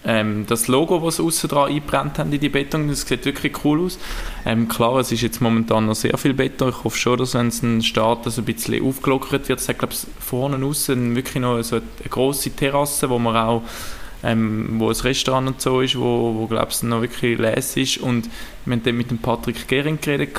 ähm, 0.03 0.45
das 0.47 0.67
Logo, 0.67 0.99
das 0.99 1.17
sie 1.17 1.23
außen 1.23 1.49
dran 1.49 1.69
eingebrannt 1.69 2.19
haben 2.19 2.31
in 2.31 2.39
die 2.39 2.49
Beton, 2.49 2.87
das 2.87 3.01
sieht 3.01 3.25
wirklich 3.25 3.63
cool 3.63 3.85
aus. 3.85 3.97
Ähm, 4.45 4.67
klar, 4.67 4.97
es 4.97 5.11
ist 5.11 5.21
jetzt 5.21 5.41
momentan 5.41 5.85
noch 5.85 5.95
sehr 5.95 6.17
viel 6.17 6.33
Beton. 6.33 6.69
Ich 6.69 6.83
hoffe 6.83 6.97
schon, 6.97 7.17
dass 7.17 7.33
wenn 7.33 7.47
es 7.47 7.61
ein 7.61 7.81
Start 7.81 8.25
ein 8.25 8.45
bisschen 8.45 8.85
aufgelockert 8.85 9.49
wird, 9.49 9.59
es 9.59 9.69
hat, 9.69 9.79
glaube 9.79 9.93
ich, 9.93 10.05
vorne 10.19 10.55
und 10.55 10.63
außen 10.63 11.15
wirklich 11.15 11.41
noch 11.41 11.61
so 11.61 11.77
eine 11.77 11.83
grosse 12.09 12.51
Terrasse, 12.51 13.09
wo 13.09 13.19
man 13.19 13.35
auch 13.35 13.63
ähm, 14.25 14.79
wo 14.79 14.89
ein 14.89 14.95
Restaurant 14.95 15.47
und 15.47 15.61
so 15.61 15.81
ist, 15.81 15.97
wo, 15.97 16.33
wo 16.35 16.47
glaube 16.47 16.69
ich, 16.71 16.81
noch 16.83 17.01
wirklich 17.01 17.37
les 17.37 17.77
ist. 17.77 17.97
Und 17.99 18.29
wir 18.65 18.73
haben 18.73 18.83
dann 18.83 18.97
mit 18.97 19.11
dem 19.11 19.19
Patrick 19.19 19.67
Gehring 19.67 19.99
geredet. 20.01 20.35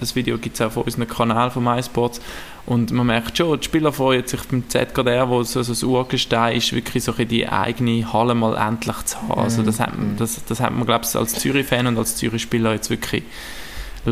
Das 0.00 0.16
Video 0.16 0.38
gibt 0.38 0.54
es 0.54 0.62
auch 0.62 0.76
auf 0.76 0.86
unserem 0.86 1.06
Kanal 1.06 1.50
von 1.50 1.62
MySports. 1.62 2.20
Und 2.66 2.90
man 2.90 3.06
merkt 3.06 3.38
schon, 3.38 3.58
die 3.60 3.64
Spieler 3.64 3.92
freuen 3.92 4.26
sich 4.26 4.42
beim 4.42 4.68
ZKDR, 4.68 5.28
wo 5.28 5.42
so, 5.44 5.62
so 5.62 5.72
das 5.72 5.84
Urgestein 5.84 6.56
ist, 6.56 6.72
wirklich 6.72 7.04
so 7.04 7.14
ein 7.16 7.28
die 7.28 7.48
eigene 7.48 8.12
Halle 8.12 8.34
mal 8.34 8.56
endlich 8.56 8.96
zu 9.04 9.22
haben. 9.22 9.40
Also 9.40 9.62
das 9.62 9.78
hat, 9.78 9.92
das, 10.18 10.44
das 10.44 10.60
hat 10.60 10.72
man, 10.72 10.84
glaube 10.84 11.04
ich, 11.08 11.14
als 11.14 11.34
Zürich-Fan 11.34 11.86
und 11.86 11.96
als 11.96 12.16
Zürich-Spieler 12.16 12.72
jetzt 12.72 12.90
wirklich 12.90 13.22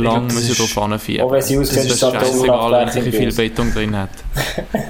lang 0.03 0.25
müssen 0.27 0.51
ist- 0.51 0.59
darauf 0.59 0.79
anfiebern. 0.79 1.27
Auch 1.27 1.33
wenn 1.33 1.43
sie 1.43 1.59
aussehen, 1.59 1.87
Das 1.89 1.97
ist 1.97 2.03
halt 2.03 2.15
scheißegal, 2.15 2.73
wenn 2.73 2.89
es 3.07 3.17
viel. 3.17 3.33
Beton 3.33 3.73
drin 3.73 3.97
hat. 3.97 4.11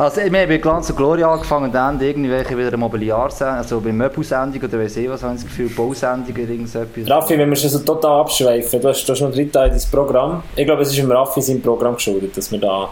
Also, 0.00 0.20
wir 0.20 0.26
haben 0.26 0.48
bei 0.48 0.58
Glanz 0.58 0.88
und 0.90 0.96
Gloria 0.96 1.28
angefangen 1.32 1.64
und 1.64 1.74
dann 1.74 2.00
irgendwelche 2.00 2.56
wieder 2.56 2.68
eine 2.68 2.76
Mobiliarsendung, 2.76 3.56
also 3.56 3.80
bei 3.80 3.90
Möbelsendung 3.90 4.62
oder 4.62 4.78
weiss 4.78 4.96
ich 4.96 5.08
was, 5.08 5.24
habe 5.24 5.34
ich 5.34 5.40
das 5.40 5.50
Gefühl, 5.50 5.68
Bausendung 5.70 6.30
oder 6.30 6.38
irgendetwas. 6.52 7.10
Raffi, 7.10 7.36
wenn 7.36 7.48
wir 7.50 7.56
schon 7.56 7.70
so 7.70 7.80
total 7.80 8.20
abschweifen, 8.20 8.80
du 8.80 8.88
hast, 8.90 9.04
du 9.04 9.12
hast 9.12 9.20
noch 9.22 9.32
drei 9.32 9.46
Teile 9.46 9.70
dein 9.72 9.80
Programm. 9.90 10.44
Ich 10.54 10.64
glaube, 10.64 10.82
es 10.82 10.90
ist 10.90 10.98
im 10.98 11.10
Raffi 11.10 11.42
sein 11.42 11.60
Programm 11.60 11.96
geschuldet, 11.96 12.36
dass 12.36 12.52
wir 12.52 12.60
da 12.60 12.90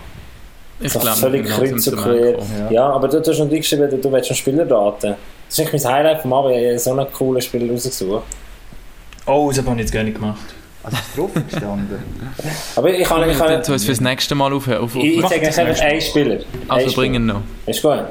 Ich 0.81 0.93
so 0.93 0.99
glaube, 0.99 1.17
völlig 1.17 1.47
kreuz 1.47 1.87
und 1.87 1.97
quer. 1.97 2.39
Ja. 2.71 2.91
aber 2.91 3.07
du, 3.07 3.21
du 3.23 3.31
hast 3.31 3.39
noch 3.39 3.49
geschrieben, 3.51 3.89
du, 3.89 3.99
du 3.99 4.11
willst 4.11 4.29
noch 4.31 4.37
Spieler 4.37 4.69
raten. 4.69 5.14
Das 5.49 5.59
ist 5.59 5.61
eigentlich 5.61 5.85
mein 5.85 5.93
Highlight 5.95 6.23
vom 6.23 6.33
Abend, 6.33 6.57
ich 6.57 6.67
habe 6.67 6.79
so 6.81 6.91
einen 6.91 7.12
coolen 7.12 7.41
Spieler 7.41 7.73
rausgesucht. 7.73 8.25
Oh, 9.27 9.49
das 9.55 9.64
habe 9.64 9.71
ich 9.77 9.83
jetzt 9.83 9.93
gar 9.93 10.03
nicht 10.03 10.17
gemacht. 10.17 10.41
Also, 10.87 10.99
ist 10.99 11.18
drauf 11.18 11.30
gestanden. 11.51 11.99
Aber 12.76 12.95
ich 12.95 13.09
kann, 13.09 13.28
ich 13.28 13.37
kann, 13.37 13.61
kann 13.61 13.72
uns 13.72 13.84
fürs 13.84 14.01
nächste 14.01 14.37
Mal 14.37 14.53
aufhören. 14.53 14.84
Auf, 14.84 14.95
auf, 14.95 15.03
ich, 15.03 15.18
ich 15.18 15.22
sage 15.26 15.47
einfach 15.47 15.82
einen 15.82 16.01
Spieler. 16.01 16.39
also 16.68 16.87
Einen 16.87 16.95
bringen 16.95 17.26
noch. 17.26 17.43
Ist 17.66 17.82
gut. 17.82 17.91
Ja, 17.91 18.07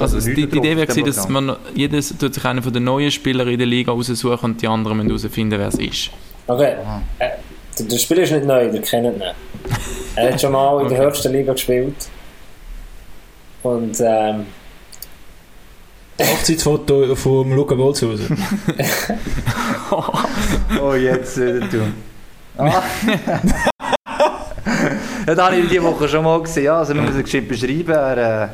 also, 0.00 0.16
Also 0.16 0.28
die, 0.28 0.48
die 0.48 0.58
Idee 0.58 0.76
wäre 0.76 0.86
gewesen, 0.88 1.06
dass 1.06 1.28
man 1.28 1.56
jedes 1.76 2.16
tut 2.18 2.34
sich 2.34 2.44
einen 2.44 2.60
von 2.60 2.72
den 2.72 2.82
neuen 2.82 3.12
Spielern 3.12 3.46
in 3.46 3.58
der 3.58 3.68
Liga 3.68 3.92
raussuchen 3.92 4.50
und 4.50 4.60
die 4.60 4.66
anderen 4.66 4.96
müssen 4.96 5.10
herausfinden, 5.10 5.60
wer 5.60 5.68
es 5.68 5.76
ist. 5.76 6.10
Okay. 6.48 6.74
Äh, 7.20 7.28
der, 7.78 7.86
der 7.86 7.98
Spieler 7.98 8.22
ist 8.22 8.32
nicht 8.32 8.46
neu, 8.46 8.68
der 8.68 8.82
kennt 8.82 9.06
ihn. 9.06 9.22
Er 10.16 10.32
hat 10.32 10.40
schon 10.40 10.50
mal 10.50 10.82
in 10.82 10.88
der 10.88 11.06
höchsten 11.06 11.32
Liga 11.32 11.52
gespielt. 11.52 11.94
Und 13.62 14.00
ähm, 14.00 14.46
Hochzeitsfoto 16.20 17.14
von 17.14 17.52
Luca 17.52 17.76
Bolzhauser. 17.76 18.24
Oh, 20.86 20.94
jetzt 20.94 21.36
wieder 21.36 21.60
du. 21.66 21.92
Ah. 22.58 22.68
ja, 25.26 25.34
das 25.34 25.38
habe 25.38 25.56
ich 25.56 25.68
diese 25.68 25.82
Woche 25.82 26.08
schon 26.08 26.22
mal 26.24 26.40
gesehen. 26.40 26.64
Ja, 26.64 26.78
also 26.78 26.94
wir 26.94 27.02
müssen 27.02 27.22
gescheit 27.24 27.48
beschreiben. 27.48 27.90
Er 27.90 28.44
äh, 28.44 28.48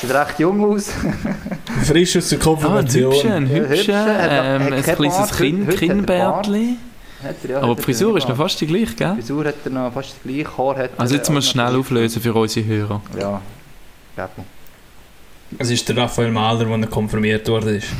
sieht 0.00 0.14
recht 0.14 0.38
jung 0.38 0.64
aus. 0.72 0.90
Frisch 1.84 2.16
aus 2.16 2.28
der 2.28 2.38
Ah, 2.38 2.40
ein 2.40 2.44
Konfirmation. 2.44 3.26
ein 3.26 3.50
Ja, 3.86 4.04
hat- 4.04 4.30
ähm, 4.32 4.72
ein 4.74 4.82
kein 4.82 4.96
kleines 4.96 5.16
Bart, 5.16 5.36
Kinn, 5.36 5.66
heute- 5.66 5.72
heute 5.72 5.72
hat 5.72 5.82
er 5.82 5.88
Kinnbärtli. 5.88 6.76
Hat 7.24 7.36
er, 7.42 7.50
ja, 7.50 7.60
Aber 7.62 7.74
die 7.74 7.82
Frisur 7.82 8.16
ist 8.16 8.28
noch 8.28 8.36
fast 8.36 8.60
die 8.60 8.66
gleiche, 8.68 8.94
gell? 8.94 9.14
Die 9.16 9.22
Frisur 9.22 9.44
hat 9.46 9.54
er 9.64 9.70
noch 9.72 9.92
fast 9.92 10.22
gleich, 10.22 10.46
Haar 10.56 10.76
hat. 10.76 10.90
Also 10.98 11.16
jetzt 11.16 11.28
äh, 11.28 11.32
muss 11.32 11.48
schnell 11.48 11.74
auflösen 11.76 12.22
für 12.22 12.32
unsere 12.34 12.64
Hörer. 12.66 13.00
Ja, 13.18 13.40
gib 14.16 14.38
mir. 14.38 14.44
Es 15.58 15.70
ist 15.70 15.88
der 15.88 15.96
Raphael 15.96 16.30
Mahler, 16.30 16.64
der 16.78 16.88
konfirmiert 16.88 17.48
worden 17.48 17.76
ist. 17.76 17.88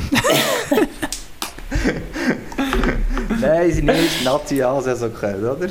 Nein, 3.45 3.71
sie 3.71 3.81
nicht 3.81 4.23
Nazi-Saison 4.23 5.11
gehört, 5.13 5.57
oder? 5.57 5.69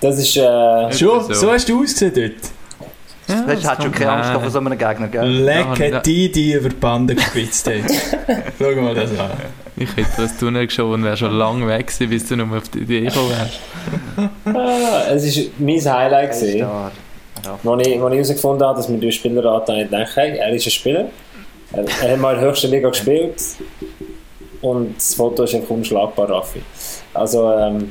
das 0.00 0.18
ist. 0.18 0.36
Äh, 0.36 0.92
Schon? 0.92 1.24
so. 1.24 1.32
So 1.32 1.50
hast 1.52 1.68
du 1.68 1.82
ausgesehen 1.82 2.12
dort. 2.14 2.52
Ja, 3.26 3.46
Weißt, 3.46 3.64
du 3.64 3.68
hast 3.68 3.82
schon 3.82 3.92
keine 3.92 4.12
Angst 4.12 4.30
vor 4.32 4.50
so 4.50 4.58
einem 4.58 4.76
Gegner, 4.76 5.08
gell? 5.08 5.26
Lecke 5.26 5.88
Ja, 5.88 6.00
die, 6.00 6.30
die 6.30 6.52
über 6.52 6.68
die 6.68 6.74
Bande 6.74 7.14
gespitzt 7.14 7.66
hat. 7.66 7.74
Schau 8.58 8.82
mal 8.82 8.94
das 8.94 9.18
an. 9.18 9.30
Ich 9.76 9.96
hätte 9.96 10.10
das 10.18 10.36
Tunnel 10.36 10.66
geschoben 10.66 10.94
und 10.94 11.04
wäre 11.04 11.16
schon 11.16 11.32
lange 11.32 11.66
weg 11.66 11.86
gewesen, 11.86 12.10
bis 12.10 12.28
du 12.28 12.36
nur 12.36 12.56
auf 12.56 12.68
die 12.68 12.80
Idee 12.80 13.00
gekommen 13.00 13.30
wärst. 13.30 13.60
ah, 14.54 15.10
es 15.10 15.24
ist 15.24 15.58
mein 15.58 15.80
Highlight 15.80 16.30
gesehen. 16.30 16.58
Star. 16.58 16.92
Ja. 17.44 17.70
Als 17.70 17.86
ich, 17.86 17.94
herausgefunden 17.94 18.66
habe, 18.66 18.76
dass 18.76 18.90
wir 18.90 18.98
durch 18.98 19.16
Spieler 19.16 19.44
raten, 19.44 19.72
habe 19.72 19.82
ich 19.82 19.90
gedacht, 19.90 20.16
hey, 20.16 20.36
er 20.36 20.52
ist 20.52 20.66
ein 20.66 20.70
Spieler. 20.70 21.06
Er, 21.72 21.84
er 22.02 22.12
hat 22.12 22.20
mal 22.20 22.34
in 22.34 22.40
der 22.40 22.50
höchsten 22.50 22.70
Liga 22.70 22.88
gespielt. 22.90 23.42
Und 24.64 24.96
das 24.96 25.14
Foto 25.14 25.42
ist 25.44 25.54
einfach 25.54 25.70
unschlagbar, 25.70 26.28
Raffi. 26.30 26.62
Also, 27.12 27.50
ähm, 27.52 27.90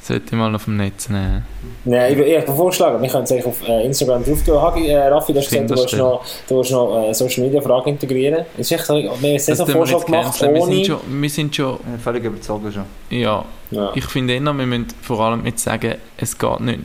Sollte 0.00 0.24
ich 0.26 0.32
mal 0.32 0.52
auf 0.54 0.64
dem 0.64 0.76
Netz 0.78 1.08
nehmen. 1.08 1.44
nein, 1.84 2.12
ich, 2.12 2.18
ich 2.26 2.36
habe 2.40 2.56
vorgeschlagen, 2.56 3.00
wir 3.00 3.08
können 3.08 3.22
es 3.24 3.30
eigentlich 3.32 3.46
auf 3.46 3.68
äh, 3.68 3.86
Instagram 3.86 4.24
drauf 4.24 4.42
tun. 4.44 4.60
Hagi, 4.60 4.88
äh, 4.88 4.96
Raffi, 5.08 5.32
du 5.32 5.38
hast 5.38 5.48
gesagt, 5.50 5.70
du 5.70 5.74
willst 5.76 5.90
Kinderstelle. 5.90 6.02
noch, 6.02 6.24
du 6.48 6.56
willst 6.56 6.70
noch 6.72 7.08
äh, 7.08 7.14
Social 7.14 7.44
Media 7.44 7.60
Fragen 7.60 7.90
integrieren. 7.90 8.44
Es 8.54 8.66
ist 8.70 8.72
echt 8.72 8.86
so, 8.86 8.94
wir 8.94 9.10
haben 9.10 9.24
eine 9.24 9.34
Das 9.34 9.46
tun 9.46 9.56
wir 9.58 9.64
Saisonvorschau 9.66 9.96
jetzt 9.98 10.06
gemacht, 10.06 10.24
canceln. 10.24 10.54
Wir 10.54 10.62
sind 10.62 10.72
ohne... 10.74 10.84
schon, 10.84 11.22
wir 11.22 11.30
sind 11.30 11.56
schon 11.56 11.78
Völlig 12.02 12.24
überzogen 12.24 12.72
schon. 12.72 12.84
ja, 13.10 13.44
Ja. 13.70 13.92
ich 13.94 14.04
finde 14.06 14.34
eher, 14.34 14.40
wir 14.40 14.52
müssen 14.52 14.86
vor 15.02 15.20
allem 15.20 15.46
jetzt 15.46 15.62
sagen, 15.64 15.94
es 16.16 16.36
geht 16.36 16.60
nicht. 16.60 16.80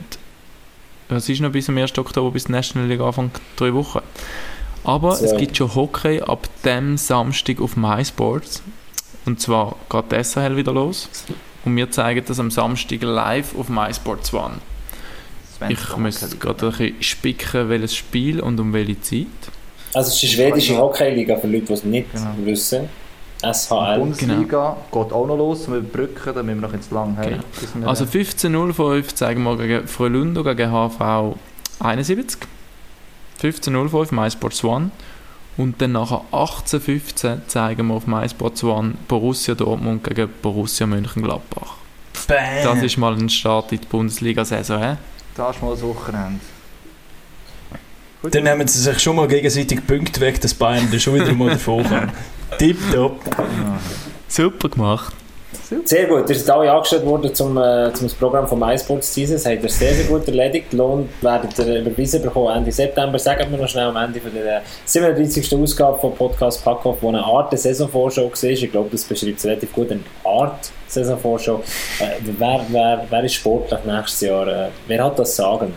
Es 1.08 1.28
ist 1.28 1.40
noch 1.40 1.50
bis 1.50 1.64
zum 1.66 1.76
1. 1.78 1.96
Oktober, 1.98 2.30
bis 2.30 2.44
die 2.44 2.52
National 2.52 2.86
League 2.88 3.00
anfängt, 3.00 3.40
drei 3.56 3.72
Wochen. 3.74 4.00
Aber 4.84 5.12
es 5.12 5.20
Zwei. 5.30 5.38
gibt 5.38 5.56
schon 5.56 5.74
Hockey 5.74 6.20
ab 6.22 6.46
dem 6.64 6.96
Samstag 6.96 7.60
auf 7.60 7.76
MySports. 7.76 8.62
Und 9.28 9.40
zwar 9.42 9.76
geht 9.90 10.10
die 10.10 10.24
SHL 10.24 10.56
wieder 10.56 10.72
los. 10.72 11.06
Und 11.66 11.76
wir 11.76 11.90
zeigen 11.90 12.24
das 12.26 12.40
am 12.40 12.50
Samstag 12.50 13.02
live 13.02 13.54
auf 13.58 13.68
MySports 13.68 14.32
One. 14.32 14.54
Sven 15.58 15.70
Ich 15.70 15.96
müsste 15.98 16.26
hat- 16.30 16.40
gerade 16.40 16.66
ein 16.66 16.70
bisschen 16.72 17.02
spicken, 17.02 17.68
welches 17.68 17.94
Spiel 17.94 18.40
und 18.40 18.58
um 18.58 18.72
welche 18.72 18.98
Zeit. 19.02 19.26
Also, 19.92 20.08
es 20.08 20.14
ist 20.14 20.22
die 20.22 20.28
schwedische 20.28 20.78
Hockeyliga, 20.78 21.36
für 21.36 21.46
Leute, 21.46 21.66
die 21.66 21.72
es 21.74 21.84
nicht 21.84 22.10
Genau. 22.12 22.30
wissen. 22.44 22.88
Die 23.42 23.46
SHL. 23.46 23.98
Bundesliga 23.98 24.76
geht 24.90 25.12
auch 25.12 25.26
noch 25.26 25.36
los, 25.36 25.64
zum 25.64 25.74
Überbrücken, 25.76 26.34
da 26.34 26.42
müssen 26.42 26.60
wir 26.60 26.68
noch 26.68 26.74
ins 26.74 26.90
lang 26.90 27.14
haben. 27.18 27.28
Genau. 27.28 27.42
wir- 27.74 27.88
Also 27.88 28.06
15.05 28.06 29.14
zeigen 29.14 29.42
wir 29.42 29.56
gegen 29.58 29.86
Frölundo 29.86 30.42
gegen 30.42 30.70
HV 30.72 31.36
71. 31.80 32.40
15.05 33.42 34.10
MySports 34.10 34.64
One. 34.64 34.90
Und 35.58 35.82
dann 35.82 35.92
nachher 35.92 36.22
18.15 36.32 37.48
zeigen 37.48 37.88
wir 37.88 37.94
auf 37.94 38.06
MySports 38.06 38.62
One 38.62 38.94
Borussia 39.08 39.54
Dortmund 39.54 40.04
gegen 40.04 40.30
Borussia 40.40 40.86
Mönchengladbach. 40.86 41.74
Bam! 42.28 42.62
Das 42.62 42.82
ist 42.82 42.96
mal 42.96 43.14
ein 43.14 43.28
Start 43.28 43.72
in 43.72 43.80
die 43.80 43.86
Bundesliga-Saison. 43.86 44.80
hä? 44.80 44.96
Da 45.34 45.50
ist 45.50 45.60
mal 45.60 45.72
das 45.72 45.82
Wochenende. 45.82 46.40
Gut. 48.22 48.34
Dann 48.34 48.44
nehmen 48.44 48.66
sie 48.68 48.80
sich 48.80 48.98
schon 49.00 49.16
mal 49.16 49.26
gegenseitig 49.26 49.84
Punkte 49.86 50.20
weg, 50.20 50.40
dass 50.40 50.54
Bayern 50.54 50.88
dann 50.90 51.00
schon 51.00 51.14
wieder 51.14 51.32
mal 51.34 51.50
davon 51.50 51.82
kann. 51.84 52.12
Tipptopp. 52.58 53.20
Super 54.28 54.68
gemacht. 54.68 55.14
Sehr 55.84 56.06
gut, 56.06 56.28
ihr 56.28 56.36
seid 56.36 56.50
alle 56.50 56.70
angestellt 56.70 57.06
worden 57.06 57.34
zum, 57.34 57.56
äh, 57.56 57.90
zum 57.94 58.08
Programm 58.18 58.46
von 58.46 58.58
MySports 58.58 59.14
dieses. 59.14 59.44
Das 59.44 59.52
habt 59.52 59.62
ihr 59.62 59.70
sehr, 59.70 59.94
sehr 59.94 60.04
gut 60.04 60.28
erledigt. 60.28 60.74
Lohn 60.74 61.08
werdet 61.22 61.58
ihr 61.58 61.80
überwiesen 61.80 62.22
bekommen 62.22 62.54
Ende 62.54 62.70
September. 62.70 63.18
Sagen 63.18 63.50
wir 63.50 63.58
noch 63.58 63.68
schnell 63.68 63.86
am 63.86 63.96
Ende 63.96 64.20
von 64.20 64.32
der 64.34 64.62
37. 64.84 65.54
Ausgabe 65.56 65.98
von 65.98 66.14
Podcast 66.14 66.62
Packoff, 66.62 66.98
wo 67.00 67.08
eine 67.08 67.24
Art 67.24 67.50
der 67.50 67.58
Saisonvorschau 67.58 68.24
war. 68.24 68.44
Ich 68.44 68.70
glaube, 68.70 68.90
das 68.90 69.04
beschreibt 69.04 69.38
es 69.38 69.46
relativ 69.46 69.72
gut. 69.72 69.90
Eine 69.90 70.02
Art 70.24 70.70
Saisonvorschau. 70.86 71.62
Äh, 72.00 72.20
wer, 72.38 72.66
wer, 72.68 73.06
wer 73.08 73.24
ist 73.24 73.34
sportlich 73.34 73.80
nächstes 73.86 74.20
Jahr? 74.28 74.46
Äh, 74.46 74.68
wer 74.86 75.04
hat 75.04 75.18
das 75.18 75.34
Sagen? 75.34 75.72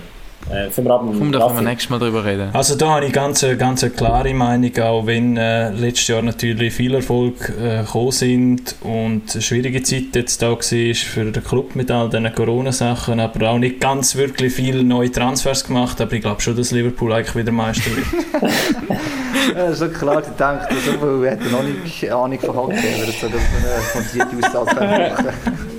Äh, 0.49 0.89
ab 0.89 1.03
mit 1.03 1.19
Komm, 1.19 1.31
da 1.31 1.39
können 1.39 1.55
wir 1.55 1.61
nächstes 1.61 1.89
Mal 1.89 1.99
drüber 1.99 2.25
reden. 2.25 2.49
Also 2.53 2.75
da 2.75 2.95
habe 2.95 3.05
ich 3.05 3.13
ganz, 3.13 3.45
ganz 3.57 3.83
eine 3.83 3.93
klare 3.93 4.33
Meinung, 4.33 4.77
auch 4.79 5.05
wenn 5.05 5.37
äh, 5.37 5.69
letztes 5.71 6.07
Jahr 6.07 6.21
natürlich 6.21 6.73
viel 6.73 6.95
Erfolg 6.95 7.53
äh, 7.61 7.83
gekommen 7.83 8.11
sind 8.11 8.75
und 8.81 9.31
eine 9.33 9.41
schwierige 9.41 9.83
Zeit 9.83 10.15
jetzt 10.15 10.41
da 10.41 10.51
war 10.51 10.57
für 10.61 11.31
den 11.31 11.43
Club 11.43 11.75
mit 11.75 11.91
all 11.91 12.09
diesen 12.09 12.33
Corona-Sachen, 12.33 13.19
aber 13.19 13.49
auch 13.51 13.57
nicht 13.57 13.79
ganz 13.79 14.15
wirklich 14.15 14.53
viele 14.53 14.83
neue 14.83 15.11
Transfers 15.11 15.65
gemacht, 15.65 16.01
aber 16.01 16.13
ich 16.13 16.21
glaube 16.21 16.41
schon, 16.41 16.55
dass 16.55 16.71
Liverpool 16.71 17.13
eigentlich 17.13 17.35
wieder 17.35 17.51
Meister 17.51 17.91
wird. 17.91 18.07
Ja, 19.55 19.73
so 19.73 19.89
klar 19.89 20.21
gedacht, 20.21 20.69
so 20.85 20.91
viel 20.91 21.29
hat 21.29 21.39
er 21.41 21.51
noch 21.51 21.63
nicht 21.63 22.11
Ahnung 22.11 22.39
von 22.39 22.55
Hockey, 22.55 22.75
aber 22.75 23.11
so, 23.11 23.27
dass 23.27 23.41
man 23.51 23.71
eine 23.71 24.29
fundierte 24.29 24.59
Aussage 24.59 25.15
kann 25.15 25.25
machen 25.25 25.70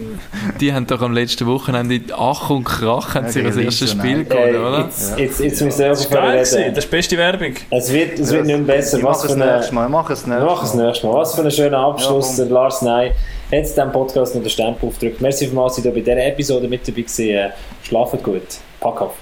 die 0.60 0.72
haben 0.72 0.86
doch 0.86 1.00
am 1.02 1.12
letzten 1.12 1.46
Wochenende 1.46 2.00
Ach 2.16 2.50
und 2.50 2.64
Krach 2.64 3.14
haben 3.14 3.26
Ja, 3.26 3.30
sie 3.32 3.40
ihr 3.40 3.56
erstes 3.64 3.90
Spiel 3.92 4.24
gehabt, 4.24 4.46
Äh, 4.54 4.56
oder? 4.58 4.78
jetzt, 4.84 5.18
jetzt, 5.18 5.40
jetzt 5.40 5.60
müssen 5.62 5.78
wir 5.80 5.88
Das 5.90 6.02
selber 6.02 6.20
geil, 6.20 6.30
reden. 6.30 6.44
gewesen. 6.44 6.74
das 6.74 6.84
ist 6.84 6.90
die 6.92 6.96
beste 6.96 7.16
Werbung. 7.18 7.54
Es 7.70 7.92
wird, 7.92 8.18
es 8.18 8.32
wird 8.32 8.46
nicht 8.46 8.56
mehr 8.66 8.76
besser. 8.76 8.98
Ich 8.98 9.04
Was 9.04 9.18
mache 9.18 9.26
für 9.28 9.34
es 9.34 9.40
eine, 9.40 9.52
nächstes 9.52 9.72
Mal. 9.72 9.84
Ich 9.86 9.90
mache 9.92 10.12
es 10.12 10.26
nächstes 10.26 10.44
machen 10.46 10.64
es 10.66 10.74
Mal. 10.74 10.86
nächstes 10.86 11.04
Mal. 11.04 11.14
Was 11.14 11.34
für 11.34 11.40
einen 11.42 11.50
schönen 11.50 11.74
Abschluss. 11.74 12.38
Ja, 12.38 12.44
Lars 12.44 12.82
Ney 12.82 13.08
hat 13.10 13.14
jetzt 13.50 13.76
diesem 13.76 13.92
Podcast 13.92 14.34
noch 14.34 14.42
den 14.42 14.50
Stempel 14.50 14.88
aufgedrückt. 14.88 15.20
Merci 15.20 15.46
vielmals, 15.46 15.76
dass 15.76 15.84
ihr 15.84 15.90
bei 15.92 16.00
dieser 16.00 16.24
Episode 16.26 16.68
mit 16.68 16.86
dabei 16.88 17.02
gewesen. 17.02 17.52
Schlaft 17.82 18.22
gut. 18.22 18.42
Pack 18.80 19.00
auf. 19.02 19.14